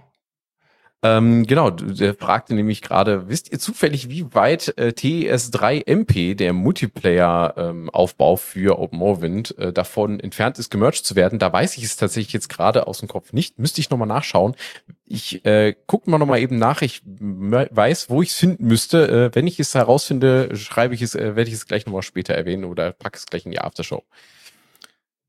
[1.01, 6.53] Ähm, genau, der fragte nämlich gerade, wisst ihr zufällig, wie weit äh, TES3 MP, der
[6.53, 11.39] Multiplayer-Aufbau ähm, für Open Morrowind, äh, davon entfernt ist, gemerged zu werden?
[11.39, 13.61] Da weiß ich es tatsächlich jetzt gerade aus dem Kopf nicht.
[13.61, 14.57] Müsste ich nochmal nachschauen.
[15.05, 16.83] Ich äh, gucke mal nochmal eben nach.
[16.83, 19.31] Ich weiß, wo ich es finden müsste.
[19.31, 22.35] Äh, wenn ich es herausfinde, schreibe ich es, äh, werde ich es gleich nochmal später
[22.35, 24.03] erwähnen oder packe es gleich in die Aftershow.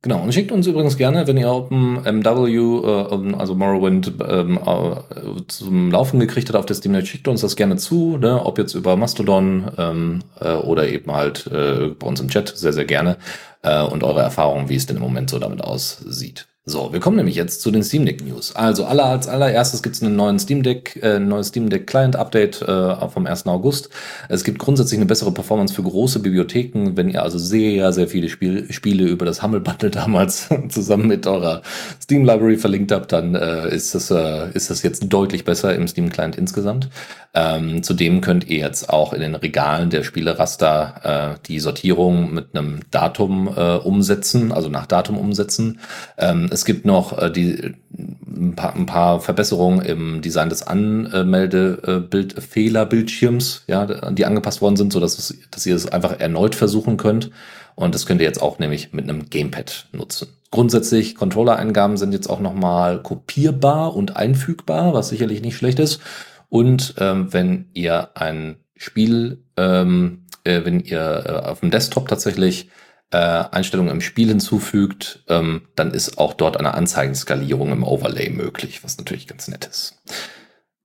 [0.01, 5.91] Genau, und schickt uns übrigens gerne, wenn ihr OpenMW, äh, also Morrowind, ähm, äh, zum
[5.91, 8.45] Laufen gekriegt habt auf der Steam, schickt uns das gerne zu, ne?
[8.45, 12.71] ob jetzt über Mastodon ähm, äh, oder eben halt äh, bei uns im Chat, sehr,
[12.71, 13.17] sehr gerne.
[13.61, 16.48] Äh, und eure Erfahrungen, wie es denn im Moment so damit aussieht.
[16.69, 18.55] So, wir kommen nämlich jetzt zu den Steam Deck News.
[18.55, 22.15] Also aller, als allererstes gibt es einen neuen Steam Deck, äh, neues Steam Deck Client
[22.15, 23.47] Update äh, vom 1.
[23.47, 23.89] August.
[24.29, 26.91] Es gibt grundsätzlich eine bessere Performance für große Bibliotheken.
[26.95, 31.25] Wenn ihr also sehr, sehr viele Spiel, Spiele über das Humble Bundle damals zusammen mit
[31.25, 31.63] eurer
[32.03, 35.87] Steam Library verlinkt habt, dann äh, ist, das, äh, ist das jetzt deutlich besser im
[35.87, 36.89] Steam Client insgesamt.
[37.33, 42.55] Ähm, zudem könnt ihr jetzt auch in den Regalen der Spieleraster äh, die Sortierung mit
[42.55, 45.79] einem Datum äh, umsetzen, also nach Datum umsetzen.
[46.17, 53.63] Ähm, es gibt noch äh, die, ein, paar, ein paar Verbesserungen im Design des Anmeldefehlerbildschirms,
[53.67, 57.31] ja, die angepasst worden sind, so dass, es, dass ihr es einfach erneut versuchen könnt.
[57.75, 60.27] Und das könnt ihr jetzt auch nämlich mit einem Gamepad nutzen.
[60.51, 66.01] Grundsätzlich, Controller-Eingaben sind jetzt auch nochmal kopierbar und einfügbar, was sicherlich nicht schlecht ist.
[66.49, 72.69] Und ähm, wenn ihr ein Spiel, ähm, äh, wenn ihr äh, auf dem Desktop tatsächlich
[73.11, 78.83] äh, Einstellungen im Spiel hinzufügt, ähm, dann ist auch dort eine Anzeigenskalierung im Overlay möglich,
[78.83, 79.95] was natürlich ganz nett ist.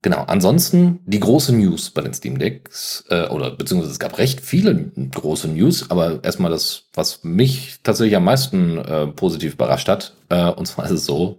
[0.05, 4.43] Genau, ansonsten die große News bei den Steam Decks, äh, oder beziehungsweise es gab recht
[4.43, 10.15] viele große News, aber erstmal das, was mich tatsächlich am meisten äh, positiv überrascht hat,
[10.29, 11.39] äh, und zwar ist es so,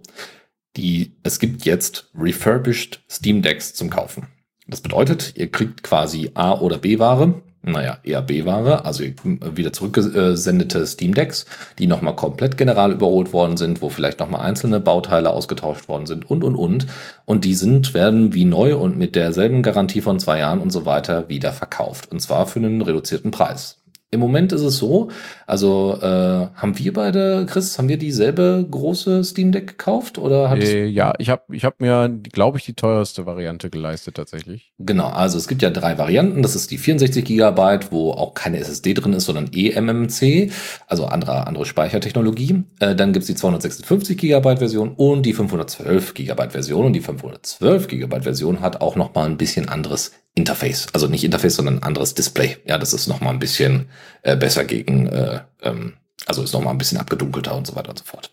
[0.76, 4.26] die, es gibt jetzt refurbished Steam Decks zum Kaufen.
[4.66, 11.14] Das bedeutet, ihr kriegt quasi A- oder B-Ware naja, eher B-Ware, also wieder zurückgesendete Steam
[11.14, 11.46] Decks,
[11.80, 16.30] die nochmal komplett general überholt worden sind, wo vielleicht nochmal einzelne Bauteile ausgetauscht worden sind
[16.30, 16.86] und, und, und.
[17.24, 20.86] Und die sind, werden wie neu und mit derselben Garantie von zwei Jahren und so
[20.86, 22.12] weiter wieder verkauft.
[22.12, 23.78] Und zwar für einen reduzierten Preis.
[24.12, 25.08] Im Moment ist es so,
[25.48, 30.60] also äh, haben wir beide, Chris, haben wir dieselbe große Steam Deck gekauft oder hat
[30.60, 34.72] äh, Ja, ich habe ich hab mir, glaube ich, die teuerste Variante geleistet tatsächlich.
[34.78, 36.42] Genau, also es gibt ja drei Varianten.
[36.42, 40.52] Das ist die 64 Gigabyte, wo auch keine SSD drin ist, sondern eMMC,
[40.86, 42.62] also andere, andere Speichertechnologie.
[42.78, 46.86] Äh, dann gibt's die 256 Gigabyte Version und die 512 Gigabyte Version.
[46.86, 50.86] Und die 512 Gigabyte Version hat auch noch mal ein bisschen anderes Interface.
[50.92, 52.58] Also nicht Interface, sondern ein anderes Display.
[52.66, 53.86] Ja, das ist noch mal ein bisschen
[54.22, 55.94] äh, besser gegen, äh, ähm,
[56.26, 58.30] also ist noch mal ein bisschen abgedunkelter und so weiter und so fort.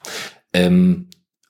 [0.52, 1.08] Ähm,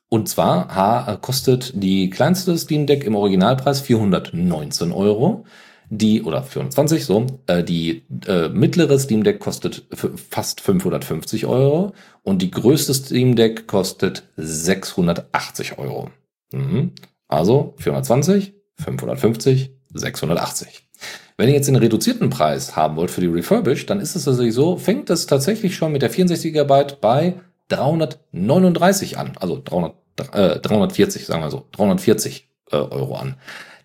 [0.09, 5.45] und zwar ha, kostet die kleinste Steam Deck im Originalpreis 419 Euro.
[5.89, 9.85] Die, oder 420, so, äh, die äh, mittlere Steam Deck kostet
[10.29, 11.93] fast 550 Euro
[12.23, 16.09] und die größte Steam Deck kostet 680 Euro.
[16.51, 16.93] Mhm.
[17.27, 20.83] Also 420, 550, 680.
[21.37, 24.53] Wenn ihr jetzt den reduzierten Preis haben wollt für die Refurbished, dann ist es tatsächlich
[24.53, 27.35] so, fängt es tatsächlich schon mit der 64 GB bei
[27.69, 29.31] 339 an.
[29.39, 29.95] Also 300,
[30.33, 33.35] äh, 340, sagen wir so, 340 äh, Euro an.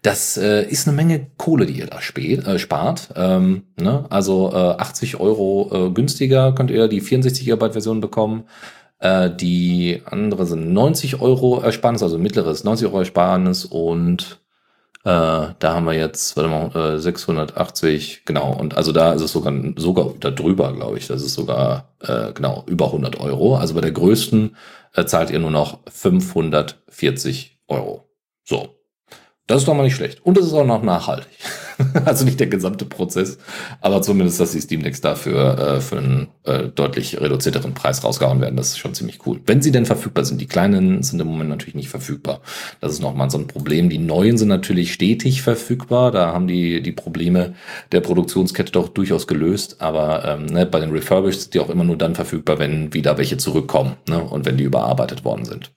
[0.02, 3.08] Das äh, ist eine Menge Kohle, die ihr da spät, äh, spart.
[3.16, 4.04] Ähm, ne?
[4.10, 8.44] Also äh, 80 Euro äh, günstiger könnt ihr die 64 GB Version bekommen.
[9.00, 14.40] Äh, die andere sind 90 Euro Ersparnis, also mittleres 90 Euro Ersparnis und
[15.04, 18.52] da haben wir jetzt, warte mal, äh, 680, genau.
[18.52, 21.06] Und also da ist es sogar, sogar da drüber, glaube ich.
[21.06, 23.56] Das ist sogar, äh, genau, über 100 Euro.
[23.56, 24.56] Also bei der größten
[24.94, 28.08] äh, zahlt ihr nur noch 540 Euro.
[28.44, 28.77] So.
[29.48, 30.20] Das ist doch mal nicht schlecht.
[30.24, 31.26] Und es ist auch noch nachhaltig.
[32.04, 33.38] also nicht der gesamte Prozess,
[33.80, 38.42] aber zumindest, dass die Steam Decks dafür äh, für einen äh, deutlich reduzierteren Preis rausgehauen
[38.42, 39.40] werden, das ist schon ziemlich cool.
[39.46, 40.40] Wenn sie denn verfügbar sind.
[40.40, 42.42] Die kleinen sind im Moment natürlich nicht verfügbar.
[42.82, 43.88] Das ist nochmal so ein Problem.
[43.88, 46.10] Die neuen sind natürlich stetig verfügbar.
[46.10, 47.54] Da haben die, die Probleme
[47.90, 49.80] der Produktionskette doch durchaus gelöst.
[49.80, 53.16] Aber ähm, ne, bei den Refurbished sind die auch immer nur dann verfügbar, wenn wieder
[53.16, 55.70] welche zurückkommen ne, und wenn die überarbeitet worden sind.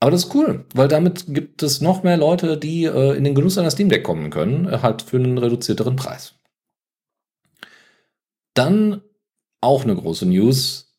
[0.00, 3.34] Aber das ist cool, weil damit gibt es noch mehr Leute, die äh, in den
[3.34, 6.34] Genuss einer Steam Deck kommen können, äh, halt für einen reduzierteren Preis.
[8.54, 9.02] Dann
[9.60, 10.94] auch eine große News.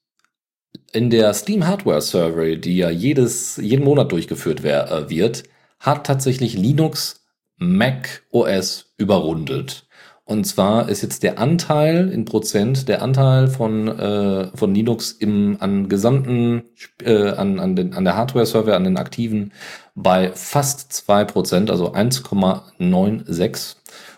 [0.93, 5.43] In der Steam Hardware Survey, die ja jedes, jeden Monat durchgeführt wer, äh, wird,
[5.79, 7.25] hat tatsächlich Linux
[7.57, 9.86] Mac OS überrundet.
[10.27, 15.55] Und zwar ist jetzt der Anteil in Prozent, der Anteil von, äh, von Linux im,
[15.61, 16.63] an gesamten,
[17.01, 19.53] äh, an, an, den, an der Hardware-Server, an den aktiven,
[19.95, 23.77] bei fast zwei Prozent, also 1,96.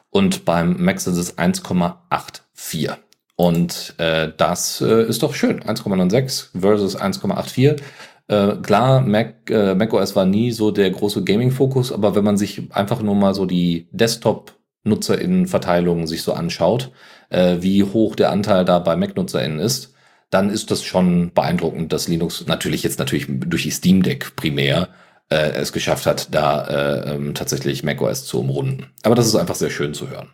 [0.10, 2.96] Und beim Mac sind es 1,84.
[3.36, 5.60] Und äh, das äh, ist doch schön.
[5.60, 7.82] 1,96 versus 1,84.
[8.30, 12.64] Äh, klar, Mac, äh, macOS war nie so der große Gaming-Fokus, aber wenn man sich
[12.72, 14.59] einfach nur mal so die Desktop-
[14.90, 16.92] NutzerInnen-Verteilung sich so anschaut,
[17.30, 19.94] äh, wie hoch der Anteil da bei Mac-NutzerInnen ist,
[20.30, 24.90] dann ist das schon beeindruckend, dass Linux natürlich jetzt natürlich durch die Steam Deck primär
[25.30, 28.88] äh, es geschafft hat, da äh, ähm, tatsächlich macOS zu umrunden.
[29.04, 30.30] Aber das ist einfach sehr schön zu hören.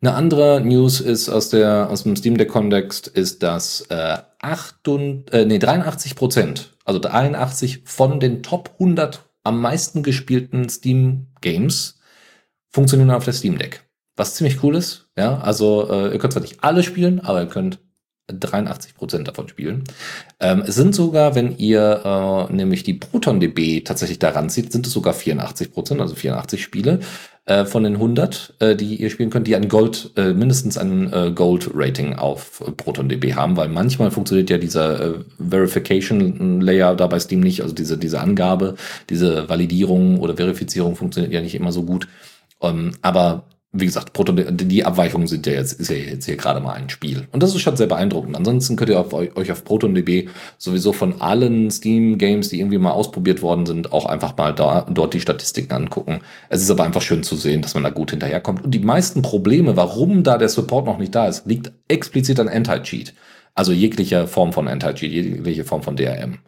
[0.00, 4.86] Eine andere News ist aus der aus dem Steam Deck Kontext ist, dass äh, 8
[4.86, 11.28] und, äh, nee, 83 Prozent, also 83 von den Top 100 am meisten gespielten Steam
[11.40, 11.98] Games
[12.70, 13.87] funktionieren auf der Steam Deck.
[14.18, 15.06] Was ziemlich cool ist.
[15.16, 17.78] Ja, also äh, ihr könnt zwar nicht alle spielen, aber ihr könnt
[18.26, 19.84] 83 Prozent davon spielen.
[20.40, 24.92] Ähm, es sind sogar, wenn ihr äh, nämlich die ProtonDB tatsächlich daran zieht, sind es
[24.92, 26.98] sogar 84 Prozent, also 84 Spiele
[27.44, 31.12] äh, von den 100, äh, die ihr spielen könnt, die ein Gold, äh, mindestens ein
[31.12, 37.40] äh, Gold-Rating auf ProtonDB haben, weil manchmal funktioniert ja dieser äh, Verification-Layer da bei Steam
[37.40, 38.74] nicht, also diese, diese Angabe,
[39.08, 42.08] diese Validierung oder Verifizierung funktioniert ja nicht immer so gut.
[42.60, 46.72] Ähm, aber wie gesagt, die Abweichungen sind ja jetzt, ist ja jetzt hier gerade mal
[46.72, 47.28] ein Spiel.
[47.32, 48.34] Und das ist schon sehr beeindruckend.
[48.34, 53.42] Ansonsten könnt ihr auf, euch auf ProtonDB sowieso von allen Steam-Games, die irgendwie mal ausprobiert
[53.42, 56.20] worden sind, auch einfach mal da, dort die Statistiken angucken.
[56.48, 58.64] Es ist aber einfach schön zu sehen, dass man da gut hinterherkommt.
[58.64, 62.48] Und die meisten Probleme, warum da der Support noch nicht da ist, liegt explizit an
[62.48, 63.12] Anti-Cheat.
[63.54, 66.38] Also jegliche Form von Anti-Cheat, jegliche Form von DRM.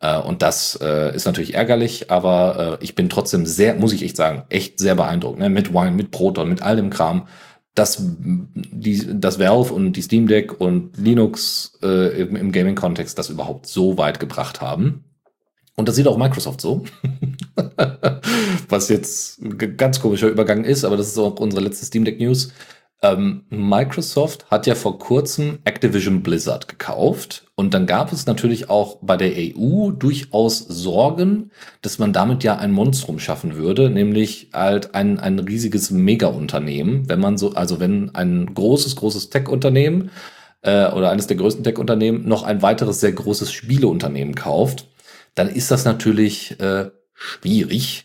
[0.00, 4.02] Äh, und das äh, ist natürlich ärgerlich, aber äh, ich bin trotzdem sehr, muss ich
[4.02, 5.38] echt sagen, echt sehr beeindruckt.
[5.38, 5.48] Ne?
[5.48, 7.28] Mit Wine, mit Proton, mit all dem Kram.
[7.74, 13.28] Dass die, das Valve und die Steam Deck und Linux äh, im, im Gaming-Kontext das
[13.28, 15.04] überhaupt so weit gebracht haben.
[15.74, 16.84] Und das sieht auch Microsoft so.
[18.70, 22.18] Was jetzt ein ganz komischer Übergang ist, aber das ist auch unsere letzte Steam Deck
[22.18, 22.50] News.
[23.02, 28.98] Ähm, Microsoft hat ja vor kurzem Activision Blizzard gekauft und dann gab es natürlich auch
[29.00, 31.50] bei der EU durchaus Sorgen,
[31.80, 37.18] dass man damit ja ein Monstrum schaffen würde, nämlich halt ein, ein riesiges Mega-Unternehmen, wenn
[37.18, 40.10] man so, also wenn ein großes, großes Tech-Unternehmen
[40.60, 44.88] äh, oder eines der größten Tech-Unternehmen noch ein weiteres sehr großes Spieleunternehmen kauft,
[45.34, 48.04] dann ist das natürlich äh, schwierig.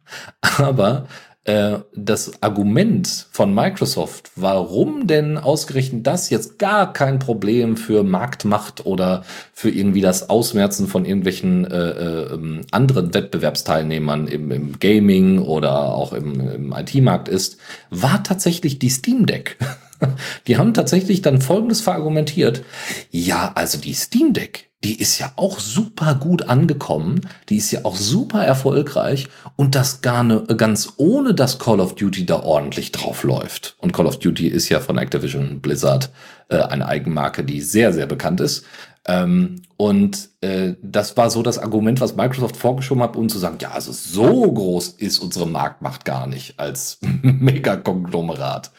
[0.40, 1.08] Aber
[1.48, 8.84] äh, das Argument von Microsoft, warum denn ausgerechnet das jetzt gar kein Problem für Marktmacht
[8.84, 15.94] oder für irgendwie das Ausmerzen von irgendwelchen äh, äh, anderen Wettbewerbsteilnehmern im, im Gaming oder
[15.94, 17.56] auch im, im IT-Markt ist,
[17.88, 19.56] war tatsächlich die Steam Deck.
[20.46, 22.62] Die haben tatsächlich dann Folgendes verargumentiert.
[23.10, 27.80] Ja, also die Steam Deck, die ist ja auch super gut angekommen, die ist ja
[27.84, 32.92] auch super erfolgreich und das gar ne, ganz ohne, dass Call of Duty da ordentlich
[32.92, 33.76] drauf läuft.
[33.78, 36.10] Und Call of Duty ist ja von Activision Blizzard
[36.48, 38.64] äh, eine Eigenmarke, die sehr, sehr bekannt ist.
[39.06, 43.58] Ähm, und äh, das war so das Argument, was Microsoft vorgeschoben hat, um zu sagen,
[43.60, 48.72] ja, also so groß ist unsere Marktmacht gar nicht als Megakonglomerat.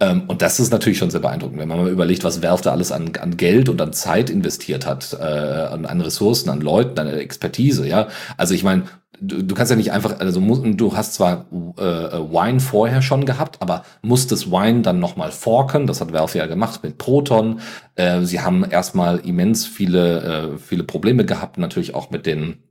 [0.00, 2.72] Ähm, und das ist natürlich schon sehr beeindruckend, wenn man mal überlegt, was Valve da
[2.72, 6.98] alles an, an Geld und an Zeit investiert hat, äh, an, an Ressourcen, an Leuten,
[6.98, 8.08] an Expertise, ja.
[8.36, 8.84] Also ich meine,
[9.22, 11.46] du, du kannst ja nicht einfach, also du hast zwar
[11.78, 15.86] äh, Wine vorher schon gehabt, aber musstest Wine dann nochmal forken.
[15.86, 17.60] Das hat Valve ja gemacht mit Proton.
[17.94, 22.62] Äh, sie haben erstmal immens viele, äh, viele Probleme gehabt, natürlich auch mit den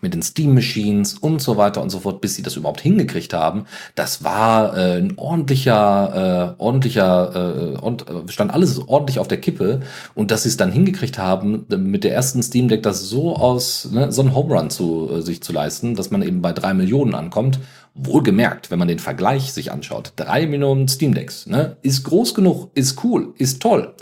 [0.00, 3.34] mit den Steam Machines und so weiter und so fort, bis sie das überhaupt hingekriegt
[3.34, 3.64] haben.
[3.94, 9.40] Das war äh, ein ordentlicher, äh, ordentlicher, äh, und, äh, stand alles ordentlich auf der
[9.40, 9.80] Kippe.
[10.14, 13.88] Und dass sie es dann hingekriegt haben, mit der ersten Steam Deck das so aus,
[13.90, 16.74] ne, so einen Home Run zu äh, sich zu leisten, dass man eben bei drei
[16.74, 17.60] Millionen ankommt.
[17.94, 22.70] Wohlgemerkt, wenn man den Vergleich sich anschaut, drei Millionen Steam Decks, ne, ist groß genug,
[22.74, 23.94] ist cool, ist toll.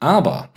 [0.00, 0.48] Aber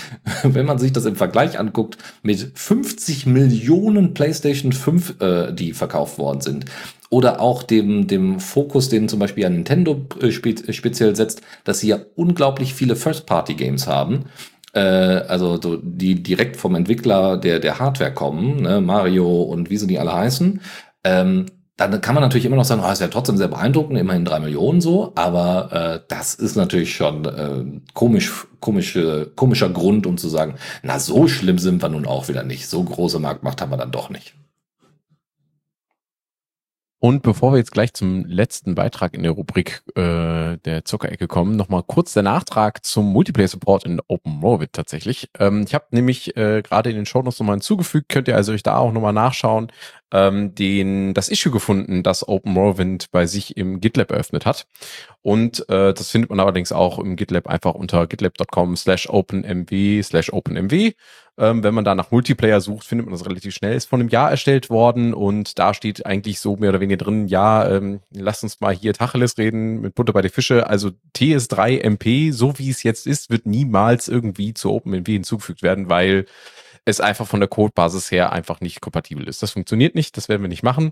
[0.42, 6.18] wenn man sich das im Vergleich anguckt mit 50 Millionen PlayStation 5, äh, die verkauft
[6.18, 6.66] worden sind,
[7.12, 11.80] oder auch dem, dem Fokus, den zum Beispiel ja Nintendo äh, äh, speziell setzt, dass
[11.80, 14.24] sie ja unglaublich viele First-Party-Games haben,
[14.72, 19.76] äh, also so, die direkt vom Entwickler der, der Hardware kommen, ne, Mario und wie
[19.76, 20.60] sie die alle heißen,
[21.04, 24.24] ähm, dann kann man natürlich immer noch sagen, oh, ist ja trotzdem sehr beeindruckend, immerhin
[24.24, 30.18] drei Millionen so, aber äh, das ist natürlich schon äh, komisch, komische, komischer Grund, um
[30.18, 32.68] zu sagen, na so schlimm sind wir nun auch wieder nicht.
[32.68, 34.34] So große Marktmacht haben wir dann doch nicht.
[37.04, 41.56] Und bevor wir jetzt gleich zum letzten Beitrag in der Rubrik äh, der Zuckerecke kommen,
[41.56, 45.28] nochmal kurz der Nachtrag zum Multiplayer-Support in Open Morrowind tatsächlich.
[45.36, 48.52] Ähm, ich habe nämlich äh, gerade in den Show Notes nochmal hinzugefügt, könnt ihr also
[48.52, 49.72] euch da auch nochmal nachschauen,
[50.12, 54.68] ähm, den, das Issue gefunden, das Open Morrowind bei sich im GitLab eröffnet hat.
[55.22, 60.32] Und äh, das findet man allerdings auch im GitLab einfach unter gitlab.com slash openmw slash
[60.32, 60.92] openmw.
[61.38, 63.74] Ähm, wenn man da nach Multiplayer sucht, findet man das relativ schnell.
[63.74, 67.26] Ist von einem Jahr erstellt worden und da steht eigentlich so mehr oder weniger drin,
[67.26, 70.66] ja, ähm, lasst uns mal hier Tacheles reden mit Butter bei die Fische.
[70.66, 75.88] Also TS3 MP, so wie es jetzt ist, wird niemals irgendwie zu OpenMW hinzugefügt werden,
[75.88, 76.26] weil
[76.84, 79.42] es einfach von der Codebasis her einfach nicht kompatibel ist.
[79.42, 80.90] Das funktioniert nicht, das werden wir nicht machen.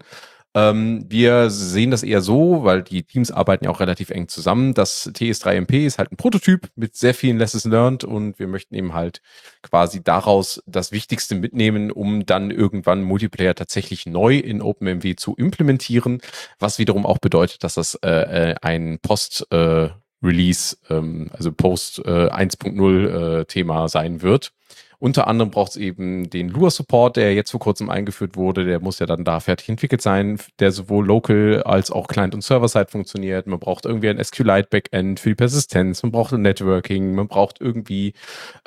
[0.53, 4.75] Ähm, wir sehen das eher so, weil die Teams arbeiten ja auch relativ eng zusammen.
[4.75, 8.93] Das TS3MP ist halt ein Prototyp mit sehr vielen Lessons learned und wir möchten eben
[8.93, 9.23] halt
[9.63, 16.21] quasi daraus das Wichtigste mitnehmen, um dann irgendwann Multiplayer tatsächlich neu in OpenMW zu implementieren,
[16.59, 19.91] was wiederum auch bedeutet, dass das äh, äh ein Post äh,
[20.23, 24.53] Release, ähm, also Post äh, 1.0 äh, Thema sein wird.
[25.01, 28.67] Unter anderem braucht es eben den Lua-Support, der jetzt vor kurzem eingeführt wurde.
[28.67, 32.45] Der muss ja dann da fertig entwickelt sein, der sowohl local als auch Client- und
[32.45, 33.47] Server-Side funktioniert.
[33.47, 36.03] Man braucht irgendwie ein SQLite-Backend für die Persistenz.
[36.03, 37.15] Man braucht ein Networking.
[37.15, 38.13] Man braucht irgendwie,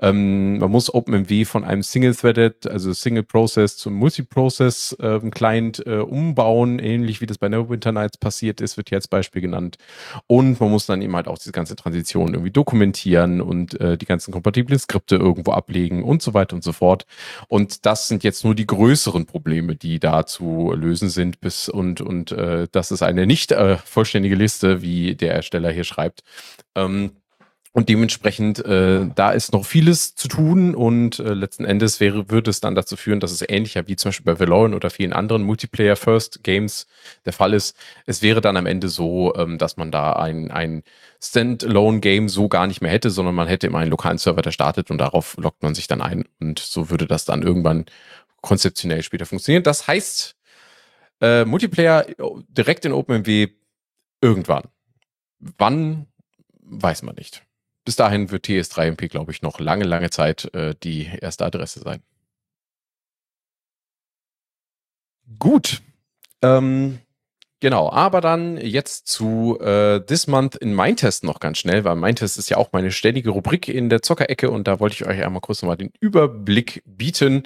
[0.02, 7.22] ähm, man muss OpenMW von einem Single-Threaded, also Single-Process zum Multiprocess-Client äh, äh, umbauen, ähnlich
[7.22, 9.78] wie das bei Neverwinter Nights passiert ist, wird hier als Beispiel genannt.
[10.26, 14.08] Und man muss dann eben halt auch diese ganze Transition irgendwie dokumentieren und äh, die
[14.08, 17.06] ganzen kompatiblen Skripte irgendwo ablegen und so weiter und so fort.
[17.48, 21.41] Und das sind jetzt nur die größeren Probleme, die da zu lösen sind.
[21.41, 25.84] Bis und und äh, das ist eine nicht äh, vollständige Liste, wie der Ersteller hier
[25.84, 26.22] schreibt.
[26.76, 27.12] Ähm,
[27.76, 32.52] und dementsprechend, äh, da ist noch vieles zu tun und äh, letzten Endes wäre, würde
[32.52, 35.41] es dann dazu führen, dass es ähnlicher wie zum Beispiel bei Valorant oder vielen anderen
[35.41, 36.86] Multiplayer-First-Games
[37.26, 37.76] der Fall ist.
[38.06, 40.84] Es wäre dann am Ende so, ähm, dass man da ein, ein
[41.20, 44.91] Standalone-Game so gar nicht mehr hätte, sondern man hätte immer einen lokalen Server, der startet
[44.91, 47.86] und darauf lockt man sich dann ein und so würde das dann irgendwann
[48.41, 49.64] konzeptionell später funktionieren.
[49.64, 50.36] Das heißt,
[51.22, 52.06] äh, Multiplayer
[52.50, 53.48] direkt in OpenMW
[54.22, 54.66] irgendwann.
[55.40, 56.06] Wann,
[56.62, 57.44] weiß man nicht
[57.86, 62.02] bis dahin wird TS3MP, glaube ich, noch lange, lange Zeit äh, die erste Adresse sein.
[65.40, 65.82] Gut.
[66.42, 67.00] Ähm,
[67.60, 72.38] genau, aber dann jetzt zu äh, This Month in Mindtest noch ganz schnell, weil Mindtest
[72.38, 75.42] ist ja auch meine ständige Rubrik in der Zockerecke und da wollte ich euch einmal
[75.42, 77.44] kurz nochmal den Überblick bieten.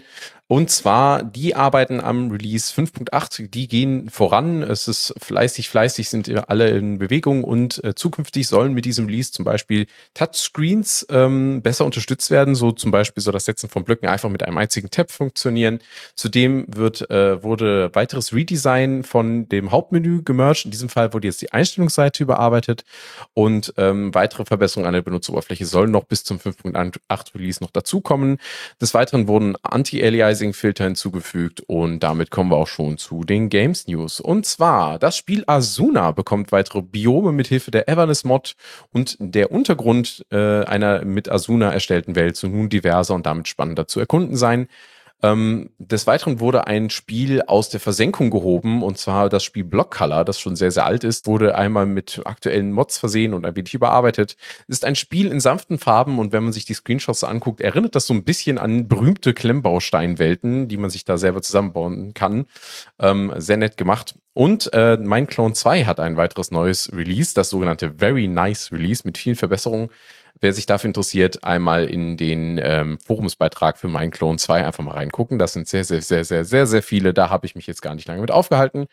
[0.50, 4.64] Und zwar, die arbeiten am Release 5.8, die gehen voran.
[4.64, 9.34] Es ist fleißig, fleißig sind alle in Bewegung und äh, zukünftig sollen mit diesem Release
[9.34, 12.56] zum Beispiel Touchscreens ähm, besser unterstützt werden.
[12.56, 15.80] So zum Beispiel soll das Setzen von Blöcken einfach mit einem einzigen Tab funktionieren.
[16.16, 20.64] Zudem wird, äh, wurde weiteres Redesign von dem Hauptmenü gemerged.
[20.64, 22.86] In diesem Fall wurde jetzt die Einstellungsseite überarbeitet
[23.34, 28.38] und ähm, weitere Verbesserungen an der Benutzeroberfläche sollen noch bis zum 5.8 Release noch dazukommen.
[28.80, 33.88] Des Weiteren wurden Anti-Aliasing Anti-Aliasing-Filter hinzugefügt und damit kommen wir auch schon zu den Games
[33.88, 34.20] News.
[34.20, 38.56] Und zwar, das Spiel Asuna bekommt weitere Biome mit Hilfe der Everness-Mod
[38.92, 43.88] und der Untergrund äh, einer mit Asuna erstellten Welt soll nun diverser und damit spannender
[43.88, 44.68] zu erkunden sein.
[45.24, 49.96] Ähm, des Weiteren wurde ein Spiel aus der Versenkung gehoben, und zwar das Spiel Block
[49.96, 53.56] Color, das schon sehr, sehr alt ist, wurde einmal mit aktuellen Mods versehen und ein
[53.56, 54.38] wenig überarbeitet.
[54.68, 58.06] Ist ein Spiel in sanften Farben und wenn man sich die Screenshots anguckt, erinnert das
[58.06, 62.46] so ein bisschen an berühmte Klemmbausteinwelten, die man sich da selber zusammenbauen kann.
[63.00, 64.14] Ähm, sehr nett gemacht.
[64.34, 69.02] Und äh, Mein Clone 2 hat ein weiteres neues Release, das sogenannte Very Nice Release
[69.04, 69.90] mit vielen Verbesserungen
[70.40, 74.94] Wer sich dafür interessiert, einmal in den ähm, Forumsbeitrag für mein Clone 2 einfach mal
[74.94, 75.40] reingucken.
[75.40, 77.14] Das sind sehr, sehr, sehr, sehr, sehr, sehr viele.
[77.14, 78.88] Da habe ich mich jetzt gar nicht lange mit aufgehalten.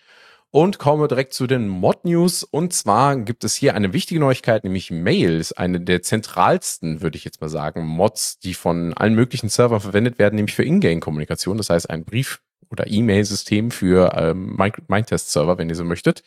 [0.51, 2.45] Und komme direkt zu den Mod-News.
[2.45, 7.16] Und zwar gibt es hier eine wichtige Neuigkeit, nämlich Mail ist eine der zentralsten, würde
[7.16, 11.57] ich jetzt mal sagen, Mods, die von allen möglichen Servern verwendet werden, nämlich für Ingame-Kommunikation.
[11.57, 12.41] Das heißt, ein Brief
[12.74, 16.22] oder E-Mail-System für ähm, Mindtest-Server, wenn ihr so möchtet,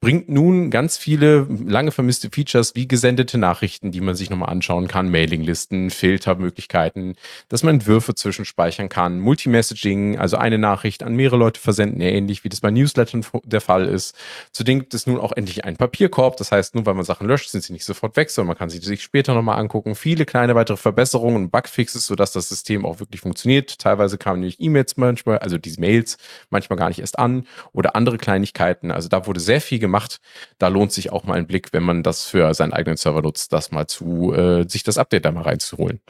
[0.00, 4.88] bringt nun ganz viele lange vermisste Features wie gesendete Nachrichten, die man sich nochmal anschauen
[4.88, 7.14] kann, Mailinglisten, Filtermöglichkeiten,
[7.48, 12.48] dass man Entwürfe zwischenspeichern kann, Multimessaging, also eine Nachricht an mehrere Leute versenden, ähnlich wie
[12.48, 14.16] das bei Newslettern der Fall ist.
[14.52, 17.50] Zudem gibt es nun auch endlich einen Papierkorb, das heißt, nur weil man Sachen löscht,
[17.50, 19.94] sind sie nicht sofort weg, sondern man kann sie sich später nochmal angucken.
[19.94, 23.78] Viele kleine weitere Verbesserungen und Bugfixes, sodass das System auch wirklich funktioniert.
[23.78, 26.16] Teilweise kamen nämlich E-Mails manchmal, also diese Mails
[26.50, 28.90] manchmal gar nicht erst an oder andere Kleinigkeiten.
[28.90, 30.20] Also da wurde sehr viel gemacht.
[30.58, 33.52] Da lohnt sich auch mal ein Blick, wenn man das für seinen eigenen Server nutzt,
[33.52, 36.00] das mal zu, äh, sich das Update da mal reinzuholen.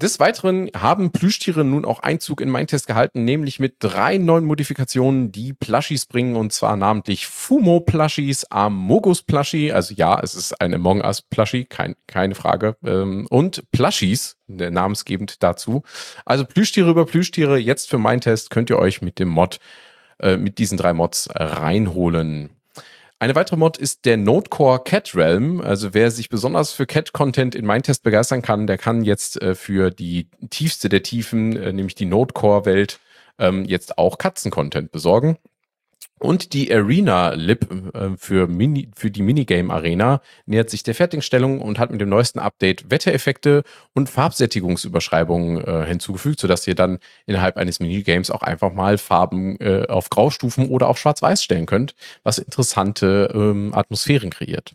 [0.00, 4.44] Des Weiteren haben Plüschtiere nun auch Einzug in meinen Test gehalten, nämlich mit drei neuen
[4.44, 10.60] Modifikationen, die Plushies bringen, und zwar namentlich Fumo Plushies, Amogus Plushie, also ja, es ist
[10.60, 15.82] ein Among Us Plushie, kein, keine Frage, ähm, und Plushies, namensgebend dazu.
[16.24, 19.60] Also Plüschtiere über Plüschtiere, jetzt für meinen Test könnt ihr euch mit dem Mod,
[20.18, 22.50] äh, mit diesen drei Mods reinholen.
[23.22, 25.60] Eine weitere Mod ist der Nodecore Cat Realm.
[25.60, 29.92] Also wer sich besonders für Cat-Content in Mindtest begeistern kann, der kann jetzt äh, für
[29.92, 32.98] die tiefste der Tiefen, äh, nämlich die Nodecore-Welt,
[33.38, 35.36] ähm, jetzt auch Katzen-Content besorgen.
[36.22, 41.60] Und die Arena Lib äh, für, Mini, für die Minigame Arena nähert sich der Fertigstellung
[41.60, 47.56] und hat mit dem neuesten Update Wettereffekte und Farbsättigungsüberschreibungen äh, hinzugefügt, sodass ihr dann innerhalb
[47.56, 52.38] eines Minigames auch einfach mal Farben äh, auf Graustufen oder auf Schwarz-Weiß stellen könnt, was
[52.38, 54.74] interessante ähm, Atmosphären kreiert.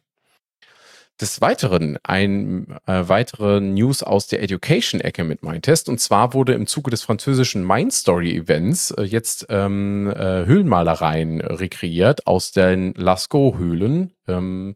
[1.20, 5.90] Des Weiteren ein äh, weitere News aus der Education-Ecke mit Mindtest.
[5.90, 11.42] Und zwar wurde im Zuge des französischen Mind Story Events äh, jetzt ähm, äh, Höhlenmalereien
[11.42, 14.14] rekreiert aus den Lascaux-Höhlen.
[14.28, 14.76] Ähm,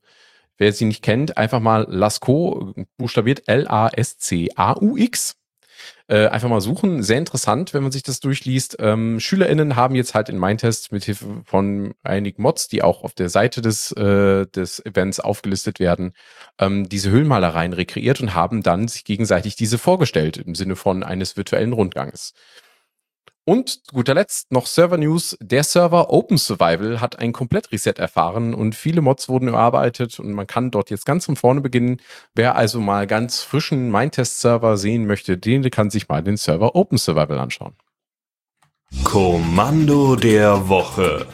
[0.57, 5.35] wer sie nicht kennt, einfach mal Lascaux, buchstabiert L-A-S-C-A-U-X
[6.12, 7.04] äh, einfach mal suchen.
[7.04, 8.76] Sehr interessant, wenn man sich das durchliest.
[8.80, 13.14] Ähm, SchülerInnen haben jetzt halt in Mindtest mit Hilfe von einigen Mods, die auch auf
[13.14, 16.12] der Seite des, äh, des Events aufgelistet werden,
[16.60, 21.38] ähm, diese Höhlenmalereien rekreiert und haben dann sich gegenseitig diese vorgestellt im Sinne von eines
[21.38, 22.34] virtuellen Rundgangs.
[23.43, 25.35] Und zu guter Letzt noch Server News.
[25.41, 30.45] Der Server Open Survival hat ein Komplett-Reset erfahren und viele Mods wurden überarbeitet und man
[30.45, 31.97] kann dort jetzt ganz von vorne beginnen.
[32.35, 36.99] Wer also mal ganz frischen Mindtest-Server sehen möchte, den kann sich mal den Server Open
[36.99, 37.73] Survival anschauen.
[39.03, 41.26] Kommando der Woche.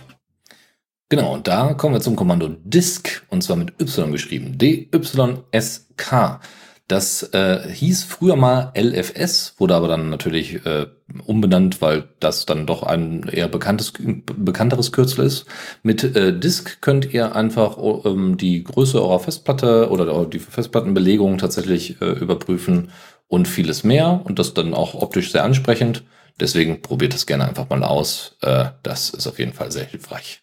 [1.09, 4.57] Genau, und da kommen wir zum Kommando Disk und zwar mit Y geschrieben.
[4.57, 6.39] D-Y-S-K.
[6.88, 10.85] Das äh, hieß früher mal LFS, wurde aber dann natürlich äh,
[11.26, 15.45] umbenannt, weil das dann doch ein eher bekanntes, bekannteres Kürzel ist.
[15.84, 22.01] Mit äh, Disk könnt ihr einfach ähm, die Größe eurer Festplatte oder die Festplattenbelegung tatsächlich
[22.01, 22.91] äh, überprüfen
[23.27, 26.03] und vieles mehr und das dann auch optisch sehr ansprechend.
[26.39, 28.38] Deswegen probiert es gerne einfach mal aus.
[28.41, 30.41] Äh, das ist auf jeden Fall sehr hilfreich.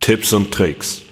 [0.00, 1.02] Tipps und Tricks.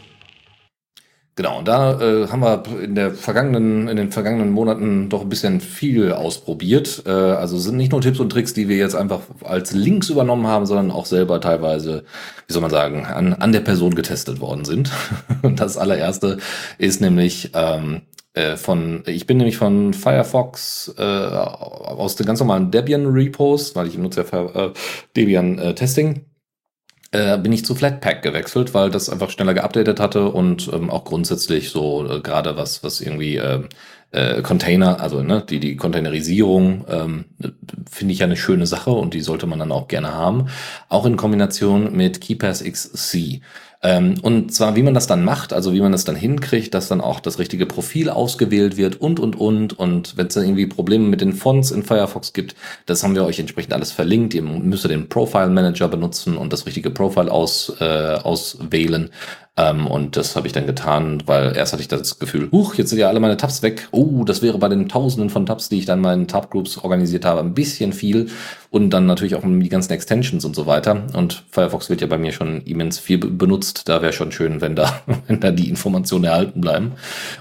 [1.39, 5.61] Genau, da äh, haben wir in der vergangenen, in den vergangenen Monaten doch ein bisschen
[5.61, 7.05] viel ausprobiert.
[7.07, 10.49] Äh, also sind nicht nur Tipps und Tricks, die wir jetzt einfach als Links übernommen
[10.49, 12.03] haben, sondern auch selber teilweise,
[12.49, 14.91] wie soll man sagen, an, an der Person getestet worden sind.
[15.43, 16.39] Und das allererste
[16.77, 18.03] ist nämlich ähm,
[18.33, 23.87] äh, von, ich bin nämlich von Firefox äh, aus den ganz normalen Debian Repos, weil
[23.87, 24.73] ich nutze ja äh,
[25.17, 25.77] Debian
[27.11, 31.05] äh, bin ich zu Flatpak gewechselt, weil das einfach schneller geupdatet hatte und ähm, auch
[31.05, 33.63] grundsätzlich so äh, gerade was, was irgendwie äh,
[34.11, 37.25] äh, Container, also ne, die, die Containerisierung ähm,
[37.91, 40.49] finde ich ja eine schöne Sache und die sollte man dann auch gerne haben.
[40.89, 43.41] Auch in Kombination mit KeePass XC.
[43.81, 46.89] Ähm, und zwar, wie man das dann macht, also wie man das dann hinkriegt, dass
[46.89, 49.79] dann auch das richtige Profil ausgewählt wird und, und, und.
[49.79, 52.57] Und wenn es dann irgendwie Probleme mit den Fonts in Firefox gibt,
[52.87, 54.35] das haben wir euch entsprechend alles verlinkt.
[54.35, 59.11] Ihr müsst den Profile Manager benutzen und das richtige Profile aus, äh, auswählen.
[59.59, 62.91] Ähm, und das habe ich dann getan, weil erst hatte ich das Gefühl, huch, jetzt
[62.91, 63.89] sind ja alle meine Tabs weg.
[63.91, 67.41] Oh, das wäre bei den Tausenden von Tabs, die ich dann meinen Tab-Groups organisiert habe,
[67.41, 68.29] ein bisschen viel.
[68.71, 71.07] Und dann natürlich auch die ganzen Extensions und so weiter.
[71.15, 73.89] Und Firefox wird ja bei mir schon immens viel benutzt.
[73.89, 76.93] Da wäre schon schön, wenn da, wenn da die Informationen erhalten bleiben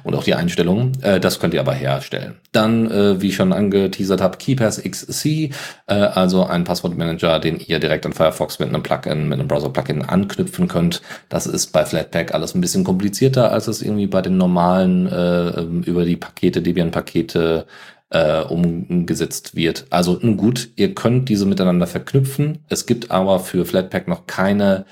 [0.03, 0.93] und auch die Einstellungen.
[1.03, 2.35] Äh, das könnt ihr aber herstellen.
[2.51, 7.79] Dann, äh, wie ich schon angeteasert habe, KeyPass XC, äh, also ein Passwortmanager, den ihr
[7.79, 11.01] direkt an Firefox mit einem Plugin, mit einem Browser-Plugin anknüpfen könnt.
[11.29, 15.07] Das ist bei Flat Flatpak alles ein bisschen komplizierter, als es irgendwie bei den normalen
[15.07, 17.65] äh, ähm, über die Pakete, Debian-Pakete
[18.09, 19.85] äh, umgesetzt wird.
[19.89, 22.59] Also nun gut, ihr könnt diese miteinander verknüpfen.
[22.69, 24.85] Es gibt aber für Flatpak noch keine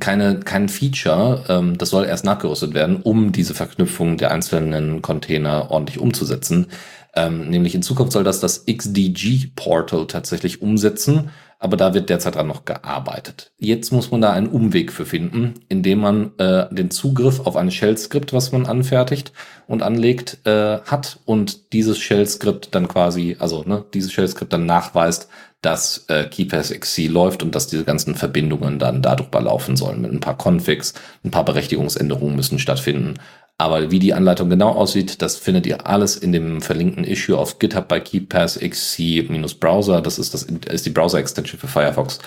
[0.00, 5.70] keine, kein Feature, ähm, das soll erst nachgerüstet werden, um diese Verknüpfung der einzelnen Container
[5.70, 6.66] ordentlich umzusetzen.
[7.14, 12.46] Ähm, nämlich in Zukunft soll das das XDG-Portal tatsächlich umsetzen, aber da wird derzeit dran
[12.46, 13.52] noch gearbeitet.
[13.58, 17.70] Jetzt muss man da einen Umweg für finden, indem man äh, den Zugriff auf ein
[17.70, 19.32] Shell-Skript, was man anfertigt
[19.66, 25.28] und anlegt, äh, hat und dieses Shell-Skript dann quasi, also ne, dieses Shell-Skript dann nachweist,
[25.62, 30.00] dass äh, KeyPass-XC läuft und dass diese ganzen Verbindungen dann darüber laufen sollen.
[30.00, 33.14] Mit ein paar Configs, ein paar Berechtigungsänderungen müssen stattfinden.
[33.58, 37.58] Aber wie die Anleitung genau aussieht, das findet ihr alles in dem verlinkten Issue auf
[37.58, 40.02] GitHub bei KeyPassXC-Browser.
[40.02, 42.18] Das ist, das ist die Browser-Extension für Firefox.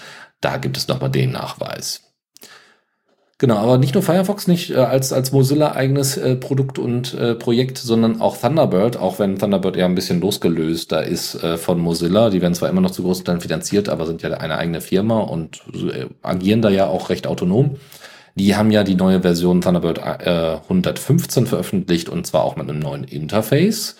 [0.42, 2.10] Da gibt es nochmal den Nachweis.
[3.42, 7.36] Genau, aber nicht nur Firefox nicht äh, als, als Mozilla eigenes äh, Produkt und äh,
[7.36, 11.80] Projekt, sondern auch Thunderbird, auch wenn Thunderbird eher ein bisschen losgelöst da ist äh, von
[11.80, 12.32] Mozilla.
[12.32, 15.20] Die werden zwar immer noch zu großen Teilen finanziert, aber sind ja eine eigene Firma
[15.20, 17.78] und äh, agieren da ja auch recht autonom.
[18.40, 22.80] Die haben ja die neue Version Thunderbird äh, 115 veröffentlicht und zwar auch mit einem
[22.80, 23.98] neuen Interface.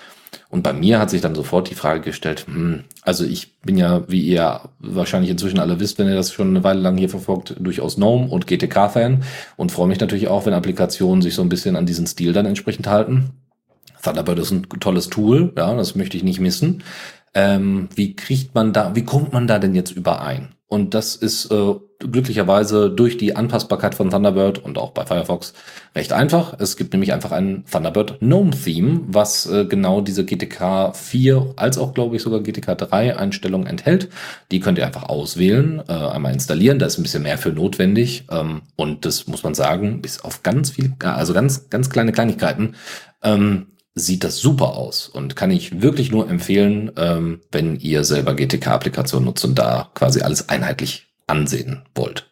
[0.49, 4.07] Und bei mir hat sich dann sofort die Frage gestellt, hm, also ich bin ja,
[4.07, 7.56] wie ihr wahrscheinlich inzwischen alle wisst, wenn ihr das schon eine Weile lang hier verfolgt,
[7.60, 9.24] durchaus GNOME und GTK-Fan
[9.57, 12.45] und freue mich natürlich auch, wenn Applikationen sich so ein bisschen an diesen Stil dann
[12.45, 13.32] entsprechend halten.
[14.02, 16.82] Thunderbird ist ein tolles Tool, ja, das möchte ich nicht missen.
[17.34, 20.56] Ähm, wie kriegt man da, wie kommt man da denn jetzt überein?
[20.70, 25.54] Und das ist äh, glücklicherweise durch die Anpassbarkeit von Thunderbird und auch bei Firefox
[25.96, 26.54] recht einfach.
[26.60, 31.80] Es gibt nämlich einfach ein Thunderbird GNOME Theme, was äh, genau diese GTK 4 als
[31.80, 34.10] auch glaube ich sogar GTK 3 Einstellungen enthält.
[34.52, 36.78] Die könnt ihr einfach auswählen, äh, einmal installieren.
[36.78, 38.26] Da ist ein bisschen mehr für notwendig.
[38.30, 42.76] Ähm, und das muss man sagen, ist auf ganz viel, also ganz, ganz kleine Kleinigkeiten.
[43.24, 48.36] Ähm, sieht das super aus und kann ich wirklich nur empfehlen, ähm, wenn ihr selber
[48.36, 52.30] GTK-Applikationen nutzt und da quasi alles einheitlich ansehen wollt.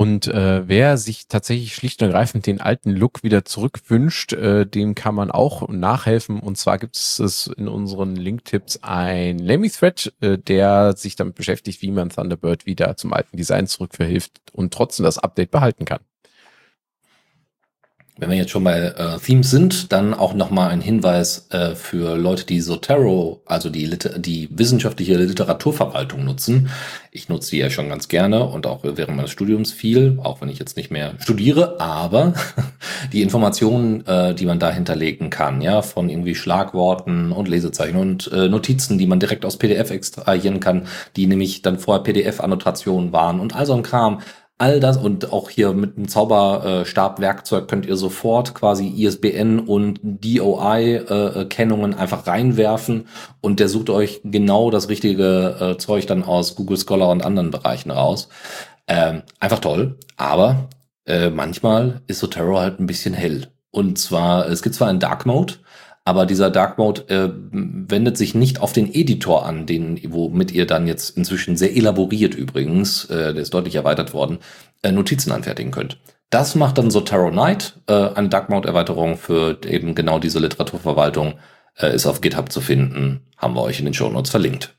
[0.00, 4.94] Und äh, wer sich tatsächlich schlicht und ergreifend den alten Look wieder zurückwünscht, äh, dem
[4.94, 6.38] kann man auch nachhelfen.
[6.38, 11.90] Und zwar gibt es in unseren Link-Tipps ein Lemmy-Thread, äh, der sich damit beschäftigt, wie
[11.90, 16.00] man Thunderbird wieder zum alten Design zurückverhilft und trotzdem das Update behalten kann.
[18.20, 22.16] Wenn wir jetzt schon bei äh, Themes sind, dann auch nochmal ein Hinweis äh, für
[22.16, 26.68] Leute, die Zotero, also die, Liter die wissenschaftliche Literaturverwaltung nutzen.
[27.12, 30.48] Ich nutze die ja schon ganz gerne und auch während meines Studiums viel, auch wenn
[30.48, 32.34] ich jetzt nicht mehr studiere, aber
[33.12, 38.32] die Informationen, äh, die man da hinterlegen kann, ja, von irgendwie Schlagworten und Lesezeichen und
[38.32, 43.38] äh, Notizen, die man direkt aus PDF extrahieren kann, die nämlich dann vorher PDF-Annotationen waren
[43.38, 44.22] und all so ein Kram,
[44.58, 51.92] all das und auch hier mit einem Zauberstabwerkzeug könnt ihr sofort quasi ISBN und DOI-Kennungen
[51.92, 53.06] äh, einfach reinwerfen
[53.40, 57.52] und der sucht euch genau das richtige äh, Zeug dann aus Google Scholar und anderen
[57.52, 58.28] Bereichen raus.
[58.88, 60.68] Ähm, einfach toll, aber
[61.06, 63.48] äh, manchmal ist Zotero halt ein bisschen hell.
[63.70, 65.54] Und zwar, es gibt zwar einen Dark Mode,
[66.08, 70.66] aber dieser Dark Mode äh, wendet sich nicht auf den Editor an, den, womit ihr
[70.66, 74.38] dann jetzt inzwischen sehr elaboriert übrigens, äh, der ist deutlich erweitert worden,
[74.80, 75.98] äh, Notizen anfertigen könnt.
[76.30, 81.34] Das macht dann Zotero Night, äh, eine Dark Mode Erweiterung für eben genau diese Literaturverwaltung,
[81.78, 84.77] äh, ist auf GitHub zu finden, haben wir euch in den Show Notes verlinkt.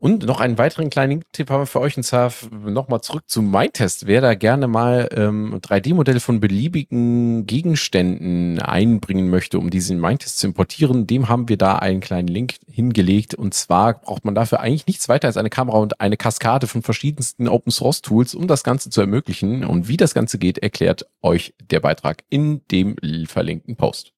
[0.00, 3.42] Und noch einen weiteren kleinen Tipp haben wir für euch, und zwar nochmal zurück zu
[3.42, 4.06] MyTest.
[4.06, 10.38] Wer da gerne mal ähm, 3D-Modelle von beliebigen Gegenständen einbringen möchte, um diese in MyTest
[10.38, 13.34] zu importieren, dem haben wir da einen kleinen Link hingelegt.
[13.34, 16.80] Und zwar braucht man dafür eigentlich nichts weiter als eine Kamera und eine Kaskade von
[16.80, 19.66] verschiedensten Open-Source-Tools, um das Ganze zu ermöglichen.
[19.66, 22.96] Und wie das Ganze geht, erklärt euch der Beitrag in dem
[23.26, 24.14] verlinkten Post.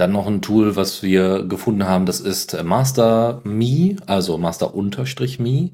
[0.00, 5.70] Dann noch ein Tool, was wir gefunden haben, das ist Master.me, also Master-Me,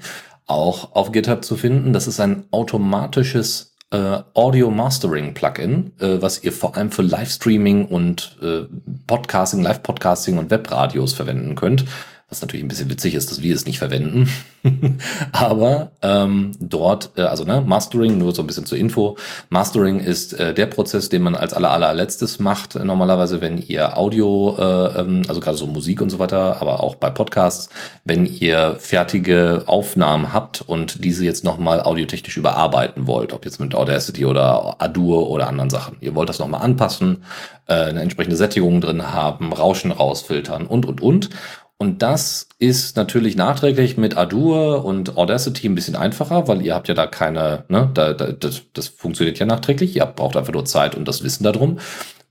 [0.46, 1.92] auch auf GitHub zu finden.
[1.92, 7.86] Das ist ein automatisches äh, Audio Mastering Plugin, äh, was ihr vor allem für Livestreaming
[7.86, 8.62] und äh,
[9.06, 11.84] Podcasting, Live-Podcasting und Webradios verwenden könnt.
[12.28, 14.28] Was natürlich ein bisschen witzig ist, dass wir es nicht verwenden.
[15.32, 19.16] Aber ähm, dort, äh, also ne, Mastering, nur so ein bisschen zur Info.
[19.48, 23.96] Mastering ist äh, der Prozess, den man als aller, allerletztes macht, äh, normalerweise, wenn ihr
[23.96, 27.68] Audio, äh, ähm, also gerade so Musik und so weiter, aber auch bei Podcasts,
[28.04, 33.72] wenn ihr fertige Aufnahmen habt und diese jetzt nochmal audiotechnisch überarbeiten wollt, ob jetzt mit
[33.72, 35.96] Audacity oder Adur oder anderen Sachen.
[36.00, 37.22] Ihr wollt das nochmal anpassen,
[37.68, 41.30] äh, eine entsprechende Sättigung drin haben, Rauschen rausfiltern und, und, und.
[41.78, 46.88] Und das ist natürlich nachträglich mit Adur und Audacity ein bisschen einfacher, weil ihr habt
[46.88, 49.94] ja da keine, ne, da, da, das, das funktioniert ja nachträglich.
[49.94, 51.78] Ihr braucht einfach nur Zeit und das Wissen darum.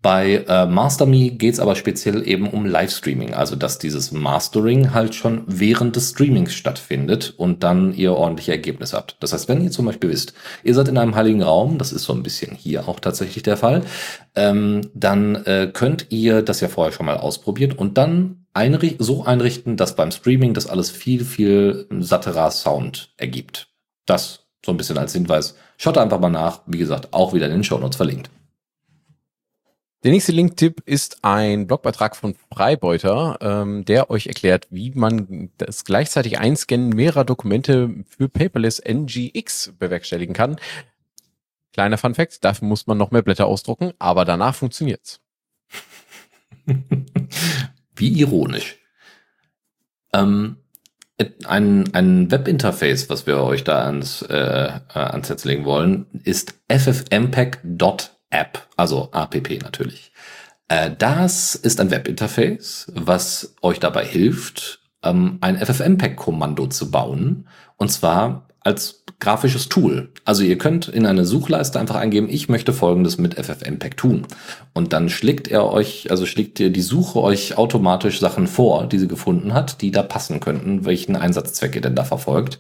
[0.01, 5.15] Bei äh, MasterMe geht es aber speziell eben um Livestreaming, also dass dieses Mastering halt
[5.15, 9.17] schon während des Streamings stattfindet und dann ihr ordentliche Ergebnisse habt.
[9.19, 12.03] Das heißt, wenn ihr zum Beispiel wisst, ihr seid in einem heiligen Raum, das ist
[12.03, 13.81] so ein bisschen hier auch tatsächlich der Fall,
[14.35, 19.23] ähm, dann äh, könnt ihr das ja vorher schon mal ausprobieren und dann einricht so
[19.26, 23.68] einrichten, dass beim Streaming das alles viel, viel satterer Sound ergibt.
[24.06, 25.56] Das so ein bisschen als Hinweis.
[25.77, 26.61] Schaut einfach mal nach.
[26.65, 28.32] Wie gesagt, auch wieder in den Show Notes verlinkt.
[30.03, 35.84] Der nächste Link-Tipp ist ein Blogbeitrag von Freibeuter, ähm, der euch erklärt, wie man das
[35.84, 40.57] gleichzeitig Einscannen mehrerer Dokumente für Paperless NGX bewerkstelligen kann.
[41.73, 45.22] Kleiner Fun Fact, dafür muss man noch mehr Blätter ausdrucken, aber danach funktioniert's.
[47.95, 48.77] wie ironisch.
[50.13, 50.57] Ähm,
[51.45, 56.55] ein, ein Webinterface, was wir euch da ans, äh, äh ans Herz legen wollen, ist
[56.67, 60.11] ffmpeg.com App, also app natürlich.
[60.67, 67.47] Äh, das ist ein Webinterface, was euch dabei hilft, ähm, ein FFmpeg-Kommando zu bauen.
[67.77, 70.10] Und zwar als grafisches Tool.
[70.26, 74.26] Also ihr könnt in eine Suchleiste einfach eingeben, ich möchte folgendes mit FFmpeg tun.
[74.74, 79.00] Und dann schlägt er euch, also schlägt ihr die Suche euch automatisch Sachen vor, die
[79.00, 82.60] sie gefunden hat, die da passen könnten, welchen Einsatzzweck ihr denn da verfolgt.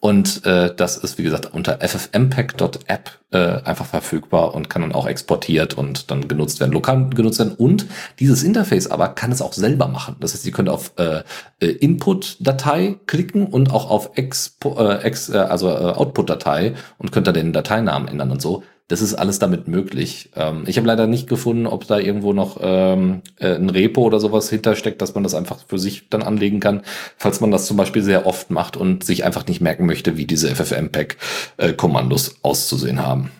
[0.00, 5.08] Und äh, das ist, wie gesagt, unter ffmpeg.app äh, einfach verfügbar und kann dann auch
[5.08, 7.54] exportiert und dann genutzt werden, lokal genutzt werden.
[7.54, 7.86] Und
[8.20, 10.14] dieses Interface aber kann es auch selber machen.
[10.20, 11.22] Das heißt, ihr könnt auf äh,
[11.60, 17.26] äh Input-Datei klicken und auch auf Expo, äh, Ex, äh, also äh, Output-Datei und könnt
[17.26, 18.62] da den Dateinamen ändern und so.
[18.88, 20.30] Das ist alles damit möglich.
[20.34, 24.18] Ähm, ich habe leider nicht gefunden, ob da irgendwo noch ähm, äh, ein Repo oder
[24.18, 26.80] sowas hintersteckt, dass man das einfach für sich dann anlegen kann,
[27.18, 30.24] falls man das zum Beispiel sehr oft macht und sich einfach nicht merken möchte, wie
[30.24, 33.30] diese FFmpeg-Kommandos äh, auszusehen haben.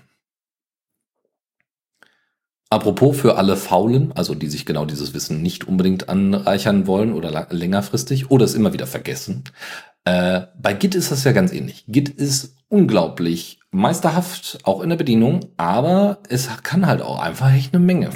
[2.71, 7.47] Apropos für alle Faulen, also die sich genau dieses Wissen nicht unbedingt anreichern wollen oder
[7.49, 9.45] längerfristig oder es immer wieder vergessen.
[10.05, 11.87] Äh, bei Git ist das ja ganz ähnlich.
[11.89, 17.75] Git ist unglaublich meisterhaft, auch in der Bedienung, aber es kann halt auch einfach echt
[17.75, 18.11] eine Menge.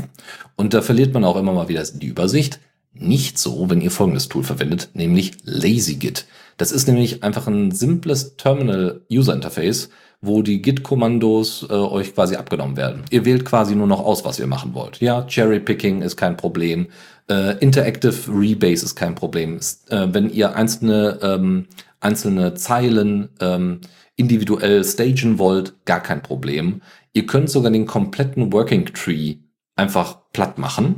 [0.56, 2.60] Und da verliert man auch immer mal wieder die Übersicht.
[2.94, 6.26] Nicht so, wenn ihr folgendes Tool verwendet, nämlich LazyGit.
[6.58, 9.88] Das ist nämlich einfach ein simples Terminal-User-Interface,
[10.20, 13.02] wo die Git-Kommandos äh, euch quasi abgenommen werden.
[13.10, 15.00] Ihr wählt quasi nur noch aus, was ihr machen wollt.
[15.00, 16.88] Ja, Cherry-Picking ist kein Problem.
[17.28, 19.58] Äh, Interactive Rebase ist kein Problem.
[19.88, 21.66] Äh, wenn ihr einzelne, ähm,
[22.00, 23.80] einzelne Zeilen ähm,
[24.22, 26.80] individuell stagen wollt, gar kein Problem.
[27.12, 29.36] Ihr könnt sogar den kompletten Working Tree
[29.76, 30.96] einfach platt machen.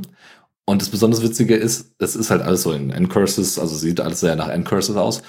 [0.65, 4.19] Und das besonders Witzige ist, es ist halt alles so in N-Curses, also sieht alles
[4.19, 5.21] sehr nach N-Curses aus.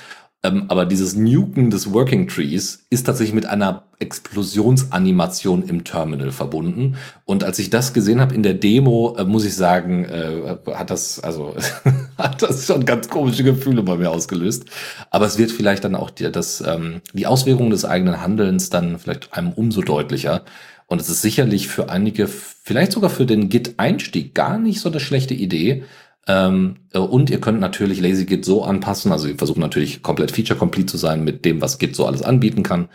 [0.43, 6.97] Ähm, aber dieses Nuken des Working Trees ist tatsächlich mit einer Explosionsanimation im Terminal verbunden.
[7.25, 10.91] Und als ich das gesehen habe in der Demo, äh, muss ich sagen, äh, hat
[10.91, 11.55] das also
[12.19, 14.67] hat das schon ganz komische Gefühle bei mir ausgelöst.
[15.11, 18.99] Aber es wird vielleicht dann auch die, das, ähm, die Auswirkungen des eigenen Handelns dann
[18.99, 20.45] vielleicht einem umso deutlicher.
[20.87, 25.01] Und es ist sicherlich für einige, vielleicht sogar für den Git-Einstieg gar nicht so eine
[25.01, 25.85] schlechte Idee,
[26.27, 30.87] ähm, äh, und ihr könnt natürlich LazyGit so anpassen, also sie versuchen natürlich komplett feature-complete
[30.87, 32.89] zu sein mit dem, was Git so alles anbieten kann.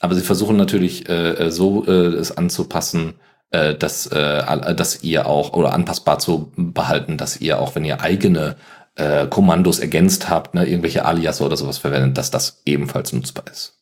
[0.00, 3.14] Aber sie versuchen natürlich äh, äh so äh, es anzupassen,
[3.52, 8.00] äh, dass, äh, dass ihr auch, oder anpassbar zu behalten, dass ihr auch, wenn ihr
[8.00, 8.56] eigene
[8.96, 13.78] äh, Kommandos ergänzt habt, ne, irgendwelche Alias oder sowas verwendet, dass das ebenfalls nutzbar ist.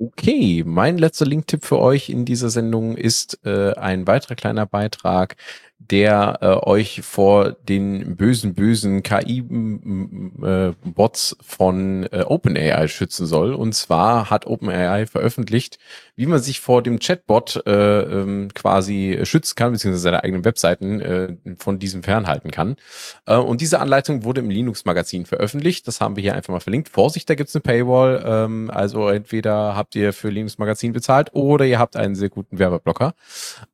[0.00, 5.34] Okay, mein letzter Link-Tipp für euch in dieser Sendung ist äh, ein weiterer kleiner Beitrag
[5.78, 9.36] der äh, euch vor den bösen, bösen KI-Bots
[11.40, 13.54] von äh, OpenAI schützen soll.
[13.54, 15.78] Und zwar hat OpenAI veröffentlicht,
[16.16, 21.00] wie man sich vor dem Chatbot äh, ähm, quasi schützen kann, beziehungsweise seine eigenen Webseiten
[21.00, 22.74] äh, von diesem fernhalten kann.
[23.26, 25.86] Äh, und diese Anleitung wurde im Linux-Magazin veröffentlicht.
[25.86, 26.88] Das haben wir hier einfach mal verlinkt.
[26.88, 28.22] Vorsicht, da gibt's eine Paywall.
[28.26, 33.14] Ähm, also entweder habt ihr für Linux-Magazin bezahlt oder ihr habt einen sehr guten Werbeblocker.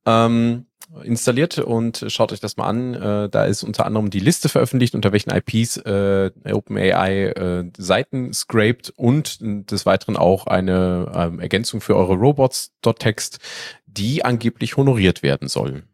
[0.05, 0.66] Ähm,
[1.03, 2.95] installiert und schaut euch das mal an.
[2.95, 8.33] Äh, da ist unter anderem die Liste veröffentlicht, unter welchen IPs äh, OpenAI äh, Seiten
[8.33, 13.39] scraped und des Weiteren auch eine ähm, Ergänzung für eure Robots.txt,
[13.87, 15.85] die angeblich honoriert werden soll.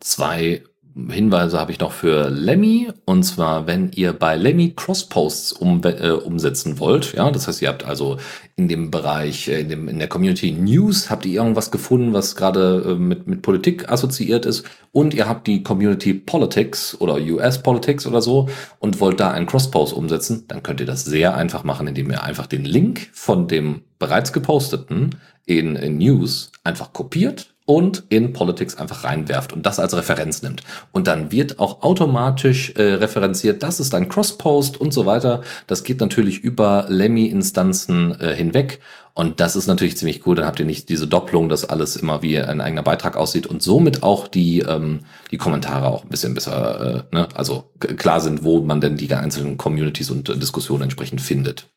[0.00, 0.62] Zwei
[0.96, 2.88] Hinweise habe ich noch für Lemmy.
[3.04, 7.14] Und zwar, wenn ihr bei Lemmy Crossposts um, äh, umsetzen wollt.
[7.14, 8.18] Ja, das heißt, ihr habt also
[8.54, 12.36] in dem Bereich, äh, in, dem, in der Community News, habt ihr irgendwas gefunden, was
[12.36, 14.64] gerade äh, mit, mit Politik assoziiert ist.
[14.92, 18.48] Und ihr habt die Community Politics oder US Politics oder so
[18.78, 22.22] und wollt da einen Crosspost umsetzen, dann könnt ihr das sehr einfach machen, indem ihr
[22.22, 28.76] einfach den Link von dem bereits geposteten in, in News einfach kopiert und in Politics
[28.76, 30.62] einfach reinwerft und das als Referenz nimmt.
[30.92, 35.42] Und dann wird auch automatisch äh, referenziert, das ist ein Crosspost und so weiter.
[35.66, 38.80] Das geht natürlich über Lemmy-Instanzen äh, hinweg.
[39.16, 40.34] Und das ist natürlich ziemlich cool.
[40.34, 43.62] Dann habt ihr nicht diese Doppelung, dass alles immer wie ein eigener Beitrag aussieht und
[43.62, 45.00] somit auch die, ähm,
[45.30, 47.28] die Kommentare auch ein bisschen besser, äh, ne?
[47.34, 51.68] also klar sind, wo man denn die einzelnen Communities und äh, Diskussionen entsprechend findet.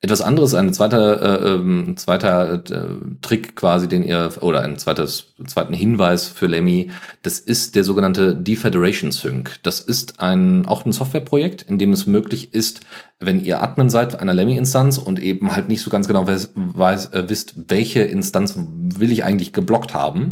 [0.00, 2.86] Etwas anderes, ein zweiter, äh, ähm, zweiter äh,
[3.20, 6.92] Trick quasi, den ihr, oder ein zweites, zweiten Hinweis für Lemmy,
[7.22, 9.58] das ist der sogenannte Defederation Sync.
[9.64, 12.80] Das ist ein, auch ein Softwareprojekt, in dem es möglich ist,
[13.20, 17.06] wenn ihr Admin seid einer Lemmy-Instanz und eben halt nicht so ganz genau weiß, weiß,
[17.06, 20.28] äh, wisst, welche Instanz will ich eigentlich geblockt haben,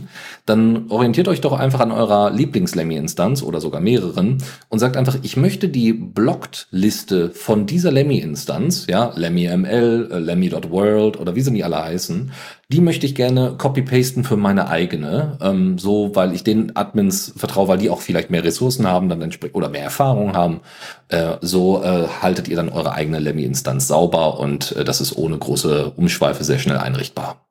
[0.47, 4.39] dann orientiert euch doch einfach an eurer Lieblings-Lemmy-Instanz oder sogar mehreren
[4.69, 11.35] und sagt einfach, ich möchte die Blocked-Liste von dieser Lemmy-Instanz, ja, LemmyML, äh, Lemmy.world oder
[11.35, 12.31] wie sie die alle heißen,
[12.69, 17.69] die möchte ich gerne copy-pasten für meine eigene, ähm, so, weil ich den Admins vertraue,
[17.69, 20.61] weil die auch vielleicht mehr Ressourcen haben, dann oder mehr Erfahrung haben.
[21.09, 25.39] Äh, so äh, haltet ihr dann eure eigene Lemmy-Instanz sauber und äh, das ist ohne
[25.39, 27.47] große Umschweife sehr schnell einrichtbar.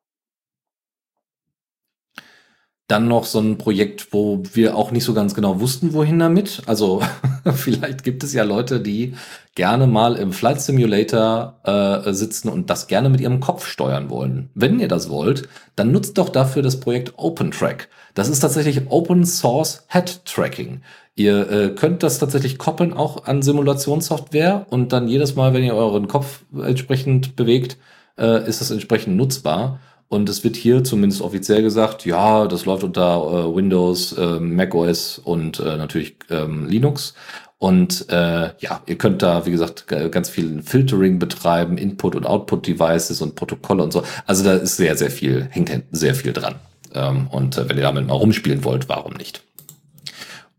[2.88, 6.62] Dann noch so ein Projekt, wo wir auch nicht so ganz genau wussten, wohin damit.
[6.66, 7.02] Also
[7.54, 9.14] vielleicht gibt es ja Leute, die
[9.56, 14.50] gerne mal im Flight Simulator äh, sitzen und das gerne mit ihrem Kopf steuern wollen.
[14.54, 17.88] Wenn ihr das wollt, dann nutzt doch dafür das Projekt OpenTrack.
[18.14, 20.82] Das ist tatsächlich Open Source Head Tracking.
[21.16, 25.74] Ihr äh, könnt das tatsächlich koppeln auch an Simulationssoftware und dann jedes Mal, wenn ihr
[25.74, 27.78] euren Kopf entsprechend bewegt,
[28.18, 29.80] äh, ist das entsprechend nutzbar.
[30.08, 35.18] Und es wird hier zumindest offiziell gesagt, ja, das läuft unter äh, Windows, äh, macOS
[35.18, 37.14] und äh, natürlich ähm, Linux.
[37.58, 43.22] Und äh, ja, ihr könnt da, wie gesagt, ganz viel Filtering betreiben, Input- und Output-Devices
[43.22, 44.02] und Protokolle und so.
[44.26, 46.56] Also da ist sehr, sehr viel, hängt sehr viel dran.
[46.94, 49.45] Ähm, und äh, wenn ihr damit mal rumspielen wollt, warum nicht?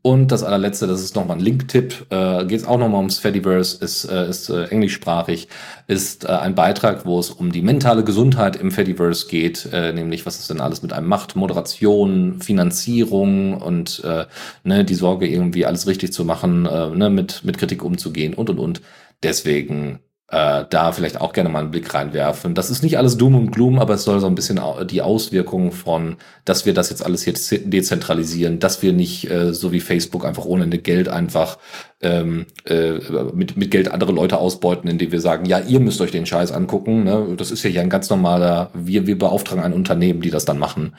[0.07, 3.84] Und das allerletzte, das ist nochmal ein Link-Tipp, äh, geht es auch nochmal ums Fediverse,
[3.84, 5.49] ist, äh, ist äh, englischsprachig,
[5.88, 10.25] ist äh, ein Beitrag, wo es um die mentale Gesundheit im Fediverse geht, äh, nämlich
[10.25, 14.27] was es denn alles mit einem macht, Moderation, Finanzierung und äh,
[14.63, 18.49] ne, die Sorge irgendwie alles richtig zu machen, äh, ne, mit, mit Kritik umzugehen und
[18.49, 18.81] und und.
[19.23, 19.99] Deswegen
[20.30, 22.54] äh, da vielleicht auch gerne mal einen Blick reinwerfen.
[22.54, 25.72] Das ist nicht alles Doom und Gloom, aber es soll so ein bisschen die Auswirkungen
[25.72, 30.26] von, dass wir das jetzt alles jetzt dezentralisieren, dass wir nicht äh, so wie Facebook
[30.26, 31.60] einfach ohne Ende Geld einfach
[32.02, 32.99] ähm, äh,
[33.34, 36.52] mit, mit Geld andere Leute ausbeuten, indem wir sagen, ja, ihr müsst euch den Scheiß
[36.52, 37.06] angucken.
[37.06, 37.36] Ne?
[37.38, 40.60] Das ist ja hier ein ganz normaler, wir, wir beauftragen ein Unternehmen, die das dann
[40.60, 40.95] machen.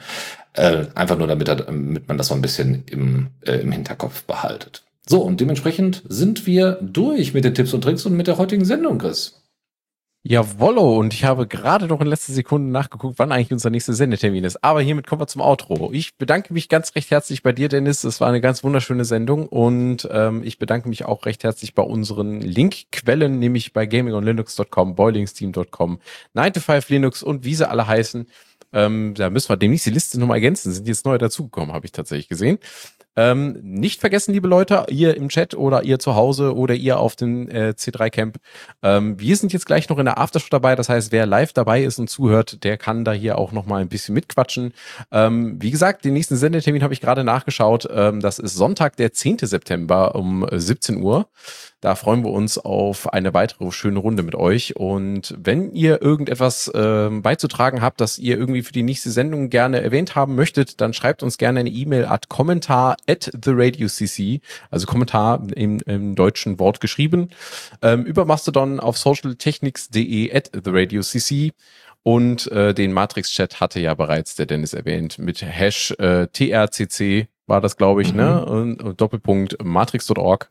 [0.53, 4.83] Äh, einfach nur damit, damit man das so ein bisschen im, äh, im Hinterkopf behaltet.
[5.11, 8.63] So, und dementsprechend sind wir durch mit den Tipps und Tricks und mit der heutigen
[8.63, 9.41] Sendung, Chris.
[10.21, 14.43] Jawollo, und ich habe gerade noch in letzter Sekunde nachgeguckt, wann eigentlich unser nächster Sendetermin
[14.43, 14.63] ist.
[14.63, 15.89] Aber hiermit kommen wir zum Outro.
[15.93, 18.03] Ich bedanke mich ganz recht herzlich bei dir, Dennis.
[18.03, 21.81] Es war eine ganz wunderschöne Sendung und ähm, ich bedanke mich auch recht herzlich bei
[21.81, 26.01] unseren Linkquellen, nämlich bei gamingonlinux.com, boilingsteam.com,
[26.35, 28.27] 9 to 5 Linux und wie sie alle heißen.
[28.73, 30.71] Ähm, da müssen wir demnächst die Liste nochmal ergänzen.
[30.71, 32.59] Sind jetzt neue dazugekommen, habe ich tatsächlich gesehen.
[33.19, 37.17] Ähm, nicht vergessen, liebe Leute, ihr im Chat oder ihr zu Hause oder ihr auf
[37.17, 38.37] dem äh, C3 Camp.
[38.81, 40.77] Ähm, wir sind jetzt gleich noch in der Aftershow dabei.
[40.77, 43.81] Das heißt, wer live dabei ist und zuhört, der kann da hier auch noch mal
[43.81, 44.73] ein bisschen mitquatschen.
[45.11, 47.89] Ähm, wie gesagt, den nächsten Sendetermin habe ich gerade nachgeschaut.
[47.91, 49.39] Ähm, das ist Sonntag, der 10.
[49.39, 51.27] September um 17 Uhr.
[51.81, 54.75] Da freuen wir uns auf eine weitere schöne Runde mit euch.
[54.75, 59.81] Und wenn ihr irgendetwas äh, beizutragen habt, das ihr irgendwie für die nächste Sendung gerne
[59.81, 64.41] erwähnt haben möchtet, dann schreibt uns gerne eine E-Mail at kommentar at the radio cc,
[64.69, 67.29] also Kommentar im, im deutschen Wort geschrieben,
[67.81, 71.53] ähm, über Mastodon auf socialtechnics.de at the radio cc.
[72.03, 77.61] Und äh, den Matrix-Chat hatte ja bereits der Dennis erwähnt mit Hash äh, TRCC war
[77.61, 78.23] das, glaube ich, ne?
[78.23, 78.29] mhm.
[78.29, 78.45] ne?
[78.45, 80.49] Und, und Doppelpunkt matrix.org.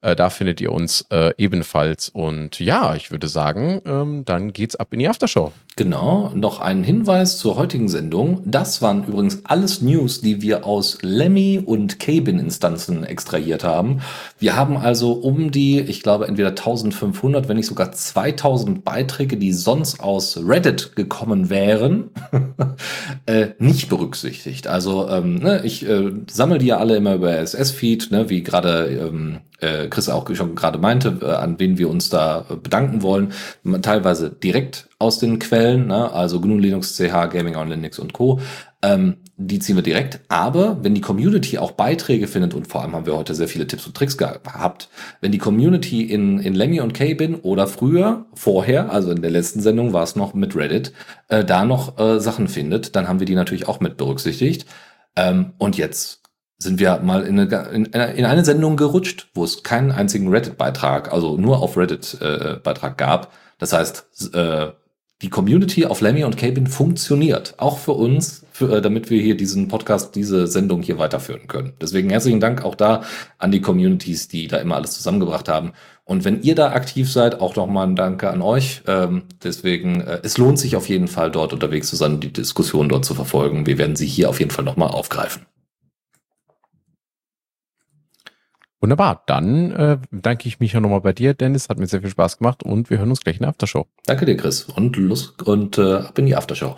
[0.00, 2.08] Äh, da findet ihr uns äh, ebenfalls.
[2.08, 5.52] Und ja, ich würde sagen, ähm, dann geht's ab in die Aftershow.
[5.76, 8.42] Genau, noch ein Hinweis zur heutigen Sendung.
[8.44, 14.00] Das waren übrigens alles News, die wir aus Lemmy und Cabin-Instanzen extrahiert haben.
[14.38, 19.52] Wir haben also um die, ich glaube, entweder 1500, wenn nicht sogar 2000 Beiträge, die
[19.52, 22.10] sonst aus Reddit gekommen wären,
[23.26, 24.68] äh, nicht berücksichtigt.
[24.68, 28.86] Also ähm, ne, ich äh, sammle die ja alle immer über SS-Feed, ne, wie gerade
[28.86, 29.53] ähm, äh,
[29.88, 33.32] Chris auch schon gerade meinte, äh, an wen wir uns da bedanken wollen.
[33.82, 36.12] Teilweise direkt aus den Quellen, ne?
[36.12, 38.40] also GNU Linux, CH, Gaming on Linux und Co.
[38.82, 40.20] Ähm, die ziehen wir direkt.
[40.28, 43.66] Aber wenn die Community auch Beiträge findet, und vor allem haben wir heute sehr viele
[43.66, 44.88] Tipps und Tricks gehabt,
[45.20, 49.60] wenn die Community in, in Lemmy und K-Bin oder früher, vorher, also in der letzten
[49.60, 50.92] Sendung war es noch mit Reddit,
[51.28, 54.66] äh, da noch äh, Sachen findet, dann haben wir die natürlich auch mit berücksichtigt.
[55.16, 56.23] Ähm, und jetzt
[56.58, 61.12] sind wir mal in eine, in, in eine Sendung gerutscht, wo es keinen einzigen Reddit-Beitrag,
[61.12, 63.32] also nur auf Reddit-Beitrag äh, gab.
[63.58, 64.72] Das heißt, äh,
[65.22, 67.54] die Community auf Lemmy und Cabin funktioniert.
[67.58, 71.72] Auch für uns, für, äh, damit wir hier diesen Podcast, diese Sendung hier weiterführen können.
[71.80, 73.02] Deswegen herzlichen Dank auch da
[73.38, 75.72] an die Communities, die da immer alles zusammengebracht haben.
[76.04, 78.82] Und wenn ihr da aktiv seid, auch nochmal ein Danke an euch.
[78.86, 82.88] Ähm, deswegen, äh, es lohnt sich auf jeden Fall dort unterwegs zu sein die Diskussion
[82.88, 83.66] dort zu verfolgen.
[83.66, 85.46] Wir werden sie hier auf jeden Fall nochmal aufgreifen.
[88.84, 89.22] Wunderbar.
[89.24, 91.70] Dann äh, danke ich mich ja nochmal bei dir, Dennis.
[91.70, 93.86] Hat mir sehr viel Spaß gemacht und wir hören uns gleich in der Aftershow.
[94.04, 94.64] Danke dir, Chris.
[94.64, 96.76] Und Lust und äh, ab in die Aftershow.